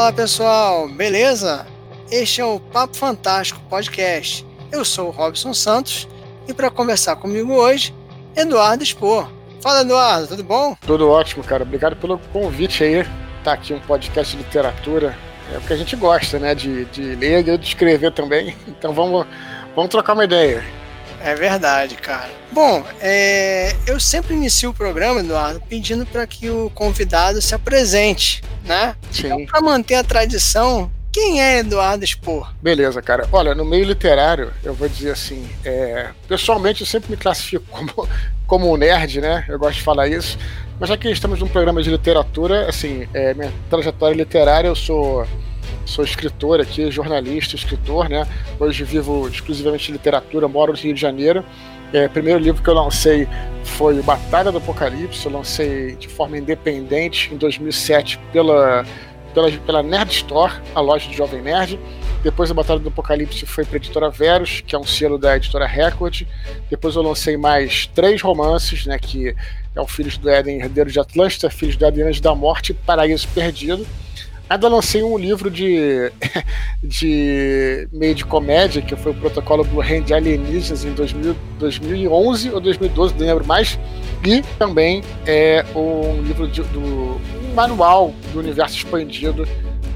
Fala 0.00 0.14
pessoal, 0.14 0.88
beleza? 0.88 1.66
Este 2.10 2.40
é 2.40 2.44
o 2.44 2.58
Papo 2.58 2.96
Fantástico 2.96 3.60
Podcast. 3.68 4.46
Eu 4.72 4.82
sou 4.82 5.08
o 5.08 5.10
Robson 5.10 5.52
Santos 5.52 6.08
e 6.48 6.54
para 6.54 6.70
conversar 6.70 7.16
comigo 7.16 7.52
hoje, 7.52 7.94
Eduardo 8.34 8.82
Expor. 8.82 9.30
Fala 9.60 9.82
Eduardo, 9.82 10.28
tudo 10.28 10.42
bom? 10.42 10.74
Tudo 10.80 11.06
ótimo, 11.10 11.44
cara. 11.44 11.64
Obrigado 11.64 11.96
pelo 11.96 12.18
convite 12.32 12.82
aí. 12.82 13.06
Tá 13.44 13.52
aqui 13.52 13.74
um 13.74 13.80
podcast 13.80 14.34
de 14.34 14.42
literatura. 14.42 15.14
É 15.52 15.58
o 15.58 15.60
que 15.60 15.72
a 15.74 15.76
gente 15.76 15.94
gosta, 15.96 16.38
né? 16.38 16.54
De, 16.54 16.86
de 16.86 17.14
ler 17.16 17.46
e 17.46 17.58
de 17.58 17.68
escrever 17.68 18.10
também. 18.10 18.56
Então 18.66 18.94
vamos, 18.94 19.26
vamos 19.76 19.90
trocar 19.90 20.14
uma 20.14 20.24
ideia. 20.24 20.64
É 21.22 21.34
verdade, 21.34 21.96
cara. 21.96 22.30
Bom, 22.50 22.84
é, 23.00 23.76
eu 23.86 24.00
sempre 24.00 24.34
inicio 24.34 24.70
o 24.70 24.74
programa, 24.74 25.20
Eduardo, 25.20 25.60
pedindo 25.68 26.06
para 26.06 26.26
que 26.26 26.48
o 26.48 26.70
convidado 26.70 27.40
se 27.42 27.54
apresente, 27.54 28.42
né? 28.64 28.96
Sim. 29.12 29.26
Então, 29.26 29.46
para 29.46 29.60
manter 29.60 29.96
a 29.96 30.04
tradição, 30.04 30.90
quem 31.12 31.42
é 31.42 31.58
Eduardo 31.58 32.06
Spor? 32.06 32.52
Beleza, 32.62 33.02
cara. 33.02 33.28
Olha, 33.32 33.54
no 33.54 33.64
meio 33.64 33.84
literário, 33.84 34.52
eu 34.64 34.72
vou 34.72 34.88
dizer 34.88 35.10
assim, 35.10 35.48
é, 35.64 36.08
pessoalmente 36.28 36.80
eu 36.80 36.86
sempre 36.86 37.10
me 37.10 37.16
classifico 37.16 37.64
como, 37.70 38.08
como 38.46 38.72
um 38.72 38.76
nerd, 38.76 39.20
né? 39.20 39.44
Eu 39.48 39.58
gosto 39.58 39.76
de 39.76 39.82
falar 39.82 40.08
isso. 40.08 40.38
Mas 40.78 40.88
já 40.88 40.96
que 40.96 41.10
estamos 41.10 41.38
num 41.40 41.48
programa 41.48 41.82
de 41.82 41.90
literatura, 41.90 42.68
assim, 42.68 43.06
é, 43.12 43.34
minha 43.34 43.52
trajetória 43.68 44.14
literária, 44.14 44.68
eu 44.68 44.74
sou 44.74 45.26
sou 45.84 46.04
escritor 46.04 46.60
aqui, 46.60 46.90
jornalista, 46.90 47.56
escritor, 47.56 48.08
né? 48.08 48.26
Hoje 48.58 48.84
vivo 48.84 49.28
exclusivamente 49.28 49.90
literatura, 49.90 50.46
moro 50.48 50.72
no 50.72 50.78
Rio 50.78 50.94
de 50.94 51.00
Janeiro. 51.00 51.44
É, 51.92 52.06
o 52.06 52.10
primeiro 52.10 52.38
livro 52.38 52.62
que 52.62 52.68
eu 52.68 52.74
lancei 52.74 53.26
foi 53.64 54.00
Batalha 54.02 54.52
do 54.52 54.58
Apocalipse, 54.58 55.26
eu 55.26 55.32
lancei 55.32 55.96
de 55.96 56.06
forma 56.06 56.38
independente 56.38 57.34
em 57.34 57.36
2007 57.36 58.18
pela, 58.32 58.84
pela, 59.34 59.50
pela 59.50 59.82
Nerd 59.82 60.12
Store, 60.12 60.52
a 60.74 60.80
loja 60.80 61.08
de 61.08 61.16
Jovem 61.16 61.42
Nerd. 61.42 61.80
Depois 62.22 62.50
a 62.50 62.54
Batalha 62.54 62.78
do 62.78 62.88
Apocalipse 62.88 63.44
foi 63.46 63.64
para 63.64 63.76
a 63.76 63.78
editora 63.78 64.10
Verus, 64.10 64.60
que 64.60 64.76
é 64.76 64.78
um 64.78 64.84
selo 64.84 65.18
da 65.18 65.36
editora 65.36 65.66
Record. 65.66 66.22
Depois 66.68 66.94
eu 66.94 67.02
lancei 67.02 67.36
mais 67.36 67.86
três 67.86 68.20
romances, 68.20 68.86
né, 68.86 68.98
que 68.98 69.34
é 69.74 69.80
o 69.80 69.86
Filhos 69.86 70.16
do 70.16 70.28
Éden, 70.28 70.60
Herdeiro 70.60 70.90
de 70.90 71.00
Atlântida, 71.00 71.50
Filhos 71.50 71.76
do 71.76 71.84
Éden, 71.86 72.04
Anjos 72.04 72.20
da 72.20 72.34
Morte 72.34 72.72
e 72.72 72.74
Paraíso 72.74 73.26
Perdido. 73.28 73.86
Ainda 74.50 74.66
lancei 74.66 75.00
um 75.04 75.16
livro 75.16 75.48
de, 75.48 76.10
de 76.82 77.88
meio 77.92 78.16
de 78.16 78.24
comédia, 78.24 78.82
que 78.82 78.96
foi 78.96 79.12
o 79.12 79.14
Protocolo 79.14 79.62
Blue 79.62 79.80
Hand 79.80 80.02
de 80.06 80.12
Alienígenas 80.12 80.84
em 80.84 80.92
2000, 80.92 81.36
2011 81.60 82.50
ou 82.50 82.60
2012, 82.60 83.14
não 83.16 83.26
lembro 83.26 83.46
mais. 83.46 83.78
E 84.26 84.42
também 84.58 85.02
é 85.24 85.64
um 85.72 86.20
livro 86.22 86.48
de, 86.48 86.62
do 86.64 86.80
um 86.80 87.54
manual 87.54 88.12
do 88.32 88.40
universo 88.40 88.76
expandido 88.76 89.46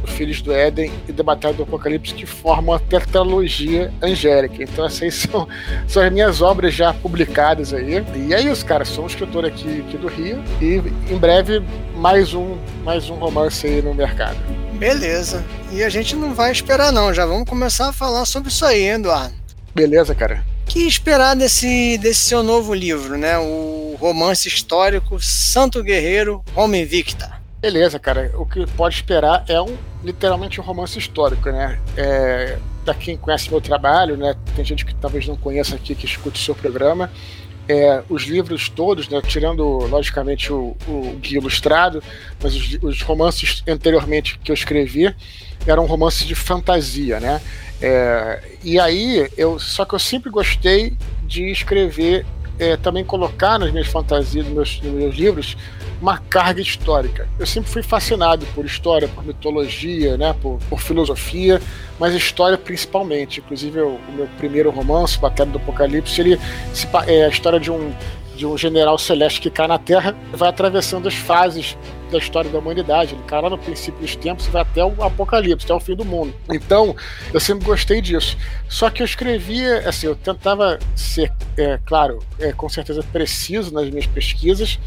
Filhos 0.07 0.41
do 0.43 0.53
Éden 0.53 0.93
e 1.09 1.13
da 1.13 1.23
Batalha 1.23 1.55
do 1.55 1.63
Apocalipse 1.63 2.15
que 2.15 2.27
formam 2.27 2.75
a 2.75 2.79
tetralogia 2.79 3.93
angélica. 4.03 4.63
Então 4.63 4.85
essas 4.85 5.15
são, 5.15 5.49
são 5.87 6.03
as 6.03 6.13
minhas 6.13 6.41
obras 6.41 6.75
já 6.75 6.93
publicadas 6.93 7.73
aí. 7.73 8.05
E 8.17 8.35
é 8.35 8.41
isso, 8.41 8.65
cara. 8.65 8.85
Sou 8.85 9.05
um 9.05 9.07
escritor 9.07 9.45
aqui, 9.45 9.81
aqui 9.87 9.97
do 9.97 10.09
Rio 10.09 10.43
e 10.61 10.83
em 11.13 11.19
breve 11.19 11.63
mais 11.97 12.35
um, 12.35 12.57
mais 12.85 13.09
um 13.11 13.15
romance 13.15 13.67
aí 13.67 13.83
no 13.83 13.95
mercado. 13.95 14.37
Beleza. 14.75 15.45
E 15.73 15.83
a 15.83 15.89
gente 15.89 16.17
não 16.17 16.35
vai 16.35 16.53
esperar 16.53 16.93
não, 16.93 17.13
já 17.13 17.25
vamos 17.25 17.49
começar 17.49 17.89
a 17.89 17.93
falar 17.93 18.25
sobre 18.25 18.49
isso 18.49 18.65
aí, 18.65 18.89
Eduardo. 18.89 19.35
Beleza, 19.75 20.15
cara. 20.15 20.45
que 20.67 20.81
esperar 20.81 21.35
desse, 21.35 21.99
desse 21.99 22.21
seu 22.21 22.43
novo 22.43 22.75
livro, 22.75 23.17
né? 23.17 23.39
O 23.39 23.97
romance 23.99 24.47
histórico 24.49 25.19
Santo 25.21 25.83
Guerreiro, 25.83 26.43
Homem 26.55 26.83
Invicta? 26.83 27.44
Beleza, 27.65 27.99
cara. 27.99 28.31
O 28.35 28.45
que 28.45 28.67
pode 28.73 28.95
esperar 28.95 29.43
é 29.49 29.59
um 29.59 29.75
literalmente 30.03 30.61
um 30.61 30.65
romance 30.65 30.99
histórico, 30.99 31.49
né? 31.51 31.81
É, 31.97 32.59
quem 33.01 33.17
conhece 33.17 33.49
meu 33.49 33.59
trabalho, 33.59 34.19
né? 34.19 34.37
Tem 34.55 34.63
gente 34.63 34.85
que 34.85 34.95
talvez 34.95 35.27
não 35.27 35.35
conheça 35.35 35.75
aqui 35.75 35.95
que 35.95 36.05
escute 36.05 36.39
o 36.39 36.45
seu 36.45 36.55
programa. 36.55 37.11
É, 37.67 38.03
os 38.11 38.25
livros 38.25 38.69
todos, 38.69 39.09
né, 39.09 39.23
tirando 39.27 39.65
logicamente 39.87 40.53
o, 40.53 40.77
o 40.87 41.17
guia 41.23 41.39
ilustrado, 41.39 42.03
mas 42.43 42.55
os, 42.55 42.79
os, 42.83 43.01
romances 43.01 43.63
anteriormente 43.67 44.39
que 44.45 44.51
eu 44.51 44.55
escrevi 44.55 45.17
eram 45.67 45.87
romances 45.87 46.27
de 46.27 46.35
fantasia, 46.35 47.19
né? 47.19 47.41
É, 47.81 48.43
e 48.63 48.79
aí 48.79 49.27
eu 49.39 49.59
só 49.59 49.87
que 49.87 49.95
eu 49.95 49.99
sempre 49.99 50.29
gostei 50.29 50.95
de 51.23 51.51
escrever, 51.51 52.27
é, 52.59 52.77
também 52.77 53.03
colocar 53.03 53.59
nas 53.59 53.73
minhas 53.73 53.87
fantasias, 53.87 54.45
nos 54.45 54.55
meus, 54.55 54.83
nos 54.83 54.93
meus 54.93 55.15
livros, 55.15 55.57
uma 56.05 56.19
carga 56.19 56.61
histórica. 56.61 57.27
Eu 57.39 57.47
sempre 57.47 57.71
fui 57.71 57.83
fascinado 57.83 58.45
por 58.55 58.67
história, 58.67 59.09
por 59.09 59.25
mitologia, 59.25 60.19
né, 60.19 60.35
por, 60.43 60.59
por 60.69 60.79
filosofia, 60.79 61.63
mas 61.99 62.15
história 62.15 62.59
principalmente. 62.59 63.41
Inclusive, 63.41 63.81
o, 63.81 63.95
o 63.95 64.13
meu 64.13 64.29
primeiro 64.37 64.71
romance, 64.71 65.19
Batalha 65.19 65.51
do 65.51 65.57
Apocalipse, 65.57 66.21
ele 66.21 66.39
se, 66.75 66.87
é 67.07 67.25
a 67.25 67.29
história 67.29 67.59
de 67.59 67.71
um, 67.71 67.91
de 68.37 68.45
um 68.45 68.59
general 68.59 68.99
celeste 68.99 69.41
que 69.41 69.49
cai 69.49 69.67
na 69.67 69.79
Terra 69.79 70.15
vai 70.31 70.51
atravessando 70.51 71.09
as 71.09 71.15
fases 71.15 71.75
da 72.15 72.19
história 72.19 72.51
da 72.51 72.59
humanidade. 72.59 73.15
Ele 73.15 73.23
cai 73.27 73.43
lá 73.43 73.51
no 73.51 73.59
princípio 73.59 74.01
dos 74.01 74.17
tempos 74.17 74.47
e 74.47 74.51
vai 74.51 74.63
até 74.63 74.85
o 74.85 75.03
apocalipse, 75.03 75.67
até 75.67 75.75
o 75.75 75.81
fim 75.81 75.95
do 75.95 76.05
mundo. 76.05 76.33
Então, 76.51 76.97
eu 77.33 77.41
sempre 77.41 77.65
gostei 77.65 78.01
disso. 78.01 78.37
Só 78.69 78.89
que 78.89 79.03
eu 79.03 79.05
escrevia, 79.05 79.89
assim, 79.89 80.07
eu 80.07 80.15
tentava 80.15 80.79
ser, 80.95 81.33
é, 81.57 81.79
claro, 81.85 82.21
é, 82.39 82.53
com 82.53 82.69
certeza 82.69 83.03
preciso 83.13 83.73
nas 83.73 83.89
minhas 83.91 84.07
pesquisas, 84.07 84.79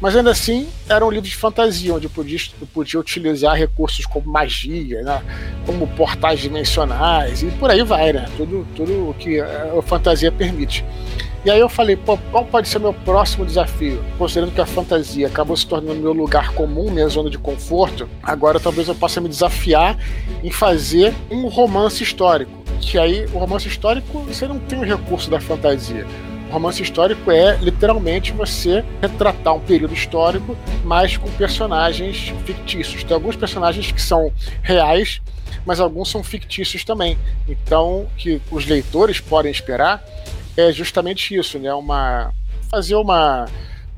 mas 0.00 0.16
ainda 0.16 0.30
assim 0.30 0.68
eram 0.88 1.10
livros 1.10 1.30
de 1.30 1.36
fantasia, 1.36 1.94
onde 1.94 2.06
eu 2.06 2.10
podia, 2.10 2.38
eu 2.60 2.66
podia 2.66 2.98
utilizar 2.98 3.54
recursos 3.54 4.06
como 4.06 4.30
magia, 4.30 5.02
né, 5.02 5.22
como 5.66 5.86
portais 5.88 6.40
dimensionais 6.40 7.42
e 7.42 7.46
por 7.46 7.70
aí 7.70 7.82
vai, 7.82 8.12
né? 8.12 8.26
Tudo, 8.36 8.66
tudo 8.74 9.10
o 9.10 9.14
que 9.14 9.40
a 9.40 9.82
fantasia 9.82 10.32
permite. 10.32 10.84
E 11.42 11.50
aí 11.50 11.58
eu 11.58 11.70
falei, 11.70 11.96
pô, 11.96 12.18
qual 12.30 12.44
pode 12.44 12.68
ser 12.68 12.78
meu 12.78 12.92
próximo 12.92 13.46
desafio? 13.46 14.04
Considerando 14.18 14.52
que 14.52 14.60
a 14.60 14.66
fantasia 14.66 15.26
acabou 15.26 15.56
se 15.56 15.66
tornando 15.66 15.98
meu 15.98 16.12
lugar 16.12 16.52
comum, 16.52 16.90
minha 16.90 17.08
zona 17.08 17.30
de 17.30 17.38
conforto, 17.38 18.06
agora 18.22 18.60
talvez 18.60 18.88
eu 18.88 18.94
possa 18.94 19.22
me 19.22 19.28
desafiar 19.28 19.96
em 20.44 20.50
fazer 20.50 21.14
um 21.30 21.48
romance 21.48 22.02
histórico. 22.02 22.52
Que 22.78 22.98
aí 22.98 23.24
o 23.32 23.38
romance 23.38 23.66
histórico 23.66 24.20
você 24.24 24.46
não 24.46 24.58
tem 24.58 24.80
o 24.80 24.84
recurso 24.84 25.30
da 25.30 25.40
fantasia. 25.40 26.06
O 26.50 26.52
romance 26.52 26.82
histórico 26.82 27.30
é 27.30 27.56
literalmente 27.56 28.32
você 28.32 28.84
retratar 29.00 29.54
um 29.54 29.60
período 29.60 29.94
histórico, 29.94 30.54
mas 30.84 31.16
com 31.16 31.30
personagens 31.30 32.34
fictícios. 32.44 33.02
Tem 33.02 33.14
alguns 33.14 33.36
personagens 33.36 33.90
que 33.90 34.02
são 34.02 34.30
reais, 34.60 35.22
mas 35.64 35.80
alguns 35.80 36.10
são 36.10 36.22
fictícios 36.22 36.84
também. 36.84 37.16
Então, 37.48 38.06
que 38.18 38.42
os 38.50 38.66
leitores 38.66 39.20
podem 39.20 39.50
esperar 39.50 40.04
é 40.68 40.72
justamente 40.72 41.34
isso, 41.34 41.58
né? 41.58 41.72
Uma 41.72 42.32
fazer 42.70 42.94
uma 42.94 43.46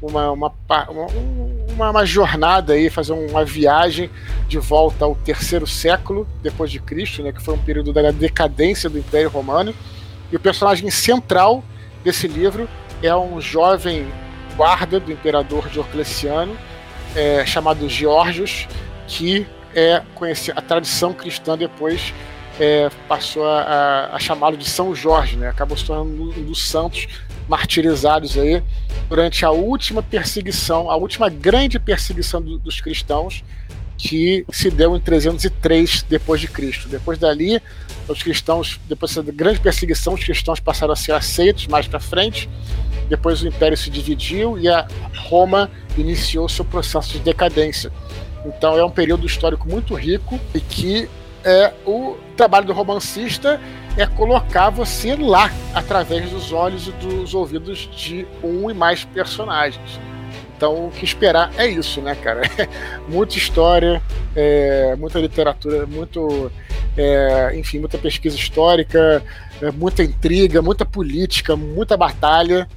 uma, 0.03 0.33
uma, 0.33 0.53
uma, 0.69 1.91
uma, 1.91 2.05
jornada 2.05 2.73
aí, 2.73 2.91
fazer 2.91 3.13
uma 3.13 3.45
viagem 3.45 4.11
de 4.49 4.59
volta 4.59 5.05
ao 5.05 5.15
terceiro 5.15 5.65
século 5.65 6.27
depois 6.43 6.73
de 6.73 6.81
Cristo, 6.81 7.23
né, 7.23 7.31
que 7.31 7.41
foi 7.41 7.55
um 7.55 7.59
período 7.59 7.93
da 7.93 8.11
decadência 8.11 8.91
do 8.91 8.99
Império 8.99 9.31
Romano. 9.31 9.73
E 10.33 10.35
o 10.35 10.41
personagem 10.41 10.91
central 10.91 11.63
desse 12.03 12.27
livro 12.27 12.69
é 13.01 13.15
um 13.15 13.41
jovem 13.41 14.07
guarda 14.57 14.99
do 14.99 15.13
imperador 15.13 15.69
Diocleciano, 15.69 16.57
é, 17.15 17.47
chamado 17.47 17.89
Georgios, 17.89 18.67
que 19.07 19.47
é 19.75 20.03
conhecer 20.15 20.53
a 20.57 20.61
tradição 20.61 21.13
cristã 21.13 21.57
depois 21.57 22.13
é, 22.61 22.91
passou 23.09 23.47
a, 23.47 24.11
a 24.13 24.19
chamá-lo 24.19 24.57
de 24.57 24.69
São 24.69 24.95
Jorge, 24.95 25.37
né? 25.37 25.49
Acabou 25.49 25.77
se 25.77 25.85
tornando 25.85 26.31
um 26.39 26.45
dos 26.45 26.69
santos 26.69 27.09
martirizados 27.49 28.39
aí 28.39 28.63
durante 29.09 29.45
a 29.45 29.51
última 29.51 30.03
perseguição, 30.03 30.91
a 30.91 30.97
última 30.97 31.29
grande 31.29 31.79
perseguição 31.79 32.41
do, 32.41 32.59
dos 32.59 32.81
cristãos 32.81 33.43
que 33.97 34.45
se 34.51 34.71
deu 34.71 34.97
em 34.97 35.01
303 35.01 36.03
depois 36.09 36.41
de 36.41 36.49
Cristo. 36.49 36.89
Depois 36.89 37.19
dali, 37.19 37.63
os 38.09 38.23
cristãos, 38.23 38.81
depois 38.89 39.15
dessa 39.15 39.33
grande 39.33 39.61
perseguição, 39.61 40.15
os 40.15 40.25
cristãos 40.25 40.59
passaram 40.59 40.93
a 40.93 40.97
ser 40.97 41.13
aceitos 41.13 41.67
mais 41.69 41.87
para 41.87 42.01
frente. 42.01 42.49
Depois 43.09 43.43
o 43.43 43.49
império 43.49 43.77
se 43.77 43.91
dividiu 43.91 44.59
e 44.59 44.69
a 44.69 44.89
Roma 45.29 45.71
iniciou 45.97 46.49
seu 46.49 46.65
processo 46.65 47.13
de 47.13 47.21
decadência. 47.21 47.93
Então 48.45 48.77
é 48.77 48.85
um 48.85 48.91
período 48.91 49.25
histórico 49.25 49.69
muito 49.69 49.95
rico 49.95 50.41
e 50.55 50.61
que 50.61 51.09
é, 51.45 51.73
o 51.87 52.17
trabalho 52.37 52.67
do 52.67 52.73
romancista 52.73 53.61
é 53.97 54.07
colocar 54.07 54.71
você 54.71 55.15
lá, 55.15 55.51
através 55.75 56.31
dos 56.31 56.53
olhos 56.53 56.89
e 56.89 56.93
dos 56.93 57.35
ouvidos 57.35 57.89
de 57.95 58.27
um 58.43 58.71
e 58.71 58.75
mais 58.75 59.05
personagens. 59.05 60.01
Então, 60.57 60.87
o 60.87 60.91
que 60.91 61.05
esperar 61.05 61.53
é 61.57 61.67
isso, 61.67 62.01
né, 62.01 62.15
cara? 62.15 62.43
muita 63.09 63.37
história, 63.37 64.01
é, 64.35 64.95
muita 64.97 65.19
literatura, 65.19 65.87
muito, 65.87 66.53
é, 66.97 67.59
enfim, 67.59 67.81
muita 67.81 67.99
pesquisa 67.99 68.37
histórica, 68.37 69.23
é, 69.61 69.71
muita 69.73 70.05
intriga, 70.05 70.63
muita 70.63 70.85
política, 70.85 71.57
muita 71.57 71.97
batalha. 71.97 72.69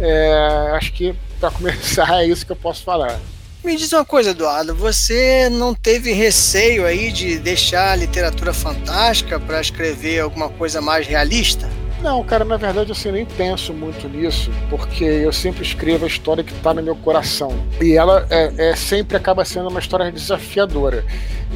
É, 0.00 0.70
acho 0.74 0.92
que, 0.92 1.14
para 1.40 1.50
começar, 1.50 2.22
é 2.22 2.26
isso 2.26 2.46
que 2.46 2.52
eu 2.52 2.56
posso 2.56 2.84
falar. 2.84 3.18
Me 3.64 3.76
diz 3.76 3.92
uma 3.92 4.04
coisa, 4.04 4.30
Eduardo, 4.30 4.74
você 4.74 5.48
não 5.48 5.72
teve 5.72 6.12
receio 6.12 6.84
aí 6.84 7.12
de 7.12 7.38
deixar 7.38 7.92
a 7.92 7.96
literatura 7.96 8.52
fantástica 8.52 9.38
para 9.38 9.60
escrever 9.60 10.18
alguma 10.18 10.48
coisa 10.48 10.80
mais 10.80 11.06
realista? 11.06 11.70
Não, 12.02 12.24
cara, 12.24 12.44
na 12.44 12.56
verdade 12.56 12.90
assim, 12.90 13.12
nem 13.12 13.24
penso 13.24 13.72
muito 13.72 14.08
nisso, 14.08 14.50
porque 14.68 15.04
eu 15.04 15.32
sempre 15.32 15.62
escrevo 15.62 16.04
a 16.04 16.08
história 16.08 16.42
que 16.42 16.52
está 16.52 16.74
no 16.74 16.82
meu 16.82 16.96
coração. 16.96 17.56
E 17.80 17.92
ela 17.92 18.26
é, 18.28 18.70
é, 18.70 18.74
sempre 18.74 19.16
acaba 19.16 19.44
sendo 19.44 19.68
uma 19.68 19.78
história 19.78 20.10
desafiadora. 20.10 21.04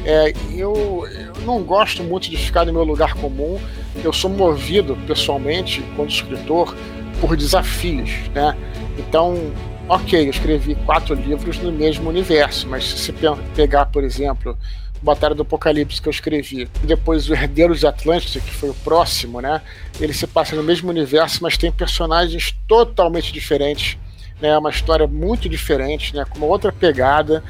É, 0.05 0.31
eu, 0.55 1.05
eu 1.11 1.41
não 1.41 1.61
gosto 1.61 2.01
muito 2.05 2.29
de 2.29 2.37
ficar 2.37 2.65
no 2.65 2.71
meu 2.71 2.85
lugar 2.85 3.15
comum, 3.15 3.59
eu 4.01 4.13
sou 4.13 4.29
movido 4.29 4.97
pessoalmente, 5.05 5.83
como 5.97 6.07
escritor, 6.07 6.73
por 7.19 7.35
desafios, 7.35 8.11
né? 8.33 8.55
Então, 8.97 9.51
ok, 9.89 10.25
eu 10.25 10.29
escrevi 10.29 10.75
quatro 10.75 11.15
livros 11.15 11.57
no 11.59 11.71
mesmo 11.71 12.09
universo, 12.09 12.67
mas 12.67 12.83
se 12.83 13.13
pegar, 13.55 13.85
por 13.87 14.03
exemplo, 14.03 14.57
Batalha 15.01 15.35
do 15.35 15.43
Apocalipse 15.43 16.01
que 16.01 16.07
eu 16.07 16.11
escrevi, 16.11 16.67
e 16.83 16.87
depois 16.87 17.29
o 17.29 17.33
Herdeiros 17.33 17.79
de 17.79 17.87
Atlântida, 17.87 18.43
que 18.43 18.53
foi 18.53 18.69
o 18.69 18.73
próximo, 18.73 19.39
né? 19.41 19.61
Ele 19.99 20.13
se 20.13 20.25
passa 20.27 20.55
no 20.55 20.63
mesmo 20.63 20.89
universo, 20.89 21.39
mas 21.41 21.57
tem 21.57 21.71
personagens 21.71 22.55
totalmente 22.67 23.31
diferentes, 23.31 23.97
né? 24.41 24.57
Uma 24.57 24.69
história 24.69 25.07
muito 25.07 25.47
diferente, 25.47 26.15
né? 26.15 26.25
Com 26.25 26.39
uma 26.39 26.47
outra 26.47 26.71
pegada. 26.71 27.43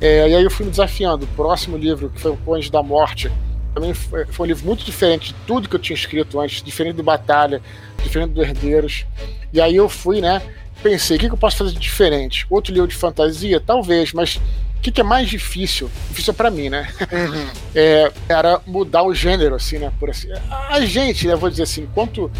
É, 0.00 0.28
e 0.28 0.34
aí 0.34 0.42
eu 0.42 0.50
fui 0.50 0.64
me 0.64 0.70
desafiando. 0.70 1.24
O 1.24 1.28
próximo 1.28 1.76
livro, 1.76 2.10
que 2.10 2.20
foi 2.20 2.36
o 2.44 2.54
Anjo 2.54 2.70
da 2.70 2.82
Morte, 2.82 3.30
também 3.74 3.92
foi, 3.92 4.24
foi, 4.26 4.46
um 4.46 4.48
livro 4.48 4.66
muito 4.66 4.84
diferente 4.84 5.28
de 5.28 5.34
tudo 5.46 5.68
que 5.68 5.76
eu 5.76 5.80
tinha 5.80 5.96
escrito 5.96 6.40
antes, 6.40 6.62
diferente 6.62 6.96
do 6.96 7.02
Batalha, 7.02 7.60
diferente 8.02 8.30
do 8.30 8.42
Herdeiros. 8.42 9.04
E 9.52 9.60
aí 9.60 9.76
eu 9.76 9.88
fui, 9.88 10.20
né? 10.20 10.42
Pensei, 10.84 11.16
o 11.16 11.20
que, 11.20 11.26
que 11.26 11.34
eu 11.34 11.38
posso 11.38 11.56
fazer 11.56 11.72
de 11.72 11.80
diferente? 11.80 12.46
Outro 12.48 12.72
livro 12.72 12.86
de 12.86 12.94
fantasia? 12.94 13.58
Talvez, 13.58 14.12
mas 14.12 14.38
que, 14.84 14.92
que 14.92 15.00
é 15.00 15.04
mais 15.04 15.30
difícil? 15.30 15.90
Difícil 16.10 16.34
para 16.34 16.50
mim, 16.50 16.68
né? 16.68 16.86
Uhum. 17.10 17.46
É, 17.76 18.12
era 18.28 18.60
mudar 18.64 19.02
o 19.02 19.12
gênero, 19.12 19.56
assim, 19.56 19.78
né? 19.78 19.90
Por 19.98 20.08
assim. 20.08 20.28
A 20.70 20.80
gente, 20.82 21.26
né, 21.26 21.34
vou 21.34 21.50
dizer 21.50 21.64
assim, 21.64 21.82
enquanto. 21.82 22.30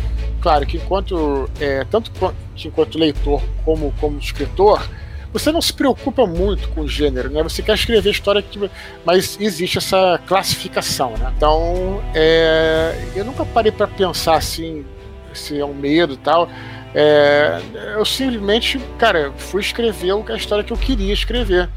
Claro 0.40 0.64
que 0.64 0.76
enquanto. 0.76 1.50
É, 1.58 1.84
tanto 1.90 2.12
que 2.54 2.68
enquanto 2.68 2.96
leitor 2.96 3.42
como 3.64 3.92
como 4.00 4.16
escritor, 4.18 4.88
você 5.32 5.50
não 5.50 5.60
se 5.60 5.72
preocupa 5.72 6.24
muito 6.24 6.68
com 6.68 6.82
o 6.82 6.88
gênero, 6.88 7.30
né? 7.30 7.42
Você 7.42 7.62
quer 7.62 7.74
escrever 7.74 8.10
história 8.10 8.42
que. 8.42 8.70
Mas 9.04 9.36
existe 9.40 9.78
essa 9.78 10.20
classificação, 10.24 11.16
né? 11.16 11.32
Então, 11.36 12.00
é, 12.14 13.08
eu 13.16 13.24
nunca 13.24 13.44
parei 13.44 13.72
para 13.72 13.88
pensar 13.88 14.36
assim, 14.36 14.84
se 15.32 15.58
é 15.58 15.64
um 15.64 15.74
medo 15.74 16.14
e 16.14 16.18
tal. 16.18 16.48
É, 16.94 17.60
eu 17.96 18.04
simplesmente, 18.04 18.78
cara, 18.98 19.32
fui 19.36 19.60
escrever 19.60 20.12
a 20.12 20.36
história 20.36 20.62
que 20.62 20.72
eu 20.72 20.76
queria 20.76 21.12
escrever 21.12 21.68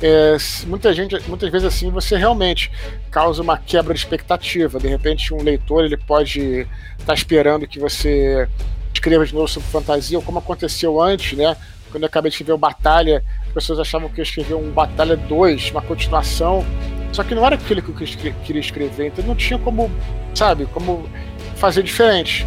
é, 0.00 0.36
muita 0.66 0.92
gente, 0.94 1.16
muitas 1.28 1.50
vezes 1.50 1.66
assim, 1.66 1.90
você 1.90 2.16
realmente 2.16 2.70
causa 3.10 3.42
uma 3.42 3.58
quebra 3.58 3.92
de 3.92 4.00
expectativa. 4.00 4.78
De 4.78 4.86
repente, 4.86 5.34
um 5.34 5.42
leitor 5.42 5.84
ele 5.84 5.96
pode 5.96 6.40
estar 6.40 7.06
tá 7.06 7.14
esperando 7.14 7.66
que 7.66 7.80
você 7.80 8.48
escreva 8.94 9.26
de 9.26 9.34
novo 9.34 9.48
sobre 9.48 9.68
fantasia, 9.68 10.18
ou 10.18 10.24
como 10.24 10.38
aconteceu 10.38 11.00
antes, 11.00 11.36
né? 11.36 11.56
Quando 11.90 12.02
eu 12.04 12.06
acabei 12.06 12.30
de 12.30 12.34
escrever 12.34 12.52
o 12.52 12.58
Batalha, 12.58 13.24
as 13.46 13.52
pessoas 13.52 13.80
achavam 13.80 14.08
que 14.08 14.20
eu 14.20 14.22
escrevi 14.22 14.54
um 14.54 14.70
Batalha 14.70 15.16
2, 15.16 15.70
uma 15.70 15.82
continuação. 15.82 16.64
Só 17.12 17.24
que 17.24 17.34
não 17.34 17.44
era 17.44 17.54
aquilo 17.54 17.82
que 17.82 17.90
eu 17.90 18.34
queria 18.44 18.60
escrever, 18.60 19.06
então 19.06 19.24
não 19.24 19.34
tinha 19.34 19.58
como, 19.58 19.90
sabe, 20.34 20.66
como 20.66 21.08
fazer 21.56 21.82
diferente. 21.82 22.46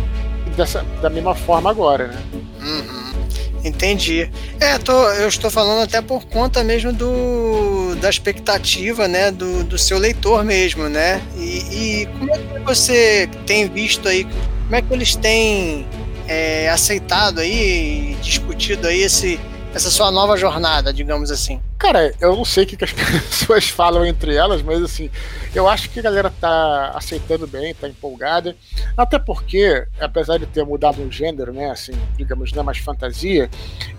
Dessa, 0.56 0.84
da 1.02 1.10
mesma 1.10 1.34
forma 1.34 1.70
agora, 1.70 2.08
né? 2.08 2.22
Uhum. 2.62 3.02
Entendi. 3.64 4.30
É, 4.60 4.78
tô, 4.78 4.92
eu 5.12 5.28
estou 5.28 5.52
falando 5.52 5.84
até 5.84 6.02
por 6.02 6.26
conta 6.26 6.64
mesmo 6.64 6.92
do 6.92 7.96
da 8.02 8.10
expectativa, 8.10 9.08
né, 9.08 9.30
do, 9.30 9.64
do 9.64 9.78
seu 9.78 10.00
leitor 10.00 10.44
mesmo, 10.44 10.90
né? 10.90 11.22
E, 11.38 12.02
e 12.02 12.06
como 12.18 12.34
é 12.34 12.38
que 12.38 12.60
você 12.66 13.30
tem 13.46 13.70
visto 13.70 14.08
aí, 14.08 14.24
como 14.24 14.76
é 14.76 14.82
que 14.82 14.94
eles 14.94 15.16
têm 15.16 15.86
é, 16.28 16.70
aceitado 16.70 17.40
aí, 17.40 18.18
discutido 18.22 18.88
aí 18.88 19.02
esse, 19.02 19.40
essa 19.74 19.90
sua 19.90 20.12
nova 20.12 20.36
jornada, 20.36 20.94
digamos 20.94 21.32
assim? 21.32 21.62
Cara, 21.78 22.14
eu 22.20 22.36
não 22.36 22.44
sei 22.44 22.66
o 22.66 22.68
que, 22.68 22.84
as 22.84 22.92
pessoas 22.94 23.70
falam 23.70 24.06
entre 24.06 24.36
elas, 24.36 24.62
mas 24.62 24.82
assim, 24.84 25.10
eu 25.56 25.68
acho 25.68 25.90
que 25.90 26.00
a 26.00 26.04
galera 26.04 26.30
tá 26.30 26.92
aceitando 26.94 27.48
bem, 27.48 27.74
tá 27.74 27.88
empolgada. 27.88 28.56
Até 28.98 29.18
porque, 29.18 29.86
apesar 30.00 30.38
de 30.38 30.46
ter 30.46 30.66
mudado 30.66 31.02
o 31.02 31.12
gênero, 31.12 31.54
né, 31.54 31.72
assim, 31.72 31.94
digamos, 32.18 32.52
não 32.52 32.62
é 32.62 32.66
mais 32.66 32.78
fantasia, 32.80 33.50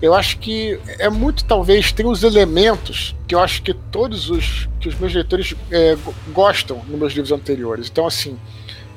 eu 0.01 0.15
acho 0.15 0.39
que 0.39 0.79
é 0.99 1.09
muito, 1.09 1.45
talvez, 1.45 1.91
tem 1.91 2.07
os 2.07 2.23
elementos 2.23 3.17
que 3.27 3.35
eu 3.35 3.41
acho 3.41 3.63
que 3.63 3.73
todos 3.73 4.29
os 4.29 4.69
que 4.79 4.89
os 4.89 4.99
meus 4.99 5.15
leitores 5.15 5.55
é, 5.71 5.97
gostam 6.33 6.83
nos 6.87 6.99
meus 6.99 7.13
livros 7.15 7.33
anteriores. 7.33 7.89
Então, 7.89 8.07
assim, 8.07 8.39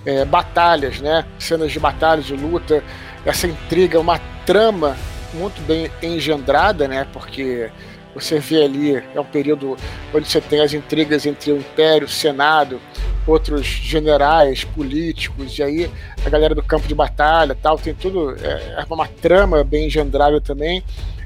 é, 0.05 0.25
batalhas, 0.25 0.99
né, 0.99 1.25
cenas 1.39 1.71
de 1.71 1.79
batalha, 1.79 2.21
de 2.21 2.35
luta, 2.35 2.83
essa 3.25 3.47
intriga, 3.47 3.99
uma 3.99 4.19
trama 4.45 4.97
muito 5.35 5.61
bem 5.61 5.89
engendrada, 6.01 6.87
né? 6.87 7.05
Porque 7.13 7.69
você 8.15 8.39
vê 8.39 8.63
ali, 8.63 9.03
é 9.13 9.19
um 9.19 9.25
período 9.25 9.75
onde 10.13 10.27
você 10.27 10.39
tem 10.39 10.61
as 10.61 10.73
intrigas 10.73 11.25
entre 11.25 11.51
o 11.51 11.57
Império, 11.57 12.07
o 12.07 12.09
Senado, 12.09 12.79
outros 13.27 13.65
generais, 13.65 14.63
políticos, 14.63 15.59
e 15.59 15.63
aí 15.63 15.91
a 16.25 16.29
galera 16.29 16.55
do 16.55 16.63
campo 16.63 16.87
de 16.87 16.95
batalha 16.95 17.57
tal, 17.61 17.77
tem 17.77 17.93
tudo, 17.93 18.35
é, 18.41 18.77
é 18.79 18.85
uma 18.89 19.07
trama 19.07 19.63
bem 19.63 19.87
engendrada 19.87 20.39
também. 20.39 20.81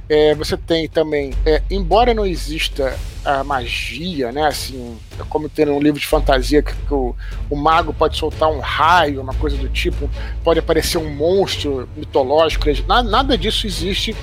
É, 0.10 0.34
você 0.34 0.58
tem 0.58 0.90
também, 0.90 1.34
é, 1.46 1.62
embora 1.70 2.16
não 2.16 2.26
exista 2.26 2.98
a 3.24 3.44
magia, 3.44 4.32
né? 4.32 4.48
Assim, 4.48 4.98
como 5.30 5.48
tem 5.48 5.70
um 5.70 5.80
livro 5.80 6.00
de 6.00 6.08
fantasia 6.08 6.64
que, 6.64 6.74
que 6.74 6.94
o, 6.94 7.16
o, 7.48 7.56
mago 7.56 7.94
pode 7.94 8.18
soltar 8.18 8.50
um 8.50 8.60
raio, 8.60 9.22
uma 9.22 9.36
coisa 9.36 9.56
do 9.56 9.70
tipo, 9.70 10.10
pode 10.44 10.60
aparecer 10.60 10.98
um 10.98 11.14
monstro 11.14 11.88
mitológico, 11.96 12.66
nada, 12.88 13.08
nada 13.08 13.38
disso 13.38 13.68
existe 13.68 14.16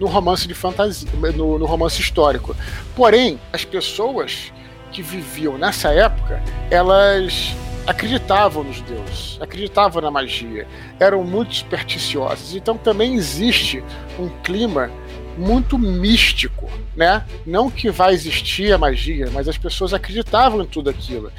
no 0.00 0.06
romance 0.06 0.48
de 0.48 0.54
fantasia, 0.54 1.08
no, 1.36 1.58
no 1.58 1.66
romance 1.66 2.00
histórico. 2.00 2.56
Porém, 2.96 3.38
as 3.52 3.66
pessoas 3.66 4.50
que 4.90 5.02
viviam 5.02 5.58
nessa 5.58 5.90
época, 5.90 6.42
elas 6.70 7.54
acreditavam 7.86 8.64
nos 8.64 8.80
deuses, 8.80 9.36
acreditavam 9.40 10.00
na 10.00 10.10
magia, 10.10 10.66
eram 10.98 11.22
muito 11.22 11.54
supersticiosas. 11.54 12.54
Então 12.54 12.76
também 12.76 13.14
existe 13.14 13.84
um 14.18 14.28
clima 14.42 14.90
muito 15.36 15.78
místico, 15.78 16.70
né? 16.96 17.24
Não 17.46 17.70
que 17.70 17.90
vai 17.90 18.14
existir 18.14 18.72
a 18.72 18.78
magia, 18.78 19.28
mas 19.32 19.48
as 19.48 19.58
pessoas 19.58 19.92
acreditavam 19.92 20.62
em 20.62 20.66
tudo 20.66 20.90
aquilo. 20.90 21.30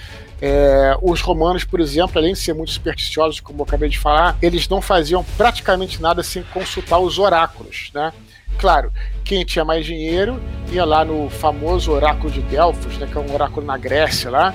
É, 0.41 0.97
os 1.01 1.21
romanos, 1.21 1.63
por 1.63 1.79
exemplo, 1.79 2.17
além 2.17 2.33
de 2.33 2.39
ser 2.39 2.53
muito 2.53 2.71
supersticiosos, 2.71 3.39
como 3.39 3.61
eu 3.61 3.63
acabei 3.63 3.89
de 3.89 3.97
falar, 3.97 4.37
eles 4.41 4.67
não 4.67 4.81
faziam 4.81 5.23
praticamente 5.37 6.01
nada 6.01 6.21
sem 6.23 6.43
consultar 6.43 6.99
os 6.99 7.17
oráculos, 7.17 7.89
né? 7.93 8.11
Claro, 8.57 8.91
quem 9.23 9.43
tinha 9.43 9.65
mais 9.65 9.85
dinheiro 9.85 10.41
ia 10.71 10.85
lá 10.85 11.03
no 11.03 11.29
famoso 11.29 11.91
oráculo 11.91 12.31
de 12.31 12.41
Delfos, 12.41 12.97
né, 12.97 13.07
que 13.11 13.17
é 13.17 13.21
um 13.21 13.33
oráculo 13.33 13.65
na 13.65 13.77
Grécia 13.77 14.29
lá, 14.29 14.53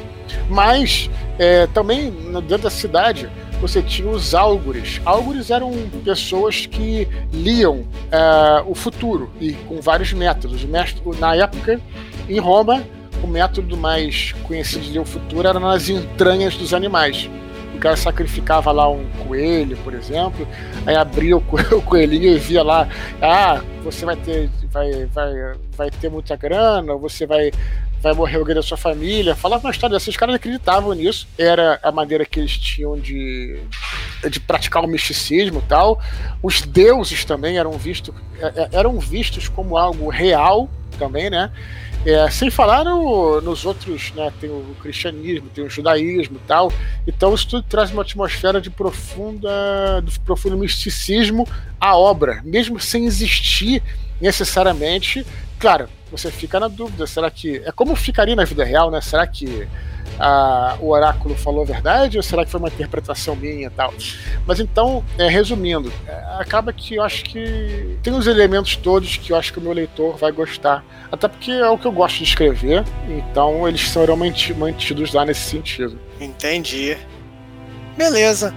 mas 0.48 1.10
é, 1.38 1.66
também 1.68 2.10
dentro 2.42 2.64
da 2.64 2.70
cidade 2.70 3.28
você 3.60 3.82
tinha 3.82 4.08
os 4.08 4.34
álgures. 4.34 5.00
Álgures 5.04 5.50
eram 5.50 5.72
pessoas 6.02 6.64
que 6.64 7.06
liam 7.32 7.80
uh, 7.80 8.64
o 8.66 8.74
futuro 8.74 9.30
e 9.38 9.52
com 9.52 9.80
vários 9.80 10.12
métodos. 10.14 10.64
Na 11.18 11.36
época, 11.36 11.78
em 12.28 12.38
Roma, 12.38 12.82
o 13.22 13.26
método 13.26 13.76
mais 13.76 14.32
conhecido 14.44 14.82
de 14.82 14.92
ler 14.92 15.00
o 15.00 15.04
futuro 15.04 15.46
era 15.46 15.60
nas 15.60 15.90
entranhas 15.90 16.56
dos 16.56 16.72
animais. 16.72 17.28
O 17.74 17.78
cara 17.78 17.96
sacrificava 17.96 18.72
lá 18.72 18.88
um 18.88 19.08
coelho, 19.26 19.76
por 19.78 19.94
exemplo, 19.94 20.46
aí 20.86 20.96
abria 20.96 21.36
o, 21.38 21.40
coelhinho 21.40 22.34
e 22.34 22.38
via 22.38 22.62
lá, 22.62 22.88
ah, 23.22 23.62
você 23.82 24.04
vai 24.04 24.16
ter, 24.16 24.50
vai, 24.70 25.06
vai, 25.06 25.32
vai 25.76 25.90
ter 25.90 26.10
muita 26.10 26.36
grana, 26.36 26.94
você 26.96 27.26
vai 27.26 27.50
vai 28.00 28.14
morrer 28.14 28.38
alguém 28.38 28.54
da 28.54 28.62
sua 28.62 28.76
família. 28.76 29.36
Falava 29.36 29.66
uma 29.66 29.70
história 29.70 29.94
dessas, 29.94 30.08
os 30.08 30.16
caras 30.16 30.34
acreditavam 30.34 30.92
nisso. 30.94 31.28
Era 31.38 31.78
a 31.82 31.92
maneira 31.92 32.24
que 32.24 32.40
eles 32.40 32.56
tinham 32.56 32.98
de, 32.98 33.60
de 34.28 34.40
praticar 34.40 34.82
o 34.82 34.88
misticismo 34.88 35.58
e 35.58 35.68
tal. 35.68 36.00
Os 36.42 36.62
deuses 36.62 37.24
também 37.24 37.58
eram 37.58 37.72
vistos, 37.72 38.14
é, 38.38 38.46
é, 38.62 38.68
eram 38.72 38.98
vistos 38.98 39.48
como 39.48 39.76
algo 39.76 40.08
real 40.08 40.68
também, 40.98 41.30
né? 41.30 41.52
É, 42.04 42.30
sem 42.30 42.50
falar 42.50 42.84
no, 42.84 43.42
nos 43.42 43.66
outros, 43.66 44.12
né? 44.12 44.32
Tem 44.40 44.48
o 44.48 44.74
cristianismo, 44.80 45.50
tem 45.54 45.64
o 45.64 45.68
judaísmo 45.68 46.36
e 46.36 46.46
tal. 46.46 46.72
Então 47.06 47.34
isso 47.34 47.46
tudo 47.46 47.62
traz 47.68 47.90
uma 47.90 48.02
atmosfera 48.02 48.60
de 48.60 48.70
profunda, 48.70 50.00
de 50.02 50.18
profundo 50.20 50.56
misticismo 50.56 51.46
à 51.78 51.96
obra, 51.96 52.40
mesmo 52.42 52.80
sem 52.80 53.04
existir 53.04 53.82
necessariamente. 54.20 55.26
Claro, 55.58 55.88
você 56.10 56.30
fica 56.30 56.58
na 56.58 56.68
dúvida, 56.68 57.06
será 57.06 57.30
que. 57.30 57.62
É 57.66 57.70
como 57.70 57.94
ficaria 57.94 58.34
na 58.34 58.44
vida 58.44 58.64
real, 58.64 58.90
né? 58.90 59.00
Será 59.02 59.26
que 59.26 59.68
a, 60.20 60.76
o 60.80 60.90
oráculo 60.90 61.34
falou 61.34 61.62
a 61.62 61.64
verdade 61.64 62.18
ou 62.18 62.22
será 62.22 62.44
que 62.44 62.50
foi 62.50 62.60
uma 62.60 62.68
interpretação 62.68 63.34
minha 63.34 63.66
e 63.66 63.70
tal? 63.70 63.92
Mas 64.46 64.60
então, 64.60 65.02
é, 65.18 65.28
resumindo, 65.28 65.90
é, 66.06 66.12
acaba 66.38 66.72
que 66.72 66.96
eu 66.96 67.02
acho 67.02 67.24
que 67.24 67.96
tem 68.02 68.12
os 68.12 68.26
elementos 68.26 68.76
todos 68.76 69.16
que 69.16 69.32
eu 69.32 69.36
acho 69.36 69.52
que 69.52 69.58
o 69.58 69.62
meu 69.62 69.72
leitor 69.72 70.16
vai 70.16 70.30
gostar. 70.30 70.84
Até 71.10 71.26
porque 71.26 71.50
é 71.50 71.68
o 71.68 71.78
que 71.78 71.86
eu 71.86 71.92
gosto 71.92 72.18
de 72.18 72.24
escrever, 72.24 72.84
então 73.08 73.66
eles 73.66 73.88
serão 73.88 74.16
mantidos 74.16 75.12
lá 75.12 75.24
nesse 75.24 75.40
sentido. 75.40 75.98
Entendi. 76.20 76.96
Beleza. 77.96 78.54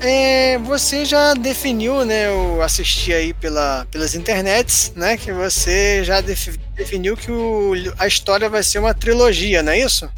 É, 0.00 0.56
você 0.58 1.04
já 1.04 1.34
definiu, 1.34 2.06
né, 2.06 2.28
eu 2.28 2.62
assisti 2.62 3.12
aí 3.12 3.34
pela, 3.34 3.86
pelas 3.90 4.14
internets, 4.14 4.92
né, 4.96 5.18
que 5.18 5.30
você 5.30 6.02
já 6.02 6.22
definiu 6.22 7.14
que 7.18 7.30
o, 7.30 7.74
a 7.98 8.06
história 8.06 8.48
vai 8.48 8.62
ser 8.62 8.78
uma 8.78 8.94
trilogia, 8.94 9.62
não 9.62 9.72
é 9.72 9.80
isso? 9.80 10.08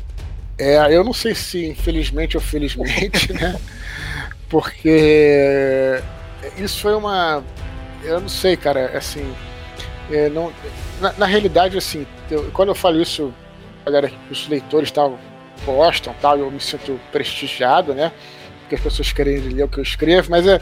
É, 0.62 0.94
eu 0.94 1.02
não 1.02 1.12
sei 1.12 1.34
se 1.34 1.66
infelizmente 1.66 2.36
ou 2.36 2.40
felizmente, 2.40 3.32
né, 3.34 3.58
porque 4.48 6.00
isso 6.56 6.78
foi 6.78 6.94
uma, 6.94 7.42
eu 8.04 8.20
não 8.20 8.28
sei, 8.28 8.56
cara, 8.56 8.96
assim, 8.96 9.28
é, 10.08 10.28
não, 10.28 10.52
na, 11.00 11.12
na, 11.14 11.26
realidade, 11.26 11.76
assim, 11.76 12.06
eu, 12.30 12.48
quando 12.52 12.68
eu 12.68 12.76
falo 12.76 13.02
isso, 13.02 13.34
galera, 13.84 14.12
os 14.30 14.46
leitores 14.46 14.92
tal 14.92 15.18
gostam, 15.66 16.14
tal, 16.22 16.38
eu 16.38 16.48
me 16.48 16.60
sinto 16.60 17.00
prestigiado, 17.10 17.92
né, 17.92 18.12
porque 18.60 18.76
as 18.76 18.80
pessoas 18.80 19.12
querem 19.12 19.38
ler 19.38 19.64
o 19.64 19.68
que 19.68 19.78
eu 19.78 19.82
escrevo, 19.82 20.30
mas 20.30 20.46
é, 20.46 20.60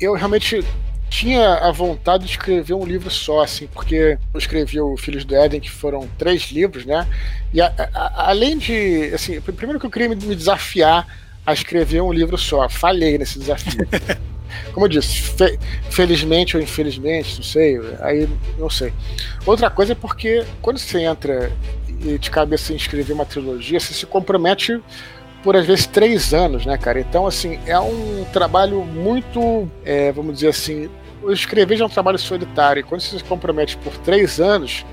eu 0.00 0.14
realmente 0.14 0.64
tinha 1.08 1.54
a 1.54 1.70
vontade 1.70 2.24
de 2.24 2.30
escrever 2.30 2.74
um 2.74 2.84
livro 2.84 3.10
só, 3.10 3.42
assim, 3.42 3.66
porque 3.66 4.18
eu 4.32 4.38
escrevi 4.38 4.80
o 4.80 4.96
Filhos 4.96 5.24
do 5.24 5.34
Éden, 5.34 5.60
que 5.60 5.70
foram 5.70 6.08
três 6.18 6.50
livros, 6.50 6.84
né? 6.84 7.06
E 7.52 7.60
a, 7.60 7.72
a, 7.94 8.30
além 8.30 8.58
de, 8.58 9.12
assim, 9.14 9.40
primeiro 9.40 9.78
que 9.78 9.86
eu 9.86 9.90
queria 9.90 10.08
me, 10.08 10.16
me 10.16 10.34
desafiar 10.34 11.06
a 11.44 11.52
escrever 11.52 12.00
um 12.00 12.12
livro 12.12 12.36
só, 12.36 12.68
falhei 12.68 13.16
nesse 13.16 13.38
desafio. 13.38 13.86
Como 14.72 14.86
eu 14.86 14.90
disse, 14.90 15.20
fe 15.20 15.58
felizmente 15.90 16.56
ou 16.56 16.62
infelizmente, 16.62 17.36
não 17.36 17.44
sei, 17.44 17.78
aí 18.00 18.28
não 18.58 18.70
sei. 18.70 18.92
Outra 19.44 19.70
coisa 19.70 19.92
é 19.92 19.94
porque 19.94 20.44
quando 20.60 20.78
você 20.78 21.00
entra 21.00 21.52
de 22.18 22.30
cabeça 22.30 22.72
em 22.72 22.76
escrever 22.76 23.12
uma 23.12 23.24
trilogia, 23.24 23.80
você 23.80 23.94
se 23.94 24.06
compromete 24.06 24.80
por 25.46 25.54
às 25.54 25.64
vezes 25.64 25.86
três 25.86 26.34
anos, 26.34 26.66
né, 26.66 26.76
cara? 26.76 26.98
Então, 26.98 27.24
assim, 27.24 27.60
é 27.66 27.78
um 27.78 28.24
trabalho 28.32 28.84
muito, 28.84 29.70
é, 29.84 30.10
vamos 30.10 30.34
dizer 30.34 30.48
assim, 30.48 30.90
escrever 31.28 31.76
já 31.76 31.84
é 31.84 31.86
um 31.86 31.88
trabalho 31.88 32.18
solitário. 32.18 32.80
E 32.80 32.82
quando 32.82 33.00
você 33.00 33.16
se 33.16 33.22
compromete 33.22 33.76
por 33.76 33.96
três 33.98 34.40
anos, 34.40 34.84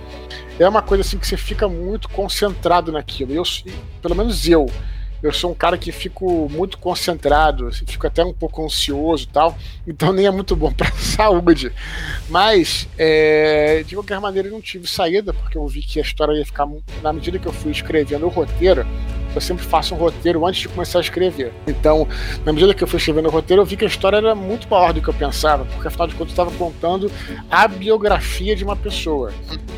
é 0.59 0.69
uma 0.69 0.83
coisa 0.83 1.01
assim 1.01 1.17
que 1.17 1.25
você 1.25 1.37
fica 1.37 1.67
muito 1.67 2.07
concentrado 2.07 2.91
naquilo. 2.91 3.33
Eu, 3.33 3.41
pelo 3.99 4.13
menos 4.13 4.47
eu, 4.47 4.67
eu 5.23 5.31
sou 5.31 5.51
um 5.51 5.53
cara 5.55 5.77
que 5.77 5.89
fico 5.89 6.49
muito 6.49 6.77
concentrado, 6.77 7.67
assim, 7.67 7.85
fico 7.87 8.05
até 8.05 8.23
um 8.25 8.33
pouco 8.33 8.63
ansioso 8.63 9.25
tal, 9.31 9.57
então 9.87 10.11
nem 10.11 10.25
é 10.25 10.31
muito 10.31 10.53
bom 10.53 10.69
para 10.75 10.91
saúde. 10.91 11.71
Mas, 12.29 12.89
é, 12.97 13.83
de 13.87 13.95
qualquer 13.95 14.19
maneira, 14.19 14.49
eu 14.49 14.51
não 14.51 14.61
tive 14.61 14.85
saída, 14.85 15.33
porque 15.33 15.57
eu 15.57 15.65
vi 15.65 15.81
que 15.81 15.97
a 15.97 16.01
história 16.01 16.33
ia 16.33 16.45
ficar. 16.45 16.67
Na 17.01 17.13
medida 17.13 17.39
que 17.39 17.47
eu 17.47 17.53
fui 17.53 17.71
escrevendo 17.71 18.25
o 18.25 18.29
roteiro, 18.29 18.85
eu 19.33 19.41
sempre 19.41 19.63
faço 19.63 19.95
um 19.95 19.97
roteiro 19.97 20.45
antes 20.45 20.61
de 20.61 20.69
começar 20.69 20.99
a 20.99 21.01
escrever. 21.01 21.53
Então, 21.65 22.05
na 22.43 22.51
medida 22.51 22.73
que 22.73 22.83
eu 22.83 22.87
fui 22.87 22.97
escrevendo 22.97 23.27
o 23.27 23.31
roteiro, 23.31 23.61
eu 23.61 23.65
vi 23.65 23.77
que 23.77 23.85
a 23.85 23.87
história 23.87 24.17
era 24.17 24.35
muito 24.35 24.67
maior 24.69 24.91
do 24.91 25.01
que 25.01 25.07
eu 25.07 25.13
pensava, 25.13 25.63
porque 25.65 25.87
afinal 25.87 26.07
de 26.07 26.15
contas 26.15 26.37
eu 26.37 26.43
estava 26.43 26.51
contando 26.57 27.09
a 27.49 27.67
biografia 27.67 28.55
de 28.55 28.63
uma 28.63 28.75
pessoa. 28.75 29.31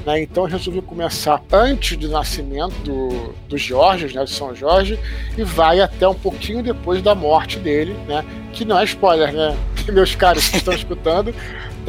Né? 0.06 0.22
Então 0.22 0.44
eu 0.44 0.50
resolvi 0.50 0.82
começar 0.82 1.42
antes 1.52 1.98
do 1.98 2.08
nascimento 2.08 2.76
do, 2.84 3.34
do 3.50 3.58
Jorge, 3.58 4.16
né, 4.16 4.24
de 4.24 4.32
São 4.32 4.54
Jorge, 4.54 5.00
e 5.38 5.44
vai 5.44 5.82
até 5.82 6.08
um 6.08 6.14
pouquinho 6.14 6.62
depois 6.62 7.02
da 7.02 7.16
morte 7.16 7.58
dele, 7.58 7.96
né? 8.08 8.24
Que 8.54 8.64
não 8.64 8.80
é 8.80 8.84
spoiler, 8.84 9.34
né? 9.34 9.58
Meus 9.92 10.16
caros 10.16 10.48
que 10.48 10.58
estão 10.58 10.74
escutando, 10.74 11.34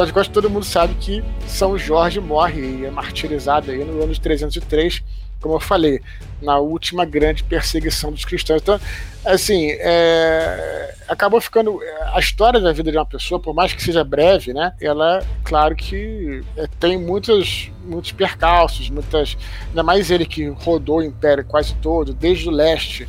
de 0.04 0.12
contas, 0.12 0.28
todo 0.28 0.50
mundo 0.50 0.64
sabe 0.64 0.94
que 1.00 1.24
São 1.46 1.78
Jorge 1.78 2.20
morre 2.20 2.60
e 2.60 2.84
é 2.84 2.90
martirizado 2.90 3.70
aí 3.70 3.82
no 3.82 4.02
ano 4.02 4.12
de 4.12 4.20
303 4.20 5.02
como 5.46 5.54
eu 5.54 5.60
falei, 5.60 6.00
na 6.42 6.58
última 6.58 7.04
grande 7.04 7.44
perseguição 7.44 8.10
dos 8.10 8.24
cristãos. 8.24 8.60
Então, 8.60 8.80
assim, 9.24 9.70
é, 9.70 10.94
acabou 11.06 11.40
ficando. 11.40 11.80
A 12.12 12.18
história 12.18 12.60
da 12.60 12.72
vida 12.72 12.90
de 12.90 12.98
uma 12.98 13.06
pessoa, 13.06 13.40
por 13.40 13.54
mais 13.54 13.72
que 13.72 13.82
seja 13.82 14.02
breve, 14.02 14.52
né? 14.52 14.74
Ela, 14.80 15.24
claro 15.44 15.76
que 15.76 16.42
é, 16.56 16.66
tem 16.80 16.98
muitos, 16.98 17.70
muitos 17.84 18.10
percalços, 18.10 18.90
muitas. 18.90 19.38
Ainda 19.68 19.84
mais 19.84 20.10
ele 20.10 20.26
que 20.26 20.48
rodou 20.48 20.98
o 20.98 21.04
Império 21.04 21.44
quase 21.44 21.74
todo, 21.76 22.12
desde 22.12 22.48
o 22.48 22.52
leste 22.52 23.08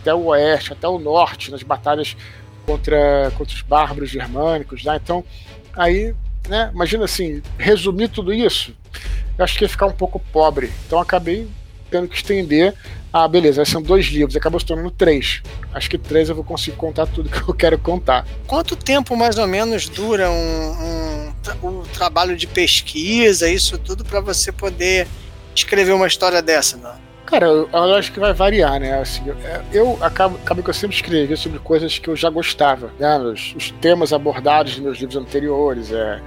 até 0.00 0.14
o 0.14 0.26
oeste, 0.26 0.72
até 0.72 0.88
o 0.88 0.98
norte, 0.98 1.50
nas 1.50 1.62
batalhas 1.62 2.16
contra, 2.64 3.30
contra 3.36 3.54
os 3.54 3.62
bárbaros 3.62 4.08
germânicos, 4.08 4.82
né? 4.82 4.98
Então, 5.02 5.22
aí, 5.74 6.14
né? 6.48 6.70
Imagina 6.72 7.04
assim, 7.04 7.42
resumir 7.58 8.08
tudo 8.08 8.32
isso 8.32 8.72
eu 9.38 9.44
acho 9.44 9.58
que 9.58 9.64
ia 9.64 9.68
ficar 9.68 9.86
um 9.86 9.92
pouco 9.92 10.18
pobre. 10.18 10.72
Então 10.86 10.98
acabei 10.98 11.46
tendo 11.90 12.08
que 12.08 12.16
estender. 12.16 12.74
Ah, 13.12 13.26
beleza, 13.26 13.64
são 13.64 13.80
dois 13.80 14.06
livros, 14.06 14.36
acabou 14.36 14.60
se 14.60 14.66
tornando 14.66 14.90
três. 14.90 15.42
Acho 15.72 15.88
que 15.88 15.96
três 15.96 16.28
eu 16.28 16.34
vou 16.34 16.44
conseguir 16.44 16.76
contar 16.76 17.06
tudo 17.06 17.30
que 17.30 17.48
eu 17.48 17.54
quero 17.56 17.78
contar. 17.78 18.26
Quanto 18.46 18.76
tempo 18.76 19.16
mais 19.16 19.38
ou 19.38 19.46
menos 19.46 19.88
dura 19.88 20.30
um, 20.30 21.32
um, 21.64 21.68
um 21.68 21.82
trabalho 21.82 22.36
de 22.36 22.46
pesquisa, 22.46 23.48
isso 23.48 23.78
tudo, 23.78 24.04
para 24.04 24.20
você 24.20 24.52
poder 24.52 25.08
escrever 25.54 25.92
uma 25.92 26.06
história 26.06 26.42
dessa, 26.42 26.76
não? 26.76 27.06
Cara, 27.26 27.46
eu, 27.46 27.68
eu, 27.72 27.94
acho 27.96 28.12
que 28.12 28.20
vai 28.20 28.32
variar, 28.32 28.78
né? 28.78 29.00
Assim, 29.00 29.22
eu, 29.26 29.36
eu 29.72 29.98
acabo, 30.00 30.36
acabo 30.36 30.62
que 30.62 30.70
eu 30.70 30.74
sempre 30.74 30.94
escrevi 30.94 31.36
sobre 31.36 31.58
coisas 31.58 31.98
que 31.98 32.08
eu 32.08 32.14
já 32.14 32.30
gostava, 32.30 32.92
né? 33.00 33.18
Os, 33.18 33.52
os 33.56 33.70
temas 33.72 34.12
abordados 34.12 34.76
nos 34.76 34.80
meus 34.80 34.98
livros 34.98 35.16
anteriores, 35.16 35.90
é 35.90 36.20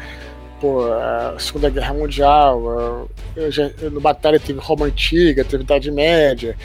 pô, 0.60 0.84
a 0.92 1.36
Segunda 1.40 1.70
Guerra 1.70 1.94
Mundial, 1.94 3.10
já, 3.50 3.70
no 3.92 4.02
Batalha 4.02 4.40
teve 4.40 4.60
Roma 4.60 4.86
Antiga, 4.86 5.44
teve 5.44 5.64
Idade 5.64 5.92
Média, 5.92 6.58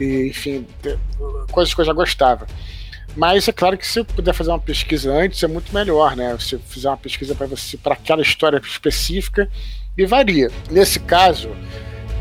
e, 0.00 0.28
enfim, 0.28 0.66
coisas 1.50 1.74
que 1.74 1.80
eu 1.80 1.84
já 1.84 1.92
gostava. 1.92 2.46
Mas 3.16 3.48
é 3.48 3.52
claro 3.52 3.76
que 3.76 3.86
se 3.86 3.98
eu 3.98 4.04
puder 4.04 4.32
fazer 4.32 4.50
uma 4.50 4.58
pesquisa 4.58 5.12
antes 5.12 5.42
é 5.42 5.48
muito 5.48 5.74
melhor, 5.74 6.16
né? 6.16 6.36
Se 6.38 6.56
fizer 6.58 6.88
uma 6.88 6.96
pesquisa 6.96 7.34
para 7.34 7.46
você 7.46 7.76
para 7.76 7.94
aquela 7.94 8.22
história 8.22 8.58
específica 8.58 9.50
e 9.98 10.06
varia. 10.06 10.50
Nesse 10.70 11.00
caso, 11.00 11.50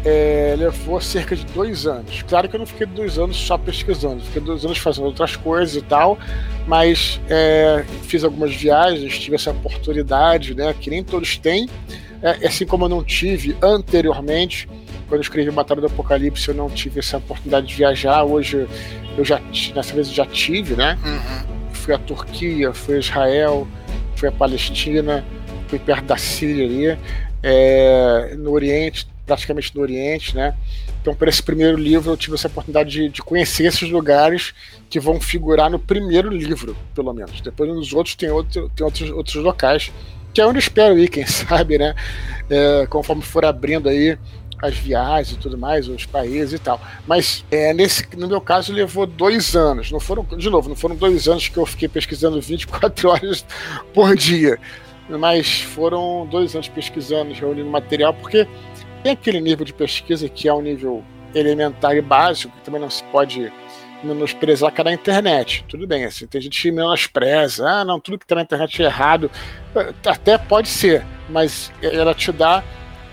é, 0.05 0.55
levou 0.57 0.99
cerca 1.01 1.35
de 1.35 1.45
dois 1.47 1.85
anos. 1.85 2.23
Claro 2.23 2.47
que 2.47 2.55
eu 2.55 2.59
não 2.59 2.65
fiquei 2.65 2.85
dois 2.87 3.17
anos 3.17 3.37
só 3.37 3.57
pesquisando, 3.57 4.23
fiquei 4.23 4.41
dois 4.41 4.63
anos 4.65 4.77
fazendo 4.77 5.05
outras 5.05 5.35
coisas 5.35 5.75
e 5.75 5.81
tal, 5.81 6.17
mas 6.67 7.19
é, 7.29 7.83
fiz 8.03 8.23
algumas 8.23 8.53
viagens, 8.53 9.19
tive 9.19 9.35
essa 9.35 9.51
oportunidade, 9.51 10.55
né, 10.55 10.73
que 10.79 10.89
nem 10.89 11.03
todos 11.03 11.37
têm, 11.37 11.69
é, 12.21 12.47
assim 12.47 12.65
como 12.65 12.85
eu 12.85 12.89
não 12.89 13.03
tive 13.03 13.55
anteriormente, 13.61 14.67
quando 15.07 15.19
eu 15.19 15.21
escrevi 15.21 15.49
Batalha 15.51 15.81
do 15.81 15.87
Apocalipse, 15.87 16.49
eu 16.49 16.55
não 16.55 16.69
tive 16.69 16.99
essa 16.99 17.17
oportunidade 17.17 17.67
de 17.67 17.75
viajar, 17.75 18.23
hoje 18.23 18.67
eu 19.17 19.25
já, 19.25 19.41
nessa 19.75 19.93
vez 19.93 20.07
eu 20.07 20.13
já 20.13 20.25
tive, 20.25 20.75
né, 20.75 20.97
uhum. 21.03 21.73
fui 21.73 21.93
à 21.93 21.97
Turquia, 21.97 22.71
fui 22.73 22.95
a 22.95 22.99
Israel, 22.99 23.67
fui 24.15 24.29
à 24.29 24.31
Palestina, 24.31 25.25
fui 25.67 25.79
perto 25.79 26.05
da 26.05 26.17
Síria 26.17 26.65
ali, 26.65 26.99
é, 27.41 28.35
no 28.37 28.51
Oriente, 28.51 29.07
praticamente 29.29 29.75
no 29.75 29.81
Oriente, 29.81 30.35
né? 30.35 30.55
Então, 31.01 31.13
por 31.13 31.27
esse 31.27 31.41
primeiro 31.41 31.77
livro, 31.77 32.11
eu 32.11 32.17
tive 32.17 32.35
essa 32.35 32.47
oportunidade 32.47 32.89
de, 32.89 33.09
de, 33.09 33.21
conhecer 33.21 33.65
esses 33.65 33.89
lugares 33.89 34.53
que 34.89 34.99
vão 34.99 35.21
figurar 35.21 35.69
no 35.69 35.77
primeiro 35.77 36.29
livro, 36.29 36.75
pelo 36.95 37.13
menos. 37.13 37.39
Depois, 37.41 37.69
nos 37.69 37.93
outros, 37.93 38.15
tem, 38.15 38.29
outro, 38.29 38.69
tem 38.75 38.83
outros, 38.83 39.09
outros 39.11 39.35
locais, 39.35 39.91
que 40.33 40.41
é 40.41 40.45
onde 40.45 40.57
eu 40.57 40.61
espero 40.61 40.97
ir, 40.97 41.09
quem 41.09 41.25
sabe, 41.27 41.77
né? 41.77 41.93
É, 42.49 42.87
conforme 42.87 43.21
for 43.21 43.45
abrindo 43.45 43.87
aí 43.87 44.17
as 44.61 44.75
viagens 44.75 45.37
e 45.37 45.39
tudo 45.39 45.57
mais, 45.57 45.87
os 45.87 46.05
países 46.05 46.53
e 46.53 46.59
tal. 46.59 46.81
Mas 47.07 47.45
é, 47.49 47.73
nesse, 47.73 48.05
no 48.17 48.27
meu 48.27 48.41
caso 48.41 48.73
levou 48.73 49.05
dois 49.05 49.55
anos. 49.55 49.91
Não 49.91 49.99
foram, 49.99 50.23
de 50.23 50.49
novo, 50.49 50.67
não 50.67 50.75
foram 50.75 50.95
dois 50.95 51.27
anos 51.27 51.47
que 51.47 51.57
eu 51.57 51.65
fiquei 51.65 51.87
pesquisando 51.87 52.41
24 52.41 53.07
horas 53.09 53.45
por 53.93 54.15
dia. 54.15 54.59
Mas 55.09 55.61
foram 55.61 56.27
dois 56.29 56.53
anos 56.53 56.67
pesquisando, 56.67 57.33
reunindo 57.33 57.69
material, 57.69 58.13
porque 58.13 58.47
tem 59.03 59.13
aquele 59.13 59.39
nível 59.39 59.65
de 59.65 59.73
pesquisa 59.73 60.27
que 60.27 60.47
é 60.47 60.53
um 60.53 60.61
nível 60.61 61.03
elementar 61.33 61.95
e 61.95 62.01
básico, 62.01 62.55
que 62.57 62.63
também 62.63 62.81
não 62.81 62.89
se 62.89 63.03
pode 63.05 63.51
menosprezar 64.03 64.71
que 64.71 64.81
é 64.81 64.83
na 64.83 64.93
internet. 64.93 65.65
Tudo 65.67 65.85
bem, 65.85 66.05
assim, 66.05 66.25
tem 66.25 66.41
gente 66.41 66.61
que 66.61 66.71
menospreza, 66.71 67.67
ah, 67.67 67.85
não, 67.85 67.99
tudo 67.99 68.17
que 68.17 68.25
está 68.25 68.35
na 68.35 68.41
internet 68.41 68.81
é 68.81 68.85
errado. 68.85 69.29
Até 70.05 70.37
pode 70.37 70.69
ser, 70.69 71.05
mas 71.29 71.71
ela 71.81 72.13
te 72.13 72.31
dá 72.31 72.63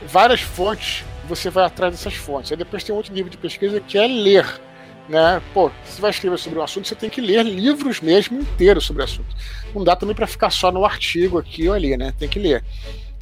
várias 0.07 0.41
fontes, 0.41 1.05
você 1.29 1.51
vai 1.51 1.65
atrás 1.65 1.93
dessas 1.93 2.15
fontes. 2.15 2.53
Aí 2.53 2.59
depois 2.59 2.85
tem 2.85 2.95
outro 2.95 3.13
nível 3.13 3.31
de 3.31 3.37
pesquisa 3.37 3.81
que 3.81 3.99
é 3.99 4.07
ler. 4.07 4.61
Né? 5.09 5.41
Pô, 5.55 5.71
você 5.85 6.01
vai 6.01 6.11
escrever 6.11 6.37
sobre 6.37 6.59
um 6.59 6.63
assunto, 6.63 6.89
você 6.89 6.95
tem 6.97 7.09
que 7.09 7.21
ler 7.21 7.45
livros 7.45 8.01
mesmo 8.01 8.41
inteiros 8.41 8.85
sobre 8.85 9.03
o 9.03 9.05
assunto. 9.05 9.37
Não 9.75 9.85
dá 9.85 9.95
também 9.95 10.17
para 10.17 10.27
ficar 10.27 10.51
só 10.51 10.73
no 10.73 10.85
artigo 10.85 11.39
aqui 11.39 11.69
ou 11.69 11.75
ali, 11.75 11.97
né? 11.97 12.13
Tem 12.19 12.29
que 12.29 12.41
ler. 12.41 12.65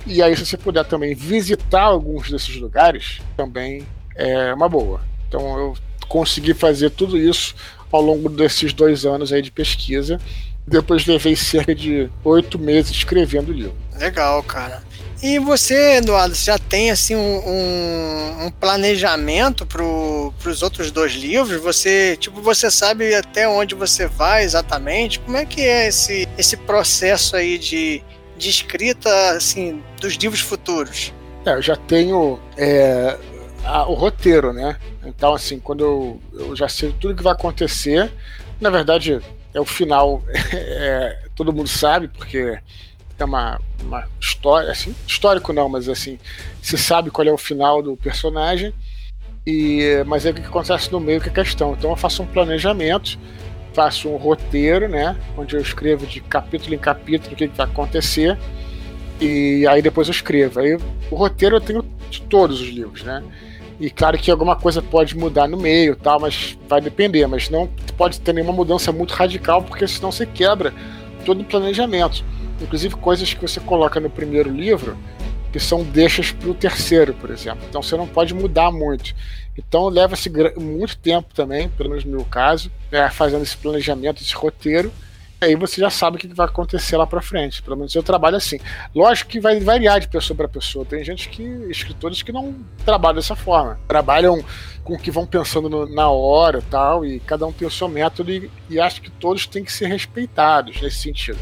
E 0.06 0.22
aí, 0.22 0.36
se 0.36 0.44
você 0.44 0.56
puder 0.56 0.84
também 0.84 1.14
visitar 1.14 1.82
alguns 1.82 2.30
desses 2.30 2.56
lugares, 2.56 3.20
também 3.36 3.86
é 4.14 4.52
uma 4.52 4.68
boa. 4.68 5.00
Então 5.28 5.58
eu 5.58 5.76
consegui 6.08 6.54
fazer 6.54 6.90
tudo 6.90 7.18
isso 7.18 7.54
ao 7.90 8.00
longo 8.00 8.28
desses 8.28 8.72
dois 8.72 9.04
anos 9.06 9.32
aí 9.32 9.40
de 9.40 9.50
pesquisa. 9.50 10.20
Depois 10.66 11.06
levei 11.06 11.36
cerca 11.36 11.74
de 11.74 12.08
oito 12.22 12.58
meses 12.58 12.90
escrevendo 12.90 13.50
o 13.50 13.52
livro. 13.52 13.76
Legal, 13.96 14.42
cara. 14.42 14.82
E 15.22 15.38
você, 15.38 15.96
Eduardo, 15.96 16.34
já 16.34 16.58
tem 16.58 16.90
assim 16.90 17.14
um, 17.14 18.46
um 18.46 18.50
planejamento 18.50 19.64
para 19.64 19.82
os 19.82 20.62
outros 20.62 20.90
dois 20.90 21.12
livros? 21.12 21.62
Você, 21.62 22.16
tipo, 22.18 22.42
você 22.42 22.70
sabe 22.70 23.14
até 23.14 23.48
onde 23.48 23.74
você 23.74 24.06
vai 24.06 24.44
exatamente? 24.44 25.20
Como 25.20 25.36
é 25.36 25.46
que 25.46 25.62
é 25.62 25.88
esse, 25.88 26.28
esse 26.36 26.56
processo 26.56 27.36
aí 27.36 27.56
de, 27.56 28.02
de 28.36 28.50
escrita 28.50 29.30
assim 29.30 29.82
dos 30.00 30.14
livros 30.14 30.40
futuros? 30.40 31.12
É, 31.44 31.52
eu 31.52 31.62
já 31.62 31.76
tenho 31.76 32.40
é, 32.56 33.18
a, 33.64 33.86
o 33.86 33.94
roteiro, 33.94 34.52
né? 34.52 34.76
Então, 35.04 35.34
assim, 35.34 35.58
quando 35.58 35.84
eu, 35.84 36.20
eu 36.32 36.56
já 36.56 36.68
sei 36.68 36.94
tudo 36.98 37.14
que 37.14 37.22
vai 37.22 37.32
acontecer, 37.32 38.10
na 38.60 38.70
verdade, 38.70 39.20
é 39.52 39.60
o 39.60 39.64
final, 39.64 40.22
é, 40.52 41.18
todo 41.34 41.52
mundo 41.52 41.68
sabe, 41.68 42.08
porque 42.08 42.58
é 43.18 43.24
uma, 43.24 43.60
uma 43.82 44.08
história, 44.20 44.70
assim, 44.70 44.94
histórico 45.06 45.52
não, 45.52 45.68
mas 45.68 45.88
assim, 45.88 46.18
se 46.60 46.76
sabe 46.76 47.10
qual 47.10 47.26
é 47.26 47.32
o 47.32 47.38
final 47.38 47.82
do 47.82 47.96
personagem, 47.96 48.74
e 49.46 50.02
mas 50.06 50.24
é 50.24 50.30
o 50.30 50.34
que 50.34 50.40
acontece 50.40 50.90
no 50.90 50.98
meio 50.98 51.20
que 51.20 51.28
é 51.28 51.32
questão. 51.32 51.74
Então 51.74 51.90
eu 51.90 51.96
faço 51.96 52.22
um 52.22 52.26
planejamento, 52.26 53.18
faço 53.74 54.08
um 54.08 54.16
roteiro, 54.16 54.88
né, 54.88 55.16
onde 55.36 55.56
eu 55.56 55.60
escrevo 55.60 56.06
de 56.06 56.20
capítulo 56.20 56.74
em 56.74 56.78
capítulo 56.78 57.34
o 57.34 57.36
que, 57.36 57.48
que 57.48 57.56
vai 57.56 57.66
acontecer, 57.66 58.38
e 59.20 59.66
aí 59.66 59.82
depois 59.82 60.08
eu 60.08 60.12
escrevo. 60.12 60.60
Aí 60.60 60.78
o 61.10 61.14
roteiro 61.14 61.56
eu 61.56 61.60
tenho 61.60 61.84
de 62.10 62.22
todos 62.22 62.60
os 62.60 62.68
livros, 62.68 63.02
né? 63.02 63.22
E 63.80 63.90
claro 63.90 64.16
que 64.16 64.30
alguma 64.30 64.54
coisa 64.54 64.80
pode 64.80 65.16
mudar 65.16 65.48
no 65.48 65.56
meio, 65.56 65.96
tal, 65.96 66.20
mas 66.20 66.56
vai 66.68 66.80
depender, 66.80 67.26
mas 67.26 67.50
não 67.50 67.68
pode 67.96 68.20
ter 68.20 68.32
nenhuma 68.32 68.52
mudança 68.52 68.92
muito 68.92 69.12
radical, 69.12 69.62
porque 69.62 69.86
senão 69.88 70.12
você 70.12 70.24
quebra 70.24 70.72
todo 71.24 71.40
o 71.40 71.44
planejamento. 71.44 72.24
Inclusive 72.62 72.94
coisas 72.94 73.34
que 73.34 73.42
você 73.42 73.58
coloca 73.58 73.98
no 73.98 74.08
primeiro 74.08 74.50
livro 74.50 74.96
que 75.52 75.60
são 75.60 75.84
deixas 75.84 76.32
para 76.32 76.50
o 76.50 76.54
terceiro, 76.54 77.14
por 77.14 77.30
exemplo. 77.30 77.64
Então 77.68 77.80
você 77.80 77.96
não 77.96 78.08
pode 78.08 78.34
mudar 78.34 78.72
muito. 78.72 79.14
Então 79.56 79.88
leva-se 79.88 80.30
muito 80.56 80.96
tempo 80.96 81.32
também, 81.34 81.68
pelo 81.68 81.90
menos 81.90 82.04
no 82.04 82.10
meu 82.10 82.24
caso, 82.24 82.70
é, 82.90 83.08
fazendo 83.08 83.42
esse 83.42 83.56
planejamento, 83.56 84.22
esse 84.22 84.34
roteiro 84.34 84.92
aí 85.44 85.54
você 85.54 85.80
já 85.80 85.90
sabe 85.90 86.16
o 86.16 86.20
que 86.20 86.26
vai 86.28 86.46
acontecer 86.46 86.96
lá 86.96 87.06
para 87.06 87.22
frente. 87.22 87.62
Pelo 87.62 87.76
menos 87.76 87.94
eu 87.94 88.02
trabalho 88.02 88.36
assim. 88.36 88.58
Lógico 88.94 89.30
que 89.30 89.40
vai 89.40 89.60
variar 89.60 90.00
de 90.00 90.08
pessoa 90.08 90.36
para 90.36 90.48
pessoa. 90.48 90.84
Tem 90.84 91.04
gente 91.04 91.28
que, 91.28 91.42
escritores 91.70 92.22
que 92.22 92.32
não 92.32 92.54
trabalham 92.84 93.16
dessa 93.16 93.36
forma. 93.36 93.78
Trabalham 93.86 94.44
com 94.82 94.94
o 94.94 94.98
que 94.98 95.10
vão 95.10 95.26
pensando 95.26 95.68
no, 95.68 95.86
na 95.86 96.10
hora 96.10 96.62
tal, 96.70 97.04
e 97.04 97.20
cada 97.20 97.46
um 97.46 97.52
tem 97.52 97.66
o 97.66 97.70
seu 97.70 97.88
método 97.88 98.30
e, 98.30 98.50
e 98.68 98.78
acho 98.78 99.00
que 99.00 99.10
todos 99.10 99.46
têm 99.46 99.64
que 99.64 99.72
ser 99.72 99.86
respeitados 99.86 100.80
nesse 100.80 100.98
sentido. 100.98 101.38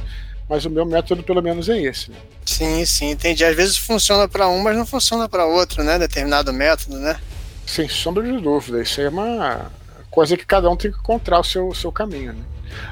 Mas 0.48 0.64
o 0.64 0.70
meu 0.70 0.84
método, 0.84 1.22
pelo 1.22 1.42
menos, 1.42 1.68
é 1.68 1.80
esse. 1.80 2.10
Né? 2.10 2.16
Sim, 2.44 2.84
sim, 2.84 3.10
entendi. 3.10 3.44
Às 3.44 3.56
vezes 3.56 3.76
funciona 3.76 4.28
para 4.28 4.48
um, 4.48 4.60
mas 4.60 4.76
não 4.76 4.86
funciona 4.86 5.28
para 5.28 5.46
outro, 5.46 5.82
né? 5.82 5.98
Determinado 5.98 6.52
método, 6.52 6.98
né? 6.98 7.18
Sem 7.66 7.88
sombra 7.88 8.22
de 8.22 8.40
dúvida. 8.40 8.82
Isso 8.82 9.00
é 9.00 9.08
uma 9.08 9.70
coisa 10.10 10.36
que 10.36 10.44
cada 10.44 10.68
um 10.68 10.76
tem 10.76 10.90
que 10.90 10.98
encontrar 10.98 11.40
o 11.40 11.44
seu, 11.44 11.68
o 11.68 11.74
seu 11.74 11.90
caminho, 11.90 12.32
né? 12.32 12.42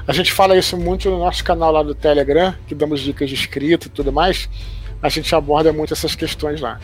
A 0.07 0.13
gente 0.13 0.31
fala 0.31 0.57
isso 0.57 0.77
muito 0.77 1.09
no 1.09 1.19
nosso 1.19 1.43
canal 1.43 1.71
lá 1.71 1.81
do 1.81 1.95
Telegram, 1.95 2.55
que 2.67 2.75
damos 2.75 2.99
dicas 3.01 3.29
de 3.29 3.35
escrita 3.35 3.87
e 3.87 3.89
tudo 3.89 4.11
mais. 4.11 4.49
A 5.01 5.09
gente 5.09 5.33
aborda 5.33 5.73
muito 5.73 5.93
essas 5.93 6.15
questões 6.15 6.61
lá. 6.61 6.79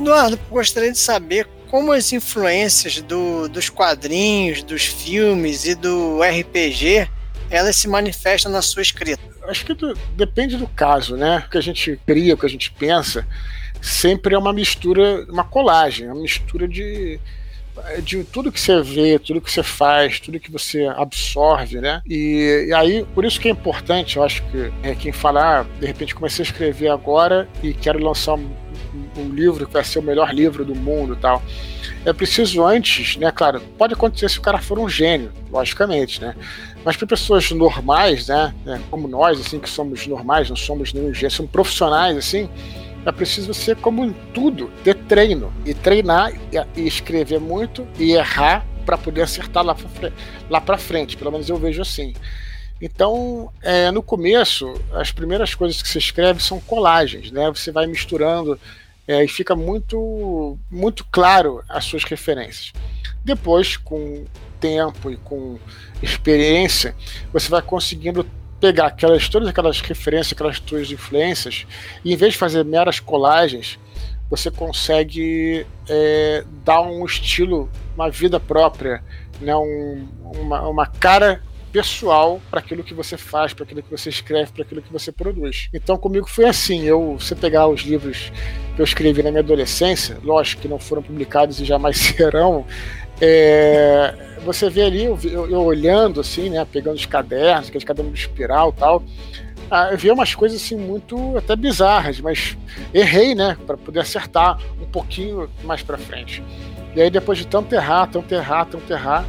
Eduardo, 0.00 0.38
gostaria 0.50 0.92
de 0.92 0.98
saber 0.98 1.48
como 1.68 1.90
as 1.90 2.12
influências 2.12 3.00
do, 3.02 3.48
dos 3.48 3.68
quadrinhos, 3.68 4.62
dos 4.62 4.84
filmes 4.84 5.66
e 5.66 5.74
do 5.74 6.20
RPG 6.22 7.08
elas 7.50 7.76
se 7.76 7.88
manifestam 7.88 8.50
na 8.50 8.62
sua 8.62 8.82
escrita. 8.82 9.22
Acho 9.48 9.64
que 9.64 9.74
do, 9.74 9.94
depende 10.16 10.56
do 10.56 10.66
caso, 10.66 11.16
né? 11.16 11.44
O 11.46 11.50
que 11.50 11.58
a 11.58 11.62
gente 11.62 11.98
cria, 12.06 12.34
o 12.34 12.38
que 12.38 12.46
a 12.46 12.50
gente 12.50 12.70
pensa 12.72 13.26
sempre 13.80 14.34
é 14.34 14.38
uma 14.38 14.52
mistura, 14.52 15.24
uma 15.28 15.44
colagem, 15.44 16.06
uma 16.06 16.20
mistura 16.20 16.66
de 16.66 17.20
de 18.02 18.24
tudo 18.24 18.50
que 18.50 18.60
você 18.60 18.80
vê, 18.80 19.18
tudo 19.18 19.40
que 19.40 19.50
você 19.50 19.62
faz, 19.62 20.18
tudo 20.18 20.40
que 20.40 20.50
você 20.50 20.86
absorve, 20.96 21.80
né? 21.80 22.02
E, 22.06 22.66
e 22.68 22.74
aí, 22.74 23.04
por 23.14 23.24
isso 23.24 23.40
que 23.40 23.48
é 23.48 23.50
importante, 23.50 24.16
eu 24.16 24.22
acho 24.22 24.42
que 24.44 24.72
é, 24.82 24.94
quem 24.94 25.12
falar, 25.12 25.60
ah, 25.60 25.66
de 25.78 25.86
repente 25.86 26.14
comecei 26.14 26.42
a 26.44 26.48
escrever 26.48 26.88
agora 26.88 27.48
e 27.62 27.74
quero 27.74 28.02
lançar 28.02 28.34
um, 28.34 28.50
um 29.16 29.28
livro 29.28 29.66
que 29.66 29.72
vai 29.72 29.84
ser 29.84 29.98
o 29.98 30.02
melhor 30.02 30.32
livro 30.32 30.64
do 30.64 30.74
mundo 30.74 31.14
e 31.14 31.16
tal. 31.16 31.42
É 32.04 32.12
preciso 32.12 32.64
antes, 32.64 33.16
né? 33.16 33.30
Claro, 33.30 33.60
pode 33.76 33.94
acontecer 33.94 34.30
se 34.30 34.38
o 34.38 34.42
cara 34.42 34.58
for 34.58 34.78
um 34.78 34.88
gênio, 34.88 35.32
logicamente, 35.50 36.20
né? 36.20 36.34
Mas 36.86 36.96
para 36.96 37.06
pessoas 37.06 37.50
normais, 37.50 38.28
né, 38.28 38.54
né? 38.64 38.82
Como 38.90 39.06
nós, 39.06 39.38
assim, 39.38 39.58
que 39.58 39.68
somos 39.68 40.06
normais, 40.06 40.48
não 40.48 40.56
somos 40.56 40.94
nenhum 40.94 41.12
gênio, 41.12 41.30
somos 41.30 41.52
profissionais, 41.52 42.16
assim 42.16 42.48
é 43.06 43.12
preciso 43.12 43.54
ser 43.54 43.76
como 43.76 44.04
em 44.04 44.12
tudo, 44.34 44.68
ter 44.82 44.94
treino. 44.94 45.52
E 45.64 45.72
treinar 45.72 46.32
e 46.76 46.86
escrever 46.86 47.38
muito 47.38 47.86
e 47.98 48.12
errar 48.12 48.66
para 48.84 48.98
poder 48.98 49.22
acertar 49.22 49.64
lá 49.64 49.74
para 49.74 50.12
lá 50.50 50.60
pra 50.60 50.76
frente. 50.76 51.16
Pelo 51.16 51.30
menos 51.30 51.48
eu 51.48 51.56
vejo 51.56 51.80
assim. 51.80 52.14
Então, 52.82 53.50
é, 53.62 53.90
no 53.90 54.02
começo, 54.02 54.74
as 54.92 55.12
primeiras 55.12 55.54
coisas 55.54 55.80
que 55.80 55.88
você 55.88 55.98
escreve 55.98 56.42
são 56.42 56.60
colagens, 56.60 57.30
né? 57.30 57.48
Você 57.48 57.70
vai 57.70 57.86
misturando 57.86 58.58
é, 59.06 59.24
e 59.24 59.28
fica 59.28 59.54
muito, 59.54 60.58
muito 60.68 61.06
claro 61.10 61.62
as 61.68 61.84
suas 61.84 62.02
referências. 62.02 62.72
Depois, 63.24 63.76
com 63.76 64.24
tempo 64.66 65.10
e 65.10 65.16
com 65.16 65.58
experiência, 66.02 66.94
você 67.32 67.48
vai 67.48 67.62
conseguindo 67.62 68.26
pegar 68.60 68.86
aquelas, 68.86 69.28
todas 69.28 69.48
aquelas 69.48 69.80
referências, 69.80 70.32
aquelas 70.32 70.58
tuas 70.58 70.90
influências, 70.90 71.66
e 72.04 72.12
em 72.12 72.16
vez 72.16 72.32
de 72.32 72.38
fazer 72.38 72.64
meras 72.64 72.98
colagens, 72.98 73.78
você 74.28 74.50
consegue 74.50 75.64
é, 75.88 76.44
dar 76.64 76.80
um 76.80 77.04
estilo, 77.04 77.70
uma 77.94 78.10
vida 78.10 78.40
própria, 78.40 79.04
né, 79.40 79.54
um, 79.54 80.08
uma, 80.20 80.68
uma 80.68 80.86
cara 80.86 81.40
pessoal 81.70 82.40
para 82.50 82.58
aquilo 82.58 82.82
que 82.82 82.94
você 82.94 83.16
faz, 83.16 83.52
para 83.52 83.64
aquilo 83.64 83.82
que 83.82 83.90
você 83.90 84.08
escreve, 84.08 84.50
para 84.50 84.62
aquilo 84.62 84.82
que 84.82 84.92
você 84.92 85.12
produz. 85.12 85.68
Então 85.72 85.96
comigo 85.96 86.28
foi 86.28 86.46
assim, 86.46 86.84
eu 86.84 87.18
você 87.20 87.36
pegar 87.36 87.68
os 87.68 87.82
livros 87.82 88.32
que 88.74 88.80
eu 88.80 88.84
escrevi 88.84 89.22
na 89.22 89.30
minha 89.30 89.42
adolescência, 89.42 90.18
lógico 90.24 90.62
que 90.62 90.68
não 90.68 90.78
foram 90.78 91.02
publicados 91.02 91.60
e 91.60 91.64
jamais 91.64 91.98
serão, 92.16 92.64
é, 93.20 94.25
você 94.46 94.70
vê 94.70 94.82
ali, 94.82 95.04
eu, 95.04 95.18
eu, 95.24 95.50
eu, 95.50 95.60
olhando 95.60 96.20
assim, 96.20 96.48
né, 96.48 96.64
pegando 96.64 96.96
os 96.96 97.04
cadernos, 97.04 97.68
aqueles 97.68 97.84
cadernos 97.84 98.14
de 98.14 98.20
espiral 98.20 98.72
e 98.74 98.78
tal, 98.78 99.02
ah, 99.70 99.88
eu 99.90 99.98
vi 99.98 100.10
umas 100.10 100.34
coisas 100.34 100.62
assim 100.62 100.76
muito 100.76 101.36
até 101.36 101.56
bizarras, 101.56 102.20
mas 102.20 102.56
errei, 102.94 103.34
né, 103.34 103.56
para 103.66 103.76
poder 103.76 104.00
acertar 104.00 104.58
um 104.80 104.86
pouquinho 104.86 105.50
mais 105.64 105.82
para 105.82 105.98
frente. 105.98 106.42
E 106.94 107.02
aí 107.02 107.10
depois 107.10 107.36
de 107.38 107.46
tanto 107.46 107.74
errar, 107.74 108.06
tanto 108.06 108.32
errar, 108.32 108.64
tanto 108.64 108.90
errar, 108.90 109.26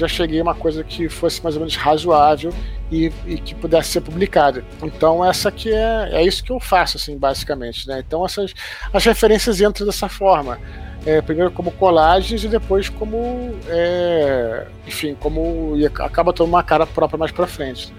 já 0.00 0.08
cheguei 0.08 0.40
a 0.40 0.42
uma 0.42 0.54
coisa 0.54 0.82
que 0.82 1.08
fosse 1.08 1.42
mais 1.42 1.54
ou 1.54 1.60
menos 1.60 1.76
razoável 1.76 2.52
e, 2.90 3.12
e, 3.26 3.38
que 3.38 3.54
pudesse 3.54 3.90
ser 3.90 4.00
publicada. 4.00 4.64
Então 4.82 5.24
essa 5.24 5.50
que 5.50 5.72
é, 5.72 6.10
é 6.12 6.24
isso 6.24 6.42
que 6.42 6.50
eu 6.50 6.58
faço, 6.58 6.96
assim, 6.96 7.16
basicamente, 7.16 7.86
né? 7.86 8.02
Então 8.06 8.24
essas 8.24 8.54
as 8.92 9.04
referências 9.04 9.60
entram 9.60 9.86
dessa 9.86 10.08
forma 10.08 10.58
é, 11.06 11.20
primeiro 11.20 11.50
como 11.50 11.70
colagens 11.72 12.44
e 12.44 12.48
depois 12.48 12.88
como, 12.88 13.54
é, 13.68 14.66
enfim, 14.86 15.16
como 15.18 15.74
e 15.76 15.86
acaba 15.86 16.32
tomando 16.32 16.54
uma 16.54 16.62
cara 16.62 16.86
própria 16.86 17.18
mais 17.18 17.32
para 17.32 17.46
frente. 17.46 17.92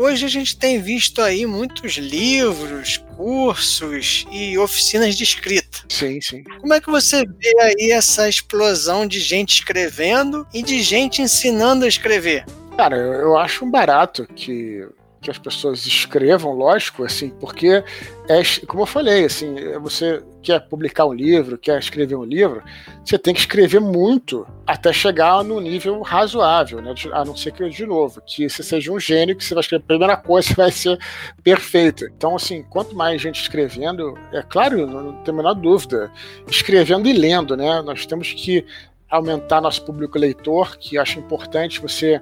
Hoje 0.00 0.24
a 0.24 0.28
gente 0.30 0.56
tem 0.56 0.80
visto 0.80 1.20
aí 1.20 1.44
muitos 1.44 1.98
livros, 1.98 2.96
cursos 3.18 4.24
e 4.32 4.56
oficinas 4.56 5.14
de 5.14 5.24
escrita. 5.24 5.80
Sim, 5.90 6.18
sim. 6.22 6.42
Como 6.58 6.72
é 6.72 6.80
que 6.80 6.90
você 6.90 7.22
vê 7.26 7.60
aí 7.60 7.90
essa 7.92 8.26
explosão 8.26 9.06
de 9.06 9.20
gente 9.20 9.56
escrevendo 9.56 10.46
e 10.54 10.62
de 10.62 10.82
gente 10.82 11.20
ensinando 11.20 11.84
a 11.84 11.88
escrever? 11.88 12.46
Cara, 12.78 12.96
eu 12.96 13.36
acho 13.36 13.66
barato 13.66 14.26
que 14.34 14.88
que 15.20 15.30
as 15.30 15.38
pessoas 15.38 15.86
escrevam, 15.86 16.52
lógico, 16.52 17.04
assim, 17.04 17.28
porque 17.28 17.84
é, 18.26 18.42
como 18.66 18.82
eu 18.82 18.86
falei, 18.86 19.26
assim, 19.26 19.54
você 19.80 20.22
quer 20.42 20.60
publicar 20.60 21.04
um 21.04 21.12
livro, 21.12 21.58
quer 21.58 21.78
escrever 21.78 22.14
um 22.14 22.24
livro, 22.24 22.62
você 23.04 23.18
tem 23.18 23.34
que 23.34 23.40
escrever 23.40 23.80
muito 23.80 24.46
até 24.66 24.92
chegar 24.92 25.44
no 25.44 25.60
nível 25.60 26.00
razoável, 26.00 26.80
né? 26.80 26.94
A 27.12 27.24
não 27.24 27.36
ser 27.36 27.52
que, 27.52 27.68
de 27.68 27.84
novo, 27.84 28.22
que 28.22 28.48
você 28.48 28.62
seja 28.62 28.90
um 28.90 28.98
gênio, 28.98 29.36
que 29.36 29.44
você 29.44 29.52
vai 29.52 29.60
escrever 29.60 29.84
a 29.84 29.86
primeira 29.86 30.16
coisa 30.16 30.52
vai 30.56 30.70
ser 30.70 30.98
perfeita. 31.44 32.10
Então, 32.16 32.36
assim, 32.36 32.62
quanto 32.62 32.96
mais 32.96 33.20
gente 33.20 33.42
escrevendo, 33.42 34.18
é 34.32 34.42
claro, 34.42 34.86
não 34.86 35.12
tem 35.22 35.34
a 35.34 35.36
menor 35.36 35.54
dúvida, 35.54 36.10
escrevendo 36.48 37.06
e 37.06 37.12
lendo, 37.12 37.56
né? 37.56 37.82
Nós 37.82 38.06
temos 38.06 38.32
que 38.32 38.64
aumentar 39.10 39.60
nosso 39.60 39.84
público 39.84 40.18
leitor, 40.18 40.78
que 40.78 40.96
acho 40.96 41.18
importante 41.18 41.80
você 41.80 42.20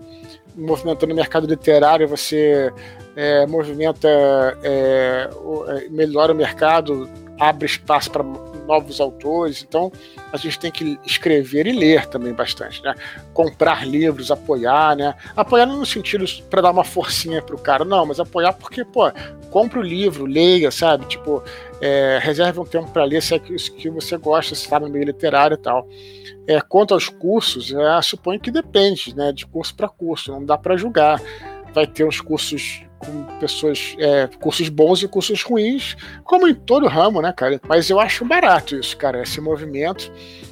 movimentando 0.59 1.13
o 1.13 1.17
mercado 1.17 1.47
literário, 1.47 2.09
você 2.09 2.73
é, 3.15 3.47
movimenta, 3.47 4.09
é, 4.63 5.29
é 5.69 5.89
melhora 5.89 6.33
o 6.33 6.37
mercado, 6.37 7.09
abre 7.39 7.67
espaço 7.67 8.11
para 8.11 8.25
novos 8.69 9.01
autores. 9.01 9.65
Então, 9.67 9.91
a 10.31 10.37
gente 10.37 10.59
tem 10.59 10.71
que 10.71 11.01
escrever 11.05 11.67
e 11.67 11.73
ler 11.73 12.07
também 12.07 12.33
bastante, 12.35 12.83
né? 12.83 12.95
Comprar 13.33 13.87
livros, 13.87 14.31
apoiar, 14.31 14.95
né? 14.95 15.15
Apoiar 15.35 15.67
não 15.67 15.79
no 15.79 15.87
sentido 15.87 16.25
para 16.51 16.61
dar 16.61 16.71
uma 16.71 16.85
forcinha 16.85 17.41
pro 17.43 17.59
cara, 17.59 17.85
não, 17.85 18.05
mas 18.05 18.21
apoiar 18.21 18.53
porque, 18.53 18.85
pô, 18.85 19.11
compre 19.51 19.79
o 19.79 19.83
livro, 19.83 20.27
leia, 20.27 20.71
sabe? 20.71 21.07
Tipo, 21.07 21.43
é, 21.81 22.21
reserve 22.23 22.61
um 22.61 22.65
tempo 22.65 22.91
para 22.91 23.05
ler 23.05 23.23
se 23.23 23.35
é 23.35 23.41
isso 23.49 23.75
que 23.75 23.89
você 23.89 24.17
gosta, 24.19 24.55
se 24.55 24.65
está 24.65 24.79
no 24.79 24.89
meio 24.89 25.07
literário 25.07 25.55
e 25.55 25.59
tal. 25.59 25.89
É, 26.47 26.61
quanto 26.61 26.95
aos 26.95 27.09
cursos, 27.09 27.73
é, 27.73 28.03
suponho 28.03 28.39
que 28.39 28.51
depende, 28.51 29.17
né? 29.17 29.33
De 29.33 29.47
curso 29.47 29.75
para 29.75 29.89
curso, 29.89 30.31
não 30.31 30.45
dá 30.45 30.59
para 30.59 30.77
julgar. 30.77 31.21
Vai 31.73 31.87
ter 31.87 32.05
uns 32.05 32.21
cursos 32.21 32.83
com 32.99 33.25
pessoas, 33.39 33.95
é, 33.99 34.29
cursos 34.41 34.69
bons 34.69 35.03
e 35.03 35.09
cursos 35.09 35.43
ruins, 35.43 35.97
como 36.25 36.49
em 36.49 36.55
todo 36.55 36.87
ramo, 36.87 37.23
né, 37.23 37.33
cara? 37.33 37.61
Mas 37.67 37.89
eu 37.89 38.01
acho 38.01 38.25
barato 38.25 38.77
isso, 38.77 38.97
cara, 38.97 39.23
esse 39.23 39.41
movimento. 39.41 40.11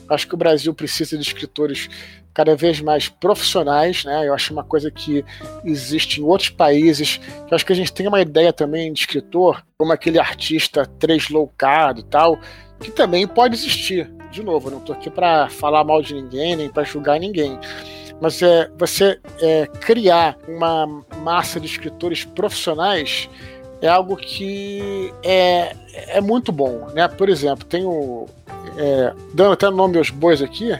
Acho 0.08 0.28
que 0.28 0.34
o 0.34 0.38
Brasil 0.38 0.72
precisa 0.72 1.16
de 1.16 1.22
escritores 1.22 1.88
cada 2.32 2.54
vez 2.54 2.80
mais 2.80 3.08
profissionais, 3.08 4.04
né? 4.04 4.28
Eu 4.28 4.34
acho 4.34 4.52
uma 4.52 4.62
coisa 4.62 4.90
que 4.90 5.24
existe 5.64 6.20
em 6.20 6.24
outros 6.24 6.50
países. 6.50 7.18
Eu 7.50 7.54
acho 7.54 7.64
que 7.64 7.72
a 7.72 7.76
gente 7.76 7.92
tem 7.92 8.06
uma 8.06 8.20
ideia 8.20 8.52
também 8.52 8.92
de 8.92 9.00
escritor, 9.00 9.64
como 9.78 9.92
aquele 9.92 10.18
artista 10.18 10.84
tresloucado 10.84 12.00
e 12.00 12.04
tal, 12.04 12.38
que 12.78 12.90
também 12.90 13.26
pode 13.26 13.54
existir. 13.54 14.10
De 14.30 14.42
novo, 14.42 14.70
não 14.70 14.78
estou 14.78 14.94
aqui 14.94 15.08
para 15.08 15.48
falar 15.48 15.82
mal 15.82 16.02
de 16.02 16.12
ninguém, 16.12 16.56
nem 16.56 16.68
para 16.68 16.84
julgar 16.84 17.18
ninguém 17.18 17.58
mas 18.20 18.40
é, 18.42 18.70
você 18.78 19.18
é, 19.40 19.66
criar 19.66 20.36
uma 20.48 20.86
massa 21.22 21.60
de 21.60 21.66
escritores 21.66 22.24
profissionais 22.24 23.28
é 23.80 23.88
algo 23.88 24.16
que 24.16 25.12
é, 25.22 25.76
é 25.92 26.20
muito 26.20 26.50
bom, 26.50 26.86
né? 26.94 27.06
Por 27.08 27.28
exemplo, 27.28 27.64
tem 27.64 27.84
o 27.84 28.26
é, 28.76 29.12
dando 29.34 29.52
até 29.52 29.70
nome 29.70 29.98
aos 29.98 30.10
bois 30.10 30.42
aqui, 30.42 30.70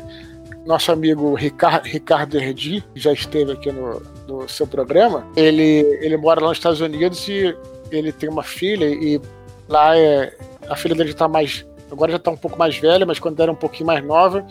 nosso 0.66 0.90
amigo 0.90 1.34
Ricardo, 1.34 1.84
Ricardo 1.84 2.38
Herdi, 2.38 2.84
que 2.94 3.00
já 3.00 3.12
esteve 3.12 3.52
aqui 3.52 3.70
no, 3.70 4.02
no 4.26 4.48
seu 4.48 4.66
programa, 4.66 5.26
ele, 5.36 5.98
ele 6.00 6.16
mora 6.16 6.40
lá 6.40 6.48
nos 6.48 6.58
Estados 6.58 6.80
Unidos 6.80 7.28
e 7.28 7.56
ele 7.90 8.12
tem 8.12 8.28
uma 8.28 8.42
filha 8.42 8.86
e 8.86 9.20
lá 9.68 9.96
é, 9.96 10.34
a 10.68 10.74
filha 10.74 10.94
dele 10.94 11.10
está 11.10 11.28
mais 11.28 11.64
agora 11.90 12.10
já 12.10 12.16
está 12.16 12.30
um 12.30 12.36
pouco 12.36 12.58
mais 12.58 12.76
velha, 12.76 13.06
mas 13.06 13.18
quando 13.18 13.40
era 13.40 13.50
um 13.50 13.56
pouquinho 13.56 13.86
mais 13.86 14.04
nova, 14.04 14.44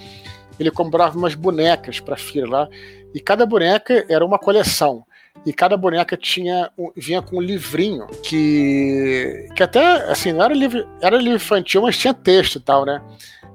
ele 0.60 0.72
comprava 0.72 1.18
umas 1.18 1.36
bonecas 1.36 2.00
para 2.00 2.16
filha 2.16 2.48
lá, 2.48 2.70
e 3.14 3.20
cada 3.20 3.46
boneca 3.46 4.06
era 4.10 4.26
uma 4.26 4.40
coleção. 4.40 5.06
E 5.46 5.54
cada 5.54 5.78
boneca 5.78 6.18
tinha 6.18 6.72
vinha 6.96 7.22
com 7.22 7.38
um 7.38 7.42
livrinho 7.42 8.08
que 8.24 9.48
que 9.56 9.62
até 9.62 10.12
assim 10.12 10.32
não 10.32 10.44
era 10.44 10.54
livro 10.54 10.88
era 11.02 11.18
livro 11.18 11.36
infantil, 11.36 11.84
mas 11.84 11.98
tinha 11.98 12.14
texto 12.14 12.56
e 12.56 12.60
tal, 12.60 12.86
né? 12.86 13.02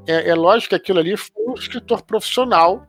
É, 0.07 0.31
é 0.31 0.35
lógico 0.35 0.71
que 0.71 0.75
aquilo 0.75 1.01
ali 1.01 1.17
foi 1.17 1.45
um 1.47 1.55
escritor 1.55 2.03
profissional 2.03 2.87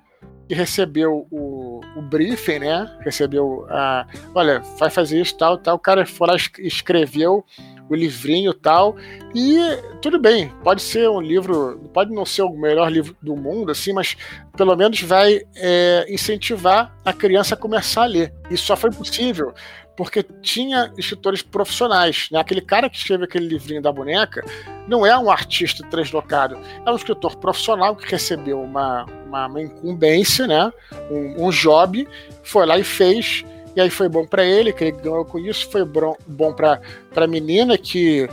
que 0.48 0.54
recebeu 0.54 1.28
o, 1.32 1.80
o 1.96 2.02
briefing, 2.02 2.60
né? 2.60 2.98
Recebeu 3.00 3.66
a, 3.70 4.06
olha, 4.36 4.60
vai 4.78 4.90
fazer 4.90 5.22
isso 5.22 5.38
tal, 5.38 5.58
tal. 5.58 5.78
O 5.78 5.80
cara 5.80 6.06
foi 6.06 6.28
lá 6.28 6.36
escreveu 6.60 7.44
o 7.94 7.96
livrinho 7.96 8.54
tal. 8.54 8.96
E 9.34 9.58
tudo 10.02 10.20
bem, 10.20 10.50
pode 10.64 10.82
ser 10.82 11.10
um 11.10 11.22
livro, 11.22 11.90
pode 11.94 12.14
não 12.14 12.26
ser 12.26 12.44
o 12.44 12.52
melhor 12.52 12.92
livro 12.92 13.16
do 13.22 13.36
mundo, 13.36 13.72
assim, 13.72 13.94
mas 13.94 14.16
pelo 14.56 14.76
menos 14.76 15.02
vai 15.02 15.42
é, 15.56 16.06
incentivar 16.10 16.96
a 17.06 17.14
criança 17.14 17.56
a 17.56 17.58
começar 17.58 18.04
a 18.04 18.08
ler. 18.08 18.34
Isso 18.50 18.66
só 18.66 18.76
foi 18.76 18.92
possível 18.92 19.54
porque 19.96 20.24
tinha 20.42 20.92
escritores 20.98 21.42
profissionais. 21.42 22.28
Né? 22.32 22.40
Aquele 22.40 22.62
cara 22.62 22.90
que 22.90 22.98
escreve 22.98 23.26
aquele 23.26 23.48
livrinho 23.48 23.82
da 23.82 23.92
boneca 23.92 24.44
não 24.88 25.06
é 25.06 25.16
um 25.18 25.30
artista 25.30 25.86
translocado, 25.90 26.58
é 26.86 26.92
um 26.92 26.96
escritor 26.96 27.36
profissional 27.38 27.96
que 27.96 28.10
recebeu 28.10 28.62
uma, 28.62 29.06
uma, 29.28 29.48
uma 29.48 29.62
incumbência, 29.62 30.48
né? 30.48 30.72
um, 31.10 31.46
um 31.46 31.50
job, 31.52 32.08
foi 32.44 32.66
lá 32.66 32.80
e 32.80 32.84
fez 32.84 33.46
e 33.76 33.82
aí 33.82 33.90
foi 33.90 34.10
bom 34.10 34.26
para 34.26 34.44
ele, 34.44 34.74
que 34.74 34.84
ele 34.84 34.92
ganhou 34.92 35.26
com 35.26 35.40
isso, 35.40 35.70
foi 35.70 35.84
bom 35.86 36.54
para 36.54 36.82
a 37.16 37.28
menina 37.28 37.78
que 37.78 38.28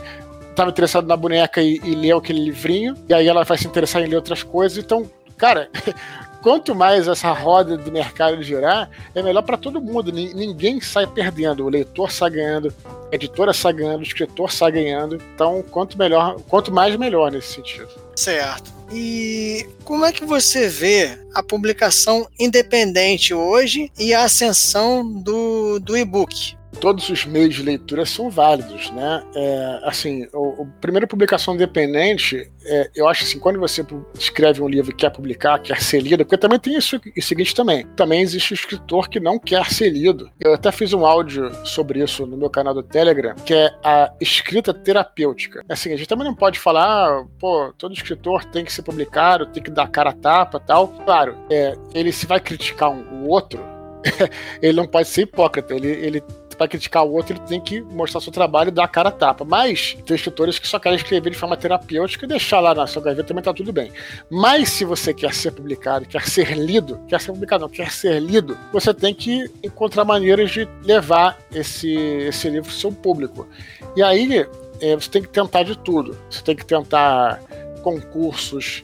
estava 0.49 0.69
interessada 0.69 1.07
na 1.07 1.15
boneca 1.15 1.61
e, 1.61 1.79
e 1.83 1.95
leu 1.95 2.17
aquele 2.17 2.43
livrinho, 2.43 2.95
e 3.07 3.13
aí 3.13 3.27
ela 3.27 3.43
vai 3.43 3.57
se 3.57 3.67
interessar 3.67 4.01
em 4.01 4.07
ler 4.07 4.17
outras 4.17 4.43
coisas. 4.43 4.77
Então, 4.77 5.09
cara, 5.37 5.69
quanto 6.41 6.75
mais 6.75 7.07
essa 7.07 7.31
roda 7.31 7.77
do 7.77 7.91
mercado 7.91 8.41
girar, 8.43 8.89
é 9.13 9.21
melhor 9.21 9.41
para 9.41 9.57
todo 9.57 9.81
mundo. 9.81 10.11
Ninguém 10.11 10.81
sai 10.81 11.07
perdendo. 11.07 11.65
O 11.65 11.69
leitor 11.69 12.11
sai 12.11 12.31
ganhando, 12.31 12.73
a 13.11 13.15
editora 13.15 13.53
sai 13.53 13.73
ganhando, 13.73 13.99
o 13.99 14.03
escritor 14.03 14.51
sai 14.51 14.71
ganhando. 14.71 15.17
Então, 15.33 15.63
quanto 15.69 15.97
melhor, 15.97 16.39
quanto 16.47 16.73
mais 16.73 16.95
melhor 16.95 17.31
nesse 17.31 17.53
sentido. 17.53 17.89
Certo. 18.15 18.78
E 18.91 19.67
como 19.83 20.05
é 20.05 20.11
que 20.11 20.25
você 20.25 20.67
vê 20.67 21.19
a 21.33 21.43
publicação 21.43 22.27
independente 22.39 23.33
hoje 23.33 23.91
e 23.97 24.13
a 24.13 24.23
ascensão 24.23 25.05
do, 25.05 25.79
do 25.79 25.95
e-book? 25.95 26.58
Todos 26.79 27.09
os 27.09 27.25
meios 27.25 27.55
de 27.55 27.63
leitura 27.63 28.05
são 28.05 28.29
válidos, 28.29 28.91
né? 28.91 29.23
É, 29.35 29.79
assim, 29.83 30.27
o, 30.33 30.63
o 30.63 30.67
primeira 30.79 31.07
publicação 31.07 31.55
independente, 31.55 32.49
é, 32.65 32.89
eu 32.95 33.07
acho 33.07 33.23
assim, 33.23 33.39
quando 33.39 33.59
você 33.59 33.85
escreve 34.17 34.61
um 34.61 34.67
livro 34.67 34.91
e 34.91 34.95
quer 34.95 35.09
publicar, 35.09 35.59
quer 35.59 35.81
ser 35.81 36.01
lido, 36.01 36.23
porque 36.23 36.37
também 36.37 36.59
tem 36.59 36.77
isso 36.77 36.99
o 37.17 37.21
seguinte 37.21 37.55
também, 37.55 37.85
também 37.95 38.21
existe 38.21 38.53
escritor 38.53 39.09
que 39.09 39.19
não 39.19 39.39
quer 39.39 39.65
ser 39.71 39.89
lido. 39.89 40.29
Eu 40.39 40.53
até 40.53 40.71
fiz 40.71 40.93
um 40.93 41.05
áudio 41.05 41.51
sobre 41.65 42.03
isso 42.03 42.25
no 42.25 42.37
meu 42.37 42.49
canal 42.49 42.73
do 42.73 42.83
Telegram, 42.83 43.35
que 43.45 43.53
é 43.53 43.71
a 43.83 44.11
escrita 44.19 44.73
terapêutica. 44.73 45.63
Assim, 45.67 45.93
a 45.93 45.97
gente 45.97 46.07
também 46.07 46.25
não 46.25 46.35
pode 46.35 46.59
falar, 46.59 46.85
ah, 46.85 47.25
pô, 47.39 47.73
todo 47.77 47.93
escritor 47.93 48.45
tem 48.45 48.63
que 48.63 48.71
ser 48.73 48.83
publicado, 48.83 49.45
tem 49.47 49.61
que 49.61 49.71
dar 49.71 49.87
cara 49.89 50.11
a 50.11 50.13
tapa 50.13 50.59
tal. 50.59 50.87
Claro, 50.87 51.35
é, 51.49 51.75
ele 51.93 52.11
se 52.11 52.25
vai 52.25 52.39
criticar 52.39 52.89
um, 52.89 53.23
o 53.23 53.27
outro, 53.27 53.59
ele 54.61 54.73
não 54.73 54.87
pode 54.87 55.07
ser 55.07 55.23
hipócrita, 55.23 55.73
ele, 55.73 55.87
ele 55.87 56.23
para 56.59 56.67
criticar 56.67 57.05
o 57.05 57.13
outro, 57.13 57.33
ele 57.33 57.39
tem 57.47 57.61
que 57.61 57.79
mostrar 57.79 58.19
seu 58.19 58.33
trabalho 58.33 58.67
e 58.67 58.71
dar 58.71 58.83
a 58.83 58.87
cara 58.87 59.07
a 59.07 59.11
tapa. 59.13 59.45
Mas 59.45 59.97
tem 60.05 60.13
escritores 60.13 60.59
que 60.59 60.67
só 60.67 60.77
querem 60.77 60.97
escrever 60.97 61.29
de 61.29 61.37
forma 61.37 61.55
terapêutica 61.55 62.25
e 62.25 62.27
deixar 62.27 62.59
lá 62.59 62.75
na 62.75 62.85
sua 62.85 63.01
gaveta 63.01 63.29
também 63.29 63.41
tá 63.41 63.53
tudo 63.53 63.71
bem. 63.71 63.93
Mas 64.29 64.69
se 64.69 64.83
você 64.83 65.13
quer 65.13 65.33
ser 65.33 65.51
publicado, 65.51 66.05
quer 66.05 66.27
ser 66.27 66.57
lido, 66.57 66.99
quer 67.07 67.21
ser 67.21 67.31
publicado, 67.31 67.61
não, 67.61 67.69
quer 67.69 67.89
ser 67.89 68.19
lido, 68.19 68.57
você 68.73 68.93
tem 68.93 69.13
que 69.13 69.49
encontrar 69.63 70.03
maneiras 70.03 70.51
de 70.51 70.67
levar 70.83 71.37
esse, 71.53 71.89
esse 71.93 72.49
livro 72.49 72.69
ao 72.69 72.75
seu 72.75 72.91
público. 72.91 73.47
E 73.95 74.03
aí 74.03 74.45
é, 74.81 74.95
você 74.95 75.09
tem 75.09 75.21
que 75.21 75.29
tentar 75.29 75.63
de 75.63 75.77
tudo. 75.77 76.17
Você 76.29 76.43
tem 76.43 76.57
que 76.57 76.65
tentar 76.65 77.41
concursos, 77.81 78.83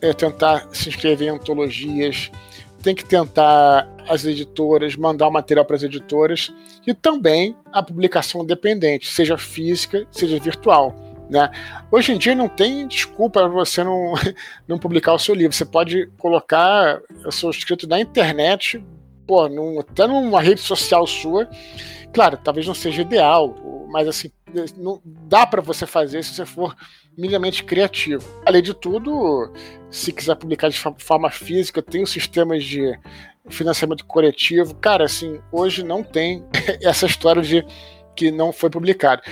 é, 0.00 0.12
tentar 0.12 0.68
se 0.72 0.88
inscrever 0.88 1.26
em 1.26 1.30
antologias, 1.32 2.30
tem 2.86 2.94
que 2.94 3.04
tentar 3.04 3.84
as 4.08 4.24
editoras, 4.24 4.94
mandar 4.94 5.26
o 5.26 5.32
material 5.32 5.64
para 5.64 5.74
as 5.74 5.82
editoras 5.82 6.54
e 6.86 6.94
também 6.94 7.56
a 7.72 7.82
publicação 7.82 8.44
independente, 8.44 9.08
seja 9.08 9.36
física, 9.36 10.06
seja 10.12 10.38
virtual. 10.38 10.94
Né? 11.28 11.50
Hoje 11.90 12.12
em 12.12 12.16
dia 12.16 12.32
não 12.36 12.48
tem 12.48 12.86
desculpa 12.86 13.40
para 13.40 13.48
você 13.48 13.82
não, 13.82 14.14
não 14.68 14.78
publicar 14.78 15.14
o 15.14 15.18
seu 15.18 15.34
livro. 15.34 15.52
Você 15.52 15.64
pode 15.64 16.06
colocar 16.16 17.00
o 17.24 17.32
seu 17.32 17.50
escrito 17.50 17.88
na 17.88 17.98
internet, 17.98 18.80
pô, 19.26 19.48
num, 19.48 19.80
até 19.80 20.06
numa 20.06 20.40
rede 20.40 20.60
social 20.60 21.08
sua. 21.08 21.50
Claro, 22.12 22.36
talvez 22.36 22.68
não 22.68 22.74
seja 22.74 23.02
ideal, 23.02 23.52
mas 23.90 24.06
assim, 24.06 24.30
não, 24.76 25.02
dá 25.04 25.44
para 25.44 25.60
você 25.60 25.86
fazer 25.86 26.22
se 26.22 26.34
você 26.34 26.46
for 26.46 26.76
minimamente 27.16 27.64
criativo. 27.64 28.24
Além 28.44 28.62
de 28.62 28.74
tudo, 28.74 29.52
se 29.90 30.12
quiser 30.12 30.36
publicar 30.36 30.68
de 30.68 30.78
forma 30.98 31.30
física, 31.30 31.82
tem 31.82 32.02
os 32.02 32.10
sistemas 32.10 32.64
de 32.64 32.98
financiamento 33.48 34.04
coletivo. 34.04 34.74
Cara, 34.74 35.04
assim, 35.04 35.40
hoje 35.50 35.82
não 35.82 36.02
tem 36.02 36.44
essa 36.82 37.06
história 37.06 37.42
de 37.42 37.64
que 38.14 38.30
não 38.30 38.50
foi 38.50 38.70
publicado. 38.70 39.22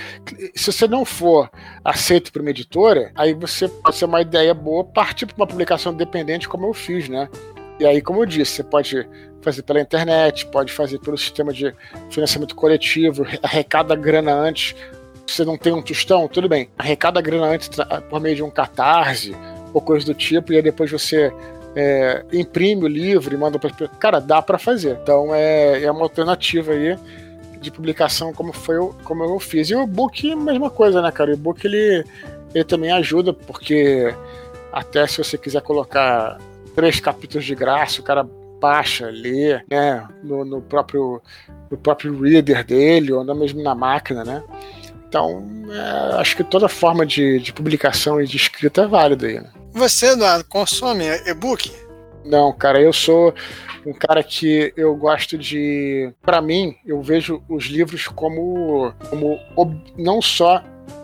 Se 0.54 0.70
você 0.70 0.86
não 0.86 1.04
for 1.04 1.50
aceito 1.82 2.30
por 2.30 2.42
uma 2.42 2.50
editora, 2.50 3.10
aí 3.14 3.32
você 3.32 3.66
pode 3.66 3.96
ser 3.96 4.04
uma 4.04 4.20
ideia 4.20 4.52
boa 4.52 4.84
partir 4.84 5.24
para 5.24 5.36
uma 5.36 5.46
publicação 5.46 5.92
independente, 5.92 6.48
como 6.48 6.66
eu 6.66 6.74
fiz, 6.74 7.08
né? 7.08 7.28
E 7.80 7.86
aí, 7.86 8.00
como 8.00 8.22
eu 8.22 8.26
disse, 8.26 8.52
você 8.52 8.62
pode 8.62 9.08
fazer 9.40 9.62
pela 9.62 9.80
internet, 9.80 10.46
pode 10.46 10.72
fazer 10.72 10.98
pelo 11.00 11.18
sistema 11.18 11.52
de 11.52 11.74
financiamento 12.10 12.54
coletivo, 12.54 13.26
arrecada 13.42 13.96
grana 13.96 14.32
antes. 14.32 14.76
Você 15.26 15.44
não 15.44 15.56
tem 15.56 15.72
um 15.72 15.82
tostão, 15.82 16.28
tudo 16.28 16.48
bem. 16.48 16.68
Arrecada 16.78 17.20
grana 17.20 17.46
antes 17.46 17.70
por 18.08 18.20
meio 18.20 18.36
de 18.36 18.42
um 18.42 18.50
catarse 18.50 19.34
ou 19.72 19.80
coisa 19.80 20.06
do 20.06 20.14
tipo, 20.14 20.52
e 20.52 20.56
aí 20.56 20.62
depois 20.62 20.90
você 20.90 21.32
é, 21.74 22.24
imprime 22.32 22.84
o 22.84 22.88
livro 22.88 23.34
e 23.34 23.38
manda 23.38 23.58
para 23.58 23.88
Cara, 23.98 24.20
dá 24.20 24.40
para 24.40 24.58
fazer. 24.58 24.98
Então 25.02 25.34
é, 25.34 25.82
é 25.82 25.90
uma 25.90 26.02
alternativa 26.02 26.72
aí 26.72 26.96
de 27.60 27.70
publicação 27.70 28.32
como 28.32 28.52
foi 28.52 28.76
como 29.04 29.24
eu 29.24 29.40
fiz. 29.40 29.70
E 29.70 29.74
o 29.74 29.86
book, 29.86 30.34
mesma 30.36 30.70
coisa, 30.70 31.02
né, 31.02 31.10
cara? 31.10 31.34
O 31.34 31.36
book 31.36 31.64
ele, 31.66 32.04
ele 32.54 32.64
também 32.64 32.92
ajuda, 32.92 33.32
porque 33.32 34.14
até 34.72 35.06
se 35.06 35.18
você 35.18 35.38
quiser 35.38 35.62
colocar 35.62 36.38
três 36.74 37.00
capítulos 37.00 37.44
de 37.44 37.54
graça, 37.54 38.00
o 38.00 38.04
cara 38.04 38.28
baixa, 38.60 39.10
lê, 39.10 39.60
né, 39.70 40.06
no, 40.22 40.44
no 40.44 40.62
próprio 40.62 41.20
no 41.70 41.76
próprio 41.76 42.18
reader 42.18 42.64
dele 42.64 43.12
ou 43.12 43.24
mesmo 43.34 43.62
na 43.62 43.74
máquina, 43.74 44.24
né? 44.24 44.42
Então, 45.14 45.44
é, 45.70 46.20
acho 46.20 46.36
que 46.36 46.42
toda 46.42 46.68
forma 46.68 47.06
de, 47.06 47.38
de, 47.38 47.52
publicação 47.52 48.20
e 48.20 48.26
de 48.26 48.36
escrita 48.36 48.82
é 48.82 48.86
válida 48.88 49.28
aí. 49.28 49.34
Né? 49.34 49.48
Você, 49.72 50.06
Eduardo, 50.06 50.44
consome 50.46 51.04
e-book? 51.24 51.70
Não, 52.24 52.52
cara, 52.52 52.80
eu 52.80 52.92
sou 52.92 53.32
um 53.86 53.92
cara 53.92 54.24
que 54.24 54.72
eu 54.76 54.92
gosto 54.96 55.38
de. 55.38 56.12
Para 56.20 56.42
mim, 56.42 56.74
eu 56.84 57.00
vejo 57.00 57.40
os 57.48 57.66
livros 57.66 58.08
como, 58.08 58.92
como 59.08 59.38
ob, 59.54 59.80
não 59.96 60.20
só 60.20 60.60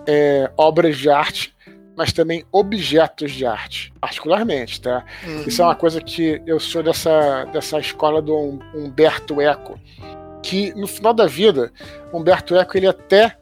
é, 0.09 0.51
obras 0.57 0.97
de 0.99 1.09
arte, 1.09 1.55
mas 1.97 2.13
também 2.13 2.45
objetos 2.51 3.31
de 3.31 3.47
arte, 3.47 3.93
particularmente, 4.01 4.81
tá? 4.81 5.05
Uhum. 5.25 5.45
Isso 5.47 5.63
é 5.63 5.65
uma 5.65 5.77
coisa 5.77 6.01
que 6.01 6.43
eu 6.45 6.59
sou 6.59 6.83
dessa, 6.83 7.45
dessa 7.53 7.79
escola 7.79 8.21
do 8.21 8.59
Humberto 8.75 9.41
Eco, 9.41 9.79
que 10.43 10.75
no 10.75 10.89
final 10.89 11.15
da 11.15 11.27
vida, 11.27 11.71
Humberto 12.13 12.57
Eco 12.57 12.77
ele 12.77 12.89
até 12.89 13.37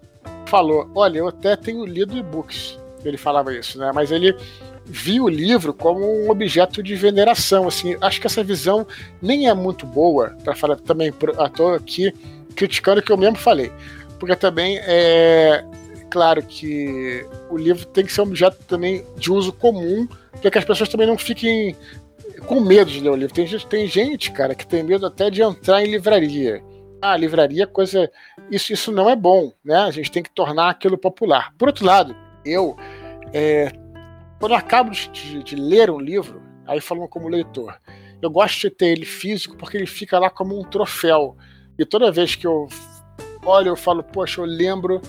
falou, 0.48 0.90
olha, 0.94 1.18
eu 1.18 1.28
até 1.28 1.56
tenho 1.56 1.84
lido 1.84 2.16
e-books, 2.16 2.78
ele 3.04 3.16
falava 3.16 3.54
isso, 3.54 3.78
né? 3.78 3.92
Mas 3.94 4.11
ele 4.11 4.34
viu 4.84 5.24
o 5.24 5.28
livro 5.28 5.74
como 5.74 6.00
um 6.00 6.30
objeto 6.30 6.82
de 6.82 6.94
veneração, 6.94 7.68
assim, 7.68 7.96
acho 8.00 8.20
que 8.20 8.26
essa 8.26 8.42
visão 8.42 8.87
nem 9.20 9.48
é 9.48 9.54
muito 9.54 9.87
boa, 9.87 10.37
para 10.42 10.56
falar 10.56 10.76
também, 10.76 11.08
estou 11.08 11.74
aqui 11.74 12.12
criticando 12.56 13.00
o 13.00 13.02
que 13.02 13.12
eu 13.12 13.18
mesmo 13.18 13.37
falei, 13.37 13.70
porque 14.18 14.34
também 14.34 14.78
é, 14.82 15.62
claro 16.11 16.42
que 16.42 17.26
o 17.50 17.56
livro 17.56 17.84
tem 17.87 18.04
que 18.04 18.12
ser 18.12 18.22
um 18.22 18.24
objeto 18.24 18.56
também 18.66 19.04
de 19.16 19.30
uso 19.30 19.52
comum, 19.52 20.08
para 20.40 20.50
que 20.50 20.58
as 20.58 20.64
pessoas 20.64 20.88
também 20.88 21.06
não 21.06 21.18
fiquem 21.18 21.76
com 22.46 22.61
medo 22.61 22.90
de 22.90 23.00
ler 23.00 23.11
o 23.11 23.16
livro. 23.16 23.34
Tem, 23.34 23.46
tem 23.46 23.87
gente, 23.87 24.30
cara, 24.30 24.54
que 24.54 24.66
tem 24.66 24.82
medo 24.82 25.06
até 25.06 25.30
de 25.30 25.42
entrar 25.42 25.82
em 25.82 25.90
livraria. 25.90 26.62
Ah, 27.00 27.16
livraria, 27.16 27.66
coisa. 27.66 28.11
Isso, 28.50 28.72
isso 28.72 28.90
não 28.92 29.08
é 29.08 29.16
bom, 29.16 29.52
né? 29.64 29.76
A 29.76 29.90
gente 29.90 30.11
tem 30.11 30.22
que 30.22 30.30
tornar 30.30 30.70
aquilo 30.70 30.96
popular. 30.96 31.52
Por 31.58 31.68
outro 31.68 31.84
lado, 31.84 32.16
eu, 32.44 32.76
é, 33.32 33.70
quando 34.40 34.52
eu 34.52 34.58
acabo 34.58 34.90
de, 34.90 35.42
de 35.42 35.56
ler 35.56 35.90
um 35.90 36.00
livro, 36.00 36.42
aí 36.66 36.80
falando 36.80 37.08
como 37.08 37.28
leitor, 37.28 37.78
eu 38.20 38.30
gosto 38.30 38.61
de 38.61 38.70
ter 38.70 38.87
ele 38.87 39.04
físico 39.04 39.56
porque 39.56 39.76
ele 39.76 39.87
fica 39.87 40.18
lá 40.18 40.30
como 40.30 40.58
um 40.58 40.64
troféu. 40.64 41.37
E 41.78 41.84
toda 41.84 42.11
vez 42.11 42.34
que 42.34 42.46
eu 42.46 42.68
olho, 43.44 43.68
eu 43.68 43.76
falo, 43.76 44.02
poxa, 44.02 44.40
eu 44.40 44.44
lembro 44.44 45.00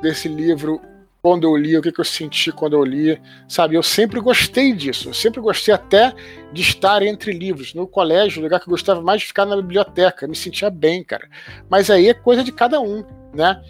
desse 0.00 0.28
livro 0.28 0.80
quando 1.22 1.44
eu 1.44 1.56
li, 1.56 1.78
o 1.78 1.80
que, 1.80 1.92
que 1.92 2.00
eu 2.00 2.04
senti 2.04 2.50
quando 2.50 2.72
eu 2.72 2.84
li, 2.84 3.20
sabe? 3.46 3.76
Eu 3.76 3.82
sempre 3.82 4.18
gostei 4.18 4.72
disso, 4.72 5.08
eu 5.08 5.14
sempre 5.14 5.40
gostei 5.40 5.72
até 5.72 6.12
de 6.52 6.62
estar 6.62 7.00
entre 7.00 7.32
livros. 7.32 7.74
No 7.74 7.86
colégio, 7.86 8.40
o 8.40 8.42
lugar 8.42 8.58
que 8.58 8.66
eu 8.66 8.72
gostava 8.72 9.00
mais 9.00 9.20
de 9.20 9.28
ficar 9.28 9.46
na 9.46 9.54
biblioteca, 9.54 10.26
me 10.26 10.34
sentia 10.34 10.68
bem, 10.68 11.04
cara. 11.04 11.28
Mas 11.70 11.88
aí 11.90 12.08
é 12.08 12.14
coisa 12.14 12.42
de 12.42 12.50
cada 12.50 12.80
um, 12.80 13.04
né? 13.32 13.62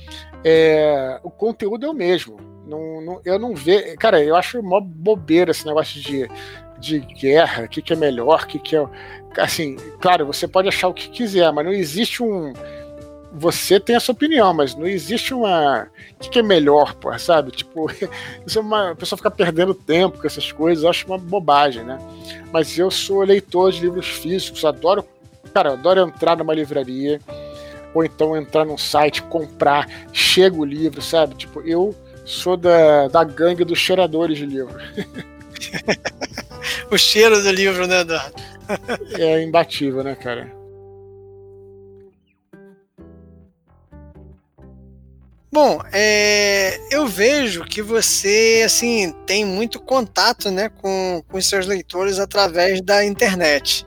É, 0.42 1.20
o 1.22 1.30
conteúdo 1.30 1.84
é 1.84 1.90
o 1.90 1.94
mesmo. 1.94 2.38
Não, 2.66 3.02
não, 3.02 3.20
eu 3.22 3.38
não 3.38 3.54
vejo. 3.54 3.96
Cara, 3.98 4.24
eu 4.24 4.34
acho 4.34 4.62
mó 4.62 4.80
bobeira 4.80 5.50
esse 5.50 5.66
negócio 5.66 6.00
de, 6.00 6.26
de 6.78 7.00
guerra, 7.00 7.64
o 7.64 7.68
que, 7.68 7.82
que 7.82 7.92
é 7.92 7.96
melhor, 7.96 8.44
o 8.44 8.46
que, 8.46 8.58
que 8.58 8.74
é. 8.74 8.86
Assim, 9.36 9.76
claro, 10.00 10.24
você 10.24 10.48
pode 10.48 10.68
achar 10.68 10.88
o 10.88 10.94
que 10.94 11.10
quiser, 11.10 11.52
mas 11.52 11.66
não 11.66 11.72
existe 11.72 12.22
um 12.22 12.54
você 13.35 13.81
tem 13.81 13.97
a 13.97 14.01
sua 14.01 14.12
opinião, 14.12 14.53
mas 14.53 14.75
não 14.75 14.87
existe 14.87 15.33
uma. 15.33 15.88
O 16.16 16.21
que, 16.21 16.31
que 16.31 16.38
é 16.38 16.42
melhor, 16.42 16.95
pô, 16.95 17.16
sabe? 17.18 17.51
Tipo, 17.51 17.90
isso 18.47 18.59
é 18.59 18.62
uma. 18.62 18.90
A 18.90 18.95
pessoa 18.95 19.16
fica 19.16 19.31
perdendo 19.31 19.75
tempo 19.75 20.18
com 20.18 20.27
essas 20.27 20.53
coisas, 20.53 20.85
eu 20.85 20.90
acho 20.90 21.07
uma 21.07 21.18
bobagem, 21.18 21.83
né? 21.83 21.99
Mas 22.53 22.79
eu 22.79 22.90
sou 22.90 23.23
leitor 23.23 23.73
de 23.73 23.81
livros 23.81 24.07
físicos, 24.07 24.64
adoro. 24.64 25.05
Cara, 25.55 25.73
adoro 25.73 26.01
entrar 26.01 26.37
numa 26.37 26.55
livraria, 26.55 27.21
ou 27.95 28.05
então 28.05 28.37
entrar 28.37 28.64
num 28.64 28.79
site, 28.79 29.23
comprar, 29.23 29.88
chega 30.12 30.57
o 30.57 30.64
livro, 30.64 31.01
sabe? 31.03 31.35
Tipo, 31.35 31.61
eu 31.62 31.95
sou 32.25 32.57
da, 32.57 33.09
da 33.09 33.25
gangue 33.25 33.64
dos 33.64 33.79
cheiradores 33.79 34.38
de 34.38 34.47
livro. 34.47 34.75
o 36.90 36.97
cheiro 36.97 37.42
do 37.42 37.51
livro, 37.51 37.87
né, 37.87 38.01
Eduardo? 38.01 38.42
é 39.18 39.42
imbatível, 39.42 40.03
né, 40.03 40.14
cara? 40.14 40.62
Bom, 45.52 45.82
é, 45.92 46.80
eu 46.90 47.06
vejo 47.06 47.62
que 47.64 47.82
você 47.82 48.62
assim 48.64 49.14
tem 49.26 49.44
muito 49.44 49.78
contato, 49.78 50.50
né, 50.50 50.70
com, 50.80 51.22
com 51.28 51.40
seus 51.42 51.66
leitores 51.66 52.18
através 52.18 52.80
da 52.80 53.04
internet, 53.04 53.86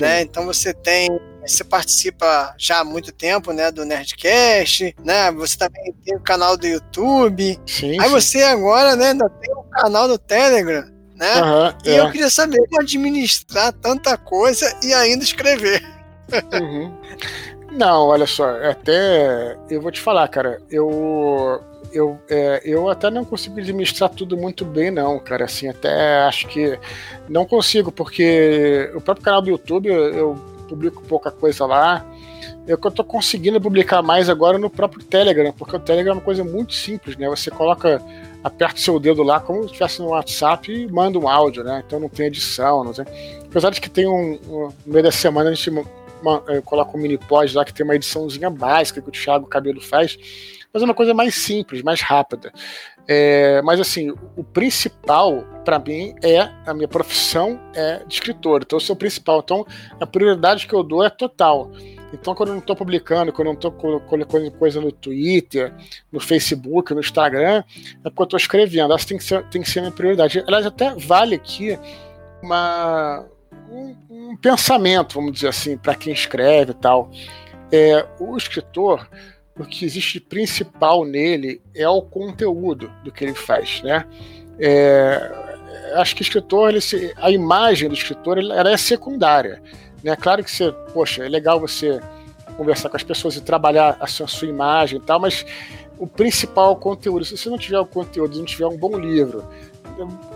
né? 0.00 0.22
Então 0.22 0.46
você 0.46 0.72
tem, 0.72 1.10
você 1.46 1.62
participa 1.62 2.54
já 2.56 2.78
há 2.78 2.84
muito 2.84 3.12
tempo, 3.12 3.52
né, 3.52 3.70
do 3.70 3.84
Nerdcast, 3.84 4.96
né? 5.04 5.30
Você 5.32 5.58
também 5.58 5.94
tem 6.02 6.16
o 6.16 6.20
canal 6.20 6.56
do 6.56 6.66
YouTube. 6.66 7.60
Sim, 7.66 8.00
Aí 8.00 8.08
sim. 8.08 8.10
você 8.10 8.42
agora, 8.44 8.96
né, 8.96 9.08
ainda 9.10 9.28
tem 9.28 9.54
o 9.54 9.64
canal 9.64 10.08
do 10.08 10.16
Telegram, 10.16 10.90
né? 11.14 11.42
Uhum, 11.42 11.74
e 11.84 11.90
é. 11.90 12.00
eu 12.00 12.10
queria 12.10 12.30
saber 12.30 12.56
como 12.70 12.80
administrar 12.80 13.70
tanta 13.74 14.16
coisa 14.16 14.74
e 14.82 14.94
ainda 14.94 15.22
escrever. 15.22 15.84
Uhum. 16.54 16.90
Não, 17.72 18.08
olha 18.08 18.26
só, 18.26 18.48
até 18.68 19.56
eu 19.70 19.80
vou 19.80 19.90
te 19.90 20.00
falar, 20.00 20.28
cara, 20.28 20.60
eu 20.70 21.60
eu, 21.92 22.18
é, 22.28 22.60
eu 22.64 22.88
até 22.88 23.10
não 23.10 23.24
consigo 23.24 23.58
administrar 23.58 24.08
tudo 24.08 24.36
muito 24.36 24.64
bem, 24.64 24.90
não, 24.90 25.18
cara. 25.18 25.44
Assim, 25.44 25.68
até 25.68 26.22
acho 26.22 26.48
que 26.48 26.78
não 27.28 27.44
consigo, 27.44 27.92
porque 27.92 28.90
o 28.94 29.00
próprio 29.00 29.24
canal 29.24 29.42
do 29.42 29.50
YouTube 29.50 29.88
eu, 29.88 30.14
eu 30.14 30.34
publico 30.68 31.02
pouca 31.02 31.30
coisa 31.30 31.66
lá. 31.66 32.04
Eu 32.66 32.78
tô 32.78 33.02
conseguindo 33.02 33.60
publicar 33.60 34.02
mais 34.02 34.28
agora 34.28 34.56
no 34.56 34.70
próprio 34.70 35.02
Telegram, 35.04 35.52
porque 35.52 35.76
o 35.76 35.80
Telegram 35.80 36.12
é 36.12 36.16
uma 36.16 36.22
coisa 36.22 36.44
muito 36.44 36.72
simples, 36.74 37.16
né? 37.16 37.28
Você 37.28 37.50
coloca, 37.50 38.00
aperta 38.42 38.76
o 38.76 38.80
seu 38.80 39.00
dedo 39.00 39.22
lá 39.22 39.40
como 39.40 39.62
se 39.62 39.66
estivesse 39.66 40.00
no 40.00 40.08
WhatsApp 40.08 40.72
e 40.72 40.90
manda 40.90 41.18
um 41.18 41.28
áudio, 41.28 41.64
né? 41.64 41.82
Então 41.84 41.98
não 41.98 42.08
tem 42.08 42.26
edição, 42.26 42.84
não 42.84 42.92
tem. 42.92 43.04
Apesar 43.44 43.70
de 43.70 43.80
que 43.80 43.90
tem 43.90 44.06
um, 44.06 44.38
um 44.48 44.72
no 44.86 44.92
meio 44.92 45.02
da 45.02 45.10
semana 45.10 45.50
a 45.50 45.54
gente 45.54 45.70
uma, 46.22 46.42
eu 46.48 46.62
coloco 46.62 46.96
um 46.96 47.00
mini 47.00 47.18
pod 47.18 47.54
lá 47.54 47.64
que 47.64 47.74
tem 47.74 47.84
uma 47.84 47.94
ediçãozinha 47.94 48.48
básica 48.48 49.02
que 49.02 49.08
o 49.08 49.12
Thiago 49.12 49.46
Cabelo 49.46 49.80
faz, 49.80 50.16
mas 50.72 50.82
é 50.82 50.84
uma 50.84 50.94
coisa 50.94 51.12
mais 51.12 51.34
simples, 51.34 51.82
mais 51.82 52.00
rápida. 52.00 52.52
É, 53.06 53.60
mas 53.62 53.80
assim, 53.80 54.14
o 54.36 54.44
principal 54.44 55.44
para 55.64 55.78
mim 55.78 56.14
é 56.22 56.40
a 56.64 56.72
minha 56.72 56.86
profissão 56.86 57.60
é 57.74 58.04
de 58.06 58.14
escritor, 58.14 58.62
então 58.62 58.76
eu 58.76 58.80
sou 58.80 58.94
o 58.94 58.98
principal. 58.98 59.40
Então 59.40 59.66
a 60.00 60.06
prioridade 60.06 60.66
que 60.66 60.74
eu 60.74 60.82
dou 60.82 61.04
é 61.04 61.10
total. 61.10 61.70
Então, 62.12 62.34
quando 62.34 62.50
eu 62.50 62.54
não 62.54 62.60
estou 62.60 62.76
publicando, 62.76 63.32
quando 63.32 63.46
eu 63.46 63.52
não 63.54 63.58
estou 63.58 63.72
colocando 63.72 64.52
coisa 64.52 64.80
no 64.80 64.92
Twitter, 64.92 65.72
no 66.12 66.20
Facebook, 66.20 66.92
no 66.92 67.00
Instagram, 67.00 67.64
é 68.04 68.10
porque 68.10 68.20
eu 68.20 68.24
estou 68.24 68.36
escrevendo. 68.36 68.92
Essa 68.92 69.08
tem 69.08 69.16
que, 69.16 69.24
ser, 69.24 69.42
tem 69.48 69.62
que 69.62 69.70
ser 69.70 69.78
a 69.78 69.82
minha 69.82 69.94
prioridade. 69.94 70.44
Aliás, 70.46 70.66
até 70.66 70.94
vale 70.94 71.34
aqui 71.34 71.78
uma, 72.42 73.24
um, 73.70 73.96
um 74.10 74.36
pensamento, 74.36 75.14
vamos 75.14 75.32
dizer 75.32 75.48
assim, 75.48 75.76
para 75.76 75.94
quem 75.94 76.12
escreve 76.12 76.72
e 76.72 76.74
tal. 76.74 77.10
É, 77.70 78.06
o 78.20 78.36
escritor, 78.36 79.08
o 79.58 79.64
que 79.64 79.84
existe 79.84 80.14
de 80.14 80.20
principal 80.20 81.04
nele 81.04 81.62
é 81.74 81.88
o 81.88 82.02
conteúdo 82.02 82.90
do 83.02 83.10
que 83.10 83.24
ele 83.24 83.34
faz, 83.34 83.82
né? 83.82 84.06
É, 84.58 85.52
acho 85.96 86.14
que 86.14 86.22
o 86.22 86.24
escritor, 86.24 86.70
ele, 86.70 87.14
a 87.16 87.30
imagem 87.30 87.88
do 87.88 87.94
escritor, 87.94 88.38
ela 88.38 88.70
é 88.70 88.76
secundária. 88.76 89.62
Né? 90.02 90.14
Claro 90.16 90.42
que 90.44 90.50
você, 90.50 90.72
poxa, 90.92 91.24
é 91.24 91.28
legal 91.28 91.60
você 91.60 92.00
conversar 92.56 92.88
com 92.88 92.96
as 92.96 93.02
pessoas 93.02 93.36
e 93.36 93.40
trabalhar 93.40 93.96
a 94.00 94.06
sua, 94.06 94.26
a 94.26 94.28
sua 94.28 94.48
imagem 94.48 94.98
e 94.98 95.02
tal, 95.02 95.18
mas 95.20 95.44
o 95.98 96.06
principal 96.06 96.70
é 96.70 96.72
o 96.72 96.76
conteúdo. 96.76 97.24
Se 97.24 97.36
você 97.36 97.48
não 97.48 97.58
tiver 97.58 97.78
o 97.78 97.86
conteúdo, 97.86 98.38
não 98.38 98.44
tiver 98.44 98.66
um 98.66 98.76
bom 98.76 98.98
livro, 98.98 99.48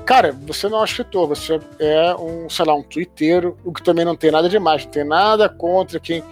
cara, 0.04 0.32
você 0.32 0.68
não 0.68 0.78
é 0.78 0.80
um 0.82 0.84
escritor, 0.84 1.28
você 1.28 1.60
é 1.78 2.14
um, 2.14 2.48
sei 2.48 2.64
lá, 2.64 2.74
um 2.74 2.82
twitteiro, 2.82 3.56
o 3.64 3.72
que 3.72 3.82
também 3.82 4.04
não 4.04 4.16
tem 4.16 4.30
nada 4.30 4.48
demais, 4.48 4.84
não 4.84 4.90
tem 4.90 5.04
nada 5.04 5.48
contra 5.48 5.98
quem, 6.00 6.22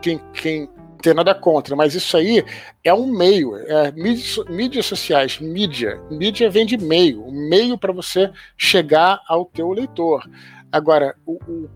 quem, 0.00 0.20
quem 0.32 0.68
tem 1.04 1.12
nada 1.12 1.34
contra, 1.34 1.76
mas 1.76 1.94
isso 1.94 2.16
aí 2.16 2.42
é 2.82 2.94
um 2.94 3.06
meio, 3.06 3.56
é 3.56 3.92
mídias, 3.92 4.38
mídias 4.48 4.86
sociais, 4.86 5.38
mídia, 5.38 6.00
mídia 6.10 6.48
vem 6.48 6.64
de 6.64 6.78
meio, 6.78 7.26
um 7.26 7.48
meio 7.48 7.76
para 7.76 7.92
você 7.92 8.30
chegar 8.56 9.20
ao 9.28 9.44
teu 9.44 9.70
leitor. 9.70 10.26
Agora, 10.72 11.14
o, 11.26 11.34
o, 11.46 11.70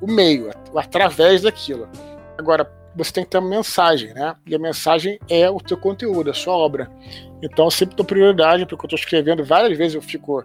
o 0.00 0.10
meio, 0.10 0.50
através 0.74 1.42
daquilo. 1.42 1.88
Agora, 2.38 2.64
você 2.94 3.12
tem 3.12 3.24
que 3.24 3.30
ter 3.30 3.38
uma 3.38 3.48
mensagem, 3.48 4.12
né? 4.12 4.34
E 4.46 4.54
a 4.54 4.58
mensagem 4.58 5.18
é 5.28 5.48
o 5.48 5.58
teu 5.58 5.76
conteúdo, 5.76 6.30
a 6.30 6.34
sua 6.34 6.54
obra. 6.54 6.90
Então, 7.42 7.66
eu 7.66 7.70
sempre 7.70 7.96
dou 7.96 8.04
prioridade, 8.04 8.66
porque 8.66 8.84
eu 8.84 8.86
estou 8.86 8.98
escrevendo 8.98 9.44
várias 9.44 9.76
vezes, 9.76 9.94
eu 9.94 10.02
fico 10.02 10.44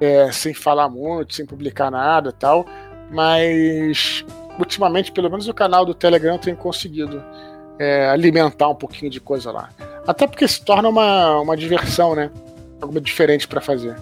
é, 0.00 0.30
sem 0.32 0.54
falar 0.54 0.88
muito, 0.88 1.34
sem 1.34 1.44
publicar 1.44 1.90
nada 1.90 2.32
tal, 2.32 2.64
mas 3.10 4.24
ultimamente, 4.58 5.12
pelo 5.12 5.30
menos 5.30 5.48
o 5.48 5.54
canal 5.54 5.84
do 5.84 5.94
Telegram 5.94 6.38
tem 6.38 6.54
conseguido 6.54 7.22
é, 7.78 8.08
alimentar 8.08 8.68
um 8.68 8.74
pouquinho 8.74 9.10
de 9.10 9.20
coisa 9.20 9.50
lá. 9.50 9.70
Até 10.06 10.26
porque 10.26 10.46
se 10.46 10.64
torna 10.64 10.88
uma, 10.88 11.40
uma 11.40 11.56
diversão, 11.56 12.14
né? 12.14 12.30
Algo 12.80 13.00
diferente 13.00 13.46
para 13.46 13.60
fazer. 13.60 13.96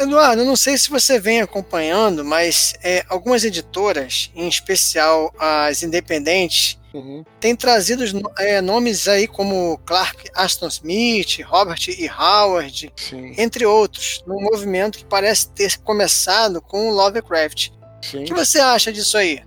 Eduardo, 0.00 0.46
não 0.46 0.56
sei 0.56 0.78
se 0.78 0.88
você 0.88 1.20
vem 1.20 1.42
acompanhando, 1.42 2.24
mas 2.24 2.74
é, 2.82 3.04
algumas 3.06 3.44
editoras, 3.44 4.30
em 4.34 4.48
especial 4.48 5.30
as 5.38 5.82
independentes, 5.82 6.78
uhum. 6.94 7.22
têm 7.38 7.54
trazido 7.54 8.04
é, 8.38 8.62
nomes 8.62 9.06
aí 9.06 9.26
como 9.26 9.76
Clark 9.84 10.30
Aston 10.34 10.68
Smith, 10.68 11.40
Robert 11.44 11.86
E. 11.88 12.08
Howard, 12.08 12.90
Sim. 12.96 13.34
entre 13.36 13.66
outros, 13.66 14.24
num 14.26 14.40
movimento 14.40 14.96
que 14.96 15.04
parece 15.04 15.50
ter 15.50 15.78
começado 15.80 16.62
com 16.62 16.88
o 16.88 16.94
Lovecraft. 16.94 17.68
Sim. 18.00 18.22
O 18.22 18.24
que 18.24 18.32
você 18.32 18.58
acha 18.58 18.90
disso 18.90 19.18
aí? 19.18 19.42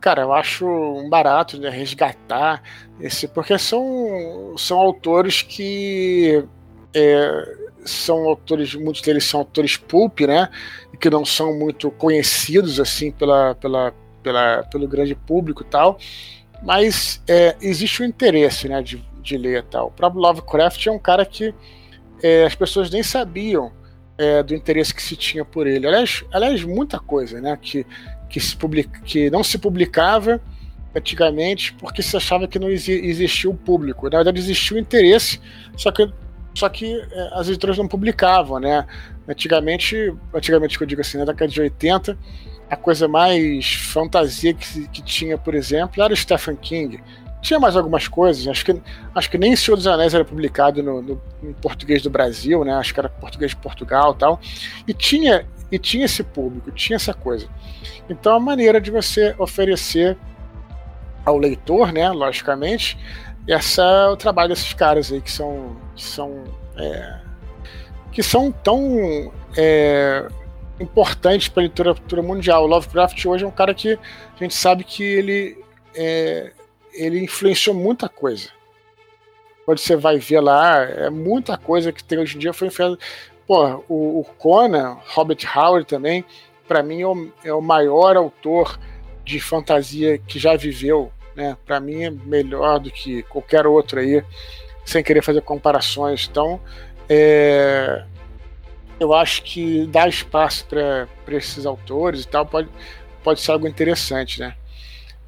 Cara, 0.00 0.22
eu 0.22 0.32
acho 0.32 0.66
um 0.66 1.10
barato 1.10 1.60
né, 1.60 1.68
resgatar 1.68 2.62
esse, 2.98 3.28
porque 3.28 3.58
são, 3.58 4.54
são 4.56 4.78
autores 4.78 5.42
que 5.42 6.42
é, 6.94 7.56
são 7.84 8.24
autores, 8.28 8.74
muitos 8.74 9.02
deles 9.02 9.24
são 9.24 9.40
autores 9.40 9.76
pulp, 9.76 10.20
né? 10.20 10.48
Que 11.00 11.10
não 11.10 11.24
são 11.24 11.58
muito 11.58 11.90
conhecidos 11.90 12.78
assim 12.78 13.10
pela, 13.10 13.54
pela, 13.54 13.92
pela, 14.22 14.62
pelo 14.64 14.86
grande 14.86 15.14
público 15.14 15.62
e 15.62 15.66
tal. 15.66 15.98
Mas 16.62 17.22
é, 17.28 17.56
existe 17.60 18.02
o 18.02 18.04
um 18.04 18.08
interesse, 18.08 18.68
né, 18.68 18.80
de, 18.82 19.04
de 19.20 19.36
ler 19.36 19.58
e 19.58 19.62
tal. 19.62 19.88
O 19.88 19.90
próprio 19.90 20.22
Lovecraft 20.22 20.86
é 20.86 20.92
um 20.92 20.98
cara 20.98 21.26
que 21.26 21.52
é, 22.22 22.44
as 22.44 22.54
pessoas 22.54 22.88
nem 22.88 23.02
sabiam 23.02 23.72
é, 24.16 24.42
do 24.42 24.54
interesse 24.54 24.94
que 24.94 25.02
se 25.02 25.16
tinha 25.16 25.44
por 25.44 25.66
ele. 25.66 25.86
Aliás, 25.86 26.24
aliás 26.32 26.62
muita 26.62 27.00
coisa, 27.00 27.40
né, 27.40 27.58
que, 27.60 27.84
que, 28.28 28.38
se 28.38 28.56
publica, 28.56 29.00
que 29.00 29.28
não 29.28 29.42
se 29.42 29.58
publicava 29.58 30.40
antigamente 30.94 31.72
porque 31.74 32.02
se 32.02 32.16
achava 32.16 32.46
que 32.46 32.58
não 32.58 32.70
existia 32.70 33.50
o 33.50 33.54
público. 33.54 34.08
Na 34.08 34.18
verdade, 34.18 34.38
existia 34.38 34.76
o 34.76 34.80
interesse, 34.80 35.40
só 35.76 35.90
que 35.90 36.08
só 36.54 36.68
que 36.68 36.94
é, 36.94 37.30
as 37.32 37.48
editoras 37.48 37.78
não 37.78 37.88
publicavam, 37.88 38.58
né? 38.58 38.86
Antigamente, 39.28 40.14
antigamente 40.34 40.76
que 40.76 40.84
eu 40.84 40.88
digo 40.88 41.00
assim, 41.00 41.18
na 41.18 41.24
década 41.24 41.48
de 41.48 41.60
80, 41.60 42.18
a 42.68 42.76
coisa 42.76 43.06
mais 43.06 43.74
fantasia 43.74 44.54
que, 44.54 44.88
que 44.88 45.02
tinha, 45.02 45.36
por 45.36 45.54
exemplo, 45.54 46.02
era 46.02 46.12
o 46.12 46.16
Stephen 46.16 46.56
King. 46.56 47.02
Tinha 47.40 47.58
mais 47.58 47.76
algumas 47.76 48.06
coisas, 48.06 48.46
acho 48.46 48.64
que, 48.64 48.80
acho 49.14 49.30
que 49.30 49.36
nem 49.36 49.56
Senhor 49.56 49.76
dos 49.76 49.86
Anéis 49.86 50.14
era 50.14 50.24
publicado 50.24 50.82
no, 50.82 51.02
no, 51.02 51.20
em 51.42 51.52
português 51.54 52.00
do 52.02 52.08
Brasil, 52.08 52.64
né? 52.64 52.72
Acho 52.74 52.94
que 52.94 53.00
era 53.00 53.08
português 53.08 53.50
de 53.50 53.56
Portugal 53.56 54.14
tal. 54.14 54.40
E 54.86 54.94
tinha, 54.94 55.44
e 55.70 55.78
tinha 55.78 56.04
esse 56.04 56.22
público, 56.22 56.70
tinha 56.70 56.96
essa 56.96 57.12
coisa. 57.12 57.48
Então 58.08 58.34
a 58.34 58.40
maneira 58.40 58.80
de 58.80 58.90
você 58.90 59.34
oferecer 59.38 60.16
ao 61.24 61.38
leitor, 61.38 61.92
né, 61.92 62.10
logicamente, 62.10 62.98
essa 63.46 63.82
é 63.82 64.08
o 64.08 64.16
trabalho 64.16 64.50
desses 64.50 64.72
caras 64.72 65.10
aí 65.10 65.20
que 65.20 65.30
são 65.30 65.76
que 65.94 66.02
são 66.02 66.44
é, 66.76 67.20
que 68.12 68.22
são 68.22 68.52
tão 68.52 69.32
é, 69.56 70.26
importantes 70.78 71.48
para 71.48 71.62
a 71.62 71.66
literatura 71.66 72.22
mundial. 72.22 72.64
O 72.64 72.66
Lovecraft 72.66 73.24
hoje 73.26 73.44
é 73.44 73.46
um 73.46 73.52
cara 73.52 73.74
que 73.74 73.94
a 73.94 74.38
gente 74.38 74.54
sabe 74.54 74.84
que 74.84 75.02
ele 75.02 75.58
é, 75.94 76.52
ele 76.92 77.22
influenciou 77.22 77.74
muita 77.74 78.08
coisa. 78.08 78.50
Quando 79.64 79.78
você 79.78 79.96
vai 79.96 80.18
ver 80.18 80.40
lá, 80.40 80.82
é 80.82 81.10
muita 81.10 81.56
coisa 81.56 81.92
que 81.92 82.02
tem 82.02 82.18
hoje 82.18 82.36
em 82.36 82.40
dia 82.40 82.52
foi 82.52 82.68
influenciado. 82.68 82.98
Pô, 83.46 83.84
o, 83.88 84.20
o 84.20 84.24
Conan, 84.38 84.98
Robert 85.14 85.38
Howard 85.54 85.86
também, 85.86 86.24
para 86.66 86.82
mim 86.82 87.02
é 87.02 87.06
o, 87.06 87.32
é 87.44 87.52
o 87.52 87.60
maior 87.60 88.16
autor 88.16 88.78
de 89.24 89.40
fantasia 89.40 90.18
que 90.18 90.38
já 90.38 90.56
viveu 90.56 91.12
né? 91.36 91.56
Para 91.64 91.80
mim 91.80 92.04
é 92.04 92.10
melhor 92.10 92.78
do 92.78 92.90
que 92.90 93.22
qualquer 93.24 93.66
outro 93.66 94.00
aí, 94.00 94.22
sem 94.84 95.02
querer 95.02 95.22
fazer 95.22 95.42
comparações. 95.42 96.28
Então, 96.30 96.60
é, 97.08 98.04
eu 98.98 99.12
acho 99.12 99.42
que 99.42 99.86
dar 99.86 100.08
espaço 100.08 100.66
para 100.66 101.08
esses 101.28 101.66
autores 101.66 102.22
e 102.24 102.28
tal 102.28 102.46
pode, 102.46 102.68
pode 103.22 103.40
ser 103.40 103.52
algo 103.52 103.66
interessante, 103.66 104.40
né? 104.40 104.54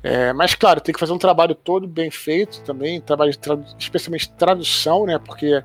É, 0.02 0.34
mas 0.34 0.54
claro, 0.54 0.82
tem 0.82 0.92
que 0.92 1.00
fazer 1.00 1.12
um 1.12 1.18
trabalho 1.18 1.54
todo 1.54 1.88
bem 1.88 2.10
feito 2.10 2.60
também, 2.60 3.00
trabalho 3.00 3.30
de 3.30 3.38
tradu 3.38 3.64
especialmente 3.78 4.30
tradução, 4.32 5.06
né? 5.06 5.18
Porque 5.18 5.62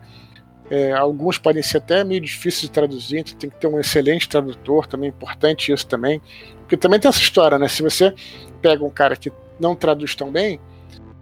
é, 0.69 0.93
alguns 0.93 1.37
podem 1.37 1.61
ser 1.61 1.79
até 1.79 2.03
meio 2.03 2.21
difíceis 2.21 2.61
de 2.61 2.71
traduzir, 2.71 3.19
então 3.19 3.37
tem 3.37 3.49
que 3.49 3.57
ter 3.57 3.67
um 3.67 3.79
excelente 3.79 4.29
tradutor, 4.29 4.87
também 4.87 5.09
importante 5.09 5.73
isso 5.73 5.85
também. 5.85 6.21
Porque 6.59 6.77
também 6.77 6.99
tem 6.99 7.09
essa 7.09 7.19
história, 7.19 7.57
né? 7.57 7.67
Se 7.67 7.81
você 7.81 8.13
pega 8.61 8.83
um 8.83 8.89
cara 8.89 9.15
que 9.15 9.31
não 9.59 9.75
traduz 9.75 10.15
tão 10.15 10.31
bem, 10.31 10.59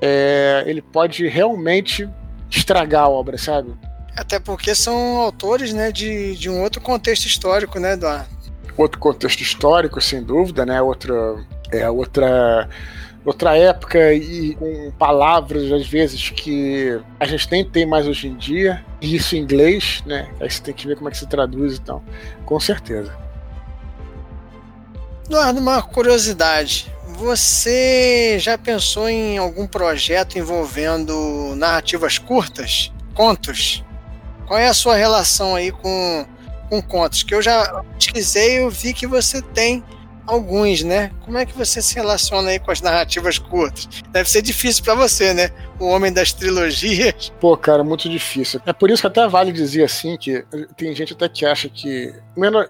é, 0.01 0.63
ele 0.65 0.81
pode 0.81 1.27
realmente 1.27 2.07
estragar 2.49 3.03
a 3.03 3.09
obra, 3.09 3.37
sabe? 3.37 3.73
Até 4.15 4.39
porque 4.39 4.73
são 4.73 5.17
autores 5.17 5.73
né, 5.73 5.91
de, 5.91 6.35
de 6.35 6.49
um 6.49 6.61
outro 6.61 6.81
contexto 6.81 7.25
histórico, 7.25 7.79
né, 7.79 7.93
Eduardo? 7.93 8.27
Outro 8.75 8.99
contexto 8.99 9.41
histórico, 9.41 10.01
sem 10.01 10.23
dúvida, 10.23 10.65
né? 10.65 10.81
Outra, 10.81 11.13
é, 11.71 11.89
outra, 11.89 12.69
outra 13.25 13.57
época 13.57 14.13
e 14.13 14.55
com 14.55 14.91
palavras, 14.97 15.71
às 15.71 15.87
vezes, 15.87 16.29
que 16.29 16.99
a 17.19 17.25
gente 17.25 17.51
nem 17.51 17.65
tem 17.65 17.85
mais 17.85 18.07
hoje 18.07 18.27
em 18.27 18.35
dia, 18.35 18.83
e 19.01 19.15
isso 19.15 19.35
em 19.35 19.39
inglês, 19.39 20.03
né? 20.05 20.29
Aí 20.39 20.49
você 20.49 20.61
tem 20.61 20.73
que 20.73 20.87
ver 20.87 20.95
como 20.95 21.09
é 21.09 21.11
que 21.11 21.17
se 21.17 21.27
traduz, 21.27 21.77
então, 21.77 22.03
com 22.45 22.59
certeza. 22.59 23.15
Eduardo, 25.25 25.59
uma 25.59 25.81
curiosidade. 25.81 26.91
Você 27.17 28.37
já 28.37 28.59
pensou 28.59 29.09
em 29.09 29.39
algum 29.39 29.65
projeto 29.65 30.37
envolvendo 30.37 31.55
narrativas 31.55 32.19
curtas? 32.19 32.93
Contos? 33.15 33.83
Qual 34.45 34.59
é 34.59 34.67
a 34.67 34.73
sua 34.73 34.95
relação 34.95 35.55
aí 35.55 35.71
com, 35.71 36.27
com 36.69 36.79
contos? 36.79 37.23
Que 37.23 37.33
eu 37.33 37.41
já 37.41 37.83
pesquisei 37.95 38.63
e 38.63 38.69
vi 38.69 38.93
que 38.93 39.07
você 39.07 39.41
tem 39.41 39.83
alguns, 40.27 40.83
né? 40.83 41.09
Como 41.25 41.39
é 41.39 41.45
que 41.45 41.57
você 41.57 41.81
se 41.81 41.95
relaciona 41.95 42.51
aí 42.51 42.59
com 42.59 42.69
as 42.69 42.81
narrativas 42.81 43.39
curtas? 43.39 43.87
Deve 44.11 44.29
ser 44.29 44.43
difícil 44.43 44.83
para 44.83 44.93
você, 44.93 45.33
né? 45.33 45.49
O 45.79 45.87
homem 45.87 46.13
das 46.13 46.31
trilogias. 46.31 47.33
Pô, 47.41 47.57
cara, 47.57 47.83
muito 47.83 48.07
difícil. 48.07 48.61
É 48.63 48.71
por 48.71 48.91
isso 48.91 49.01
que 49.01 49.07
até 49.07 49.27
vale 49.27 49.51
dizer 49.51 49.85
assim 49.85 50.17
que 50.17 50.45
tem 50.75 50.93
gente 50.93 51.13
até 51.13 51.27
que 51.27 51.47
acha 51.47 51.67
que 51.67 52.13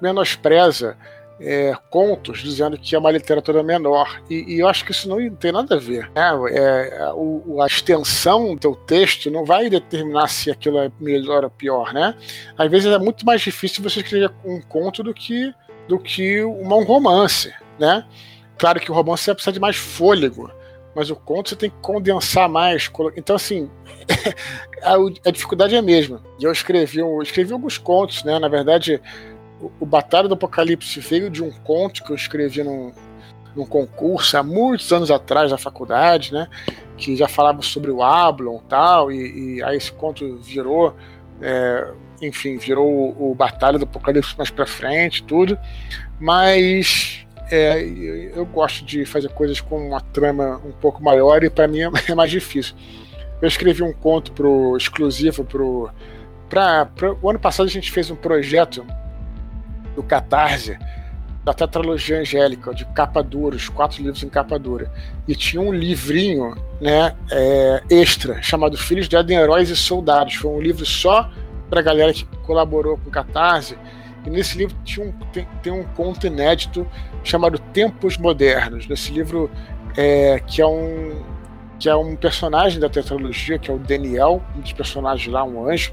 menospreza 0.01 0.95
é, 1.39 1.73
contos 1.89 2.39
dizendo 2.39 2.77
que 2.77 2.95
é 2.95 2.99
uma 2.99 3.11
literatura 3.11 3.61
menor. 3.61 4.21
E, 4.29 4.55
e, 4.55 4.59
eu 4.59 4.67
acho 4.67 4.83
que 4.83 4.91
isso 4.91 5.07
não 5.07 5.29
tem 5.35 5.51
nada 5.51 5.75
a 5.75 5.79
ver. 5.79 6.09
Né? 6.15 6.31
É, 6.51 7.11
o, 7.13 7.61
a 7.61 7.67
extensão 7.67 8.53
do 8.55 8.59
teu 8.59 8.75
texto 8.75 9.29
não 9.29 9.45
vai 9.45 9.69
determinar 9.69 10.27
se 10.27 10.49
aquilo 10.49 10.79
é 10.79 10.91
melhor 10.99 11.43
ou 11.43 11.49
pior. 11.49 11.93
Né? 11.93 12.15
Às 12.57 12.69
vezes 12.69 12.91
é 12.91 12.97
muito 12.97 13.25
mais 13.25 13.41
difícil 13.41 13.83
você 13.83 13.99
escrever 13.99 14.31
um 14.43 14.61
conto 14.61 15.03
do 15.03 15.13
que, 15.13 15.53
do 15.87 15.99
que 15.99 16.43
um 16.43 16.83
romance. 16.83 17.53
Né? 17.79 18.03
Claro 18.57 18.79
que 18.79 18.91
o 18.91 18.93
romance 18.93 19.23
você 19.23 19.33
precisa 19.33 19.53
de 19.53 19.59
mais 19.59 19.75
fôlego. 19.75 20.51
Mas 20.95 21.11
o 21.11 21.15
conto 21.15 21.49
você 21.49 21.55
tem 21.55 21.69
que 21.69 21.77
condensar 21.79 22.49
mais. 22.49 22.89
Então, 23.15 23.35
assim, 23.35 23.69
a, 24.81 24.95
a 25.25 25.31
dificuldade 25.31 25.75
é 25.75 25.77
a 25.77 25.81
mesma. 25.83 26.23
E 26.39 26.43
eu 26.43 26.51
escrevi, 26.51 26.97
eu 26.97 27.21
escrevi 27.21 27.53
alguns 27.53 27.77
contos, 27.77 28.23
né? 28.23 28.39
Na 28.39 28.47
verdade, 28.47 28.99
o 29.79 29.85
Batalha 29.85 30.27
do 30.27 30.35
Apocalipse 30.35 30.99
veio 30.99 31.29
de 31.29 31.43
um 31.43 31.51
conto 31.51 32.03
que 32.03 32.11
eu 32.11 32.15
escrevi 32.15 32.63
num, 32.63 32.91
num 33.55 33.65
concurso 33.65 34.37
há 34.37 34.43
muitos 34.43 34.91
anos 34.91 35.09
atrás 35.09 35.51
na 35.51 35.57
faculdade, 35.57 36.31
né? 36.31 36.47
Que 36.95 37.15
já 37.15 37.27
falava 37.27 37.61
sobre 37.61 37.89
o 37.89 38.03
Ablon 38.03 38.59
tal, 38.69 39.11
e, 39.11 39.57
e 39.57 39.63
aí 39.63 39.77
esse 39.77 39.91
conto 39.91 40.37
virou, 40.37 40.95
é, 41.41 41.91
enfim, 42.21 42.57
virou 42.57 42.87
o, 42.87 43.31
o, 43.31 43.35
Batalha 43.35 43.79
do 43.79 43.85
Apocalipse 43.85 44.37
mais 44.37 44.51
pra 44.51 44.65
frente, 44.65 45.23
tudo. 45.23 45.57
Mas 46.19 47.25
é, 47.51 47.81
eu 48.35 48.45
gosto 48.45 48.85
de 48.85 49.05
fazer 49.05 49.29
coisas 49.29 49.59
com 49.59 49.87
uma 49.87 50.01
trama 50.01 50.61
um 50.63 50.71
pouco 50.71 51.03
maior 51.03 51.43
e 51.43 51.49
para 51.49 51.67
mim 51.67 51.79
é 52.07 52.15
mais 52.15 52.29
difícil. 52.29 52.75
Eu 53.41 53.47
escrevi 53.47 53.83
um 53.83 53.93
conto 53.93 54.31
pro, 54.31 54.75
exclusivo 54.77 55.43
pro. 55.43 55.89
Pra, 56.49 56.85
pra, 56.85 57.13
o 57.21 57.29
ano 57.29 57.39
passado 57.39 57.65
a 57.65 57.69
gente 57.69 57.91
fez 57.91 58.09
um 58.09 58.15
projeto 58.15 58.85
do 59.97 60.03
Catarse, 60.03 60.77
da 61.43 61.53
tetralogia 61.53 62.19
angélica, 62.19 62.73
de 62.73 62.85
capa 62.85 63.23
dura, 63.23 63.55
os 63.55 63.67
quatro 63.67 64.03
livros 64.03 64.21
em 64.21 64.29
capa 64.29 64.59
dura. 64.59 64.91
E 65.27 65.35
tinha 65.35 65.61
um 65.61 65.73
livrinho 65.73 66.55
né, 66.79 67.15
é, 67.31 67.83
extra, 67.89 68.41
chamado 68.41 68.77
Filhos 68.77 69.09
de 69.09 69.15
Éden, 69.15 69.39
Heróis 69.39 69.69
e 69.69 69.75
Soldados. 69.75 70.35
Foi 70.35 70.51
um 70.51 70.61
livro 70.61 70.85
só 70.85 71.29
para 71.67 71.79
a 71.79 71.83
galera 71.83 72.13
que 72.13 72.25
colaborou 72.45 72.97
com 72.97 73.09
o 73.09 73.11
Catarse. 73.11 73.75
E 74.23 74.29
nesse 74.29 74.57
livro 74.57 74.75
tinha 74.83 75.07
um, 75.07 75.11
tem, 75.31 75.47
tem, 75.63 75.73
um 75.73 75.83
conto 75.83 76.27
inédito 76.27 76.85
chamado 77.23 77.57
Tempos 77.57 78.17
Modernos. 78.17 78.87
Nesse 78.87 79.11
livro, 79.11 79.49
é, 79.95 80.39
que, 80.45 80.61
é 80.61 80.67
um, 80.67 81.23
que 81.79 81.89
é 81.89 81.95
um 81.95 82.15
personagem 82.15 82.79
da 82.79 82.89
tetralogia, 82.89 83.57
que 83.57 83.71
é 83.71 83.73
o 83.73 83.79
Daniel, 83.79 84.43
um 84.55 84.59
dos 84.59 84.73
personagens 84.73 85.31
lá, 85.33 85.43
um 85.43 85.67
anjo, 85.67 85.91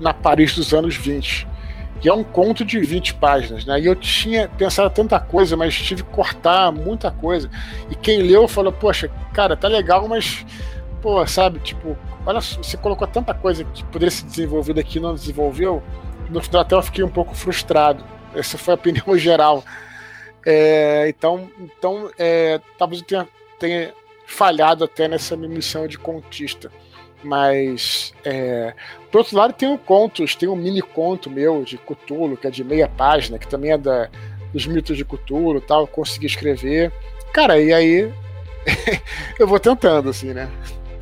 na 0.00 0.14
Paris 0.14 0.54
dos 0.54 0.72
anos 0.72 0.96
20 0.96 1.57
que 2.00 2.08
é 2.08 2.12
um 2.12 2.22
conto 2.22 2.64
de 2.64 2.78
20 2.80 3.14
páginas, 3.14 3.64
né? 3.64 3.80
E 3.80 3.86
eu 3.86 3.96
tinha 3.96 4.48
pensado 4.48 4.88
tanta 4.90 5.18
coisa, 5.18 5.56
mas 5.56 5.74
tive 5.74 6.02
que 6.02 6.10
cortar 6.10 6.70
muita 6.70 7.10
coisa. 7.10 7.50
E 7.90 7.94
quem 7.94 8.22
leu 8.22 8.46
falou, 8.46 8.72
poxa, 8.72 9.10
cara, 9.32 9.56
tá 9.56 9.66
legal, 9.66 10.06
mas, 10.06 10.46
pô, 11.02 11.26
sabe, 11.26 11.58
tipo, 11.58 11.96
olha, 12.24 12.40
você 12.40 12.76
colocou 12.76 13.06
tanta 13.06 13.34
coisa 13.34 13.64
que 13.64 13.84
poderia 13.84 14.10
ser 14.10 14.26
desenvolvida 14.26 14.80
aqui 14.80 15.00
não 15.00 15.14
desenvolveu. 15.14 15.82
no 16.30 16.40
final 16.40 16.62
até 16.62 16.74
eu 16.74 16.82
fiquei 16.82 17.02
um 17.02 17.10
pouco 17.10 17.34
frustrado. 17.34 18.04
Essa 18.34 18.56
foi 18.56 18.74
a 18.74 18.76
opinião 18.76 19.04
geral. 19.18 19.64
É, 20.46 21.08
então, 21.08 21.50
então 21.60 22.10
é, 22.16 22.60
talvez 22.78 23.00
eu 23.00 23.06
tenha, 23.06 23.28
tenha 23.58 23.94
falhado 24.24 24.84
até 24.84 25.08
nessa 25.08 25.36
minha 25.36 25.48
missão 25.48 25.88
de 25.88 25.98
contista. 25.98 26.70
Mas, 27.22 28.14
é, 28.24 28.72
por 29.10 29.18
outro 29.18 29.36
lado, 29.36 29.52
tem 29.52 29.68
um 29.68 29.76
contos, 29.76 30.36
tem 30.36 30.48
um 30.48 30.54
mini 30.54 30.80
conto 30.80 31.28
meu 31.28 31.64
de 31.64 31.76
Cthulhu, 31.78 32.36
que 32.36 32.46
é 32.46 32.50
de 32.50 32.62
meia 32.62 32.88
página, 32.88 33.38
que 33.38 33.48
também 33.48 33.72
é 33.72 33.78
da, 33.78 34.08
dos 34.52 34.66
mitos 34.66 34.96
de 34.96 35.04
Cthulhu 35.04 35.60
tal, 35.60 35.86
consegui 35.86 36.26
escrever. 36.26 36.92
Cara, 37.32 37.60
e 37.60 37.72
aí 37.72 38.12
eu 39.38 39.46
vou 39.46 39.58
tentando, 39.58 40.10
assim, 40.10 40.32
né? 40.32 40.48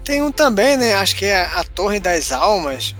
Tem 0.02 0.22
um 0.22 0.30
também, 0.30 0.76
né? 0.76 0.94
Acho 0.94 1.16
que 1.16 1.24
é 1.24 1.42
a 1.42 1.64
Torre 1.64 2.00
das 2.00 2.32
Almas. 2.32 2.94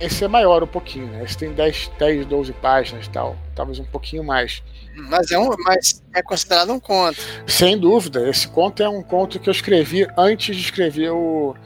Esse 0.00 0.24
é 0.24 0.28
maior 0.28 0.62
um 0.62 0.66
pouquinho, 0.68 1.08
né? 1.08 1.24
Esse 1.24 1.36
tem 1.36 1.52
10, 1.52 1.90
10 1.98 2.26
12 2.26 2.52
páginas 2.54 3.06
e 3.06 3.10
tal. 3.10 3.36
Talvez 3.54 3.80
um 3.80 3.84
pouquinho 3.84 4.22
mais. 4.22 4.62
Mas 4.94 5.32
é, 5.32 5.38
um, 5.38 5.50
mas 5.64 6.02
é 6.14 6.22
considerado 6.22 6.72
um 6.72 6.78
conto. 6.78 7.20
Sem 7.46 7.76
dúvida. 7.76 8.28
Esse 8.28 8.46
conto 8.46 8.82
é 8.82 8.88
um 8.88 9.02
conto 9.02 9.40
que 9.40 9.48
eu 9.48 9.52
escrevi 9.52 10.06
antes 10.16 10.54
de 10.56 10.62
escrever 10.62 11.10
o 11.10 11.56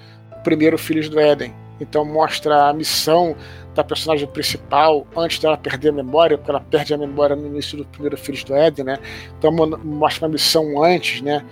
primeiro 0.43 0.79
Filhos 0.79 1.09
do 1.09 1.19
Éden. 1.19 1.55
Então 1.81 2.05
mostra 2.05 2.69
a 2.69 2.73
missão 2.73 3.35
da 3.75 3.83
personagem 3.83 4.29
principal 4.29 5.07
antes 5.17 5.39
dela 5.39 5.57
perder 5.57 5.89
a 5.89 5.93
memória, 5.93 6.37
porque 6.37 6.51
ela 6.51 6.61
perde 6.61 6.93
a 6.93 6.99
memória 6.99 7.35
no 7.35 7.47
início 7.47 7.79
do 7.79 7.85
primeiro 7.87 8.17
Filhos 8.17 8.45
do 8.45 8.55
Éden, 8.55 8.85
né? 8.85 8.99
Então 9.39 9.51
mostra 9.83 10.27
uma 10.27 10.33
missão 10.33 10.83
antes, 10.83 11.23
né? 11.23 11.45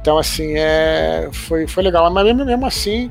Então 0.00 0.18
assim 0.18 0.54
é 0.56 1.28
foi, 1.32 1.66
foi 1.66 1.82
legal, 1.82 2.10
mas 2.10 2.24
mesmo, 2.24 2.44
mesmo 2.44 2.66
assim 2.66 3.10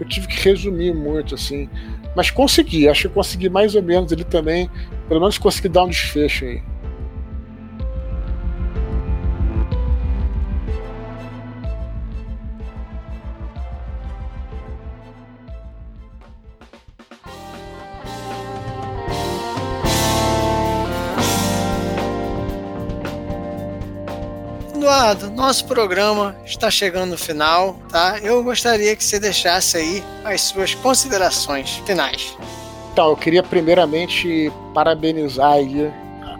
eu 0.00 0.06
tive 0.06 0.26
que 0.26 0.48
resumir 0.48 0.94
muito 0.94 1.34
assim, 1.34 1.68
mas 2.14 2.30
consegui, 2.30 2.88
acho 2.88 3.08
que 3.08 3.14
consegui 3.14 3.48
mais 3.48 3.74
ou 3.74 3.82
menos 3.82 4.12
ele 4.12 4.24
também, 4.24 4.70
pelo 5.08 5.20
menos 5.20 5.38
consegui 5.38 5.68
dar 5.68 5.84
um 5.84 5.88
desfecho 5.88 6.44
aí. 6.44 6.62
Eduardo, 24.86 25.30
nosso 25.32 25.64
programa 25.64 26.36
está 26.44 26.70
chegando 26.70 27.10
no 27.10 27.18
final, 27.18 27.74
tá? 27.90 28.20
Eu 28.20 28.44
gostaria 28.44 28.94
que 28.94 29.02
você 29.02 29.18
deixasse 29.18 29.76
aí 29.76 30.04
as 30.24 30.42
suas 30.42 30.76
considerações 30.76 31.82
finais. 31.84 32.38
Então, 32.92 33.10
eu 33.10 33.16
queria 33.16 33.42
primeiramente 33.42 34.48
parabenizar 34.72 35.54
aí 35.54 35.92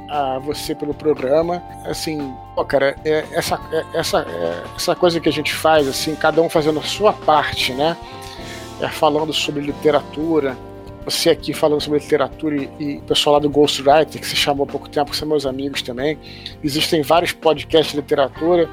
a, 0.08 0.36
a 0.36 0.38
você 0.38 0.76
pelo 0.76 0.94
programa. 0.94 1.60
Assim, 1.86 2.32
pô, 2.54 2.64
cara, 2.64 2.96
é, 3.04 3.24
essa, 3.32 3.60
é, 3.72 3.98
essa, 3.98 4.20
é, 4.20 4.62
essa 4.76 4.94
coisa 4.94 5.18
que 5.18 5.28
a 5.28 5.32
gente 5.32 5.52
faz, 5.52 5.88
assim, 5.88 6.14
cada 6.14 6.40
um 6.40 6.48
fazendo 6.48 6.78
a 6.78 6.84
sua 6.84 7.12
parte, 7.12 7.72
né? 7.72 7.96
É, 8.80 8.86
falando 8.86 9.32
sobre 9.32 9.60
literatura, 9.60 10.56
você 11.06 11.30
aqui 11.30 11.54
falando 11.54 11.80
sobre 11.80 12.00
literatura 12.00 12.68
e, 12.80 12.96
o 12.96 13.02
pessoal 13.02 13.34
lá 13.34 13.38
do 13.40 13.48
Ghostwriter, 13.48 14.20
que 14.20 14.26
se 14.26 14.34
chamou 14.34 14.64
há 14.64 14.66
pouco 14.66 14.88
tempo, 14.88 15.12
que 15.12 15.16
são 15.16 15.26
meus 15.28 15.46
amigos 15.46 15.80
também. 15.80 16.18
Existem 16.62 17.00
vários 17.00 17.32
podcasts 17.32 17.92
de 17.92 18.00
literatura. 18.00 18.68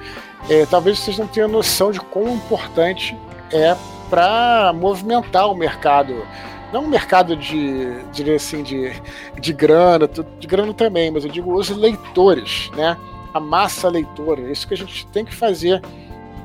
É, 0.49 0.65
talvez 0.65 0.99
vocês 0.99 1.17
não 1.17 1.27
tenham 1.27 1.47
noção 1.47 1.91
de 1.91 1.99
quão 1.99 2.33
importante 2.33 3.15
é 3.51 3.75
para 4.09 4.73
movimentar 4.73 5.49
o 5.49 5.55
mercado. 5.55 6.25
Não 6.73 6.85
o 6.85 6.87
mercado 6.87 7.35
de, 7.35 7.87
assim, 8.35 8.63
de, 8.63 8.91
de 9.39 9.53
grana, 9.53 10.07
de 10.07 10.47
grana 10.47 10.73
também, 10.73 11.11
mas 11.11 11.23
eu 11.23 11.29
digo 11.29 11.53
os 11.53 11.69
leitores, 11.69 12.71
né? 12.75 12.97
A 13.31 13.39
massa 13.39 13.87
leitora. 13.89 14.51
Isso 14.51 14.67
que 14.67 14.73
a 14.73 14.77
gente 14.77 15.05
tem 15.07 15.23
que 15.23 15.35
fazer. 15.35 15.83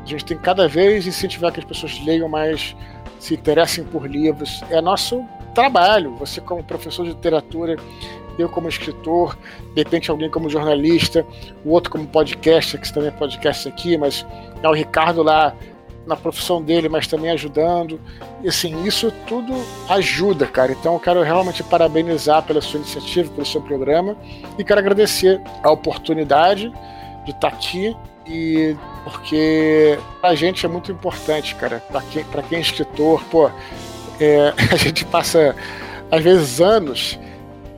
A 0.02 0.06
gente 0.06 0.24
tem 0.24 0.36
que 0.36 0.42
cada 0.42 0.68
vez 0.68 1.06
incentivar 1.06 1.50
que 1.50 1.60
as 1.60 1.66
pessoas 1.66 1.98
leiam 2.04 2.28
mais, 2.28 2.76
se 3.18 3.32
interessem 3.34 3.84
por 3.84 4.06
livros. 4.06 4.62
É 4.68 4.82
nosso 4.82 5.26
trabalho. 5.48 6.14
Você 6.16 6.40
como 6.40 6.62
professor 6.62 7.04
de 7.04 7.10
literatura, 7.10 7.76
eu 8.38 8.48
como 8.48 8.68
escritor, 8.68 9.36
de 9.74 9.82
repente 9.82 10.10
alguém 10.10 10.30
como 10.30 10.48
jornalista, 10.48 11.26
o 11.64 11.70
outro 11.70 11.90
como 11.90 12.06
podcaster, 12.06 12.80
que 12.80 12.92
também 12.92 13.08
é 13.08 13.12
podcast 13.12 13.68
aqui, 13.68 13.96
mas 13.96 14.24
é 14.62 14.68
o 14.68 14.72
Ricardo 14.72 15.22
lá 15.22 15.54
na 16.06 16.16
profissão 16.16 16.62
dele, 16.62 16.88
mas 16.88 17.06
também 17.06 17.30
ajudando. 17.30 18.00
E 18.42 18.48
assim, 18.48 18.82
isso 18.84 19.12
tudo 19.26 19.52
ajuda, 19.88 20.46
cara. 20.46 20.72
Então 20.72 20.94
eu 20.94 21.00
quero 21.00 21.22
realmente 21.22 21.62
parabenizar 21.62 22.42
pela 22.42 22.60
sua 22.60 22.80
iniciativa, 22.80 23.30
pelo 23.30 23.46
seu 23.46 23.60
programa 23.60 24.16
e 24.58 24.64
quero 24.64 24.80
agradecer 24.80 25.40
a 25.62 25.70
oportunidade 25.70 26.72
de 27.24 27.30
estar 27.30 27.48
aqui 27.48 27.94
e 28.26 28.74
porque 29.04 29.98
a 30.22 30.34
gente 30.34 30.64
é 30.64 30.68
muito 30.68 30.92
importante, 30.92 31.54
cara. 31.54 31.82
Para 31.90 32.02
quem, 32.02 32.24
pra 32.24 32.42
quem 32.42 32.58
é 32.58 32.60
escritor, 32.60 33.22
pô, 33.24 33.50
é, 34.20 34.54
a 34.72 34.76
gente 34.76 35.04
passa, 35.04 35.54
às 36.10 36.22
vezes, 36.22 36.60
anos 36.60 37.18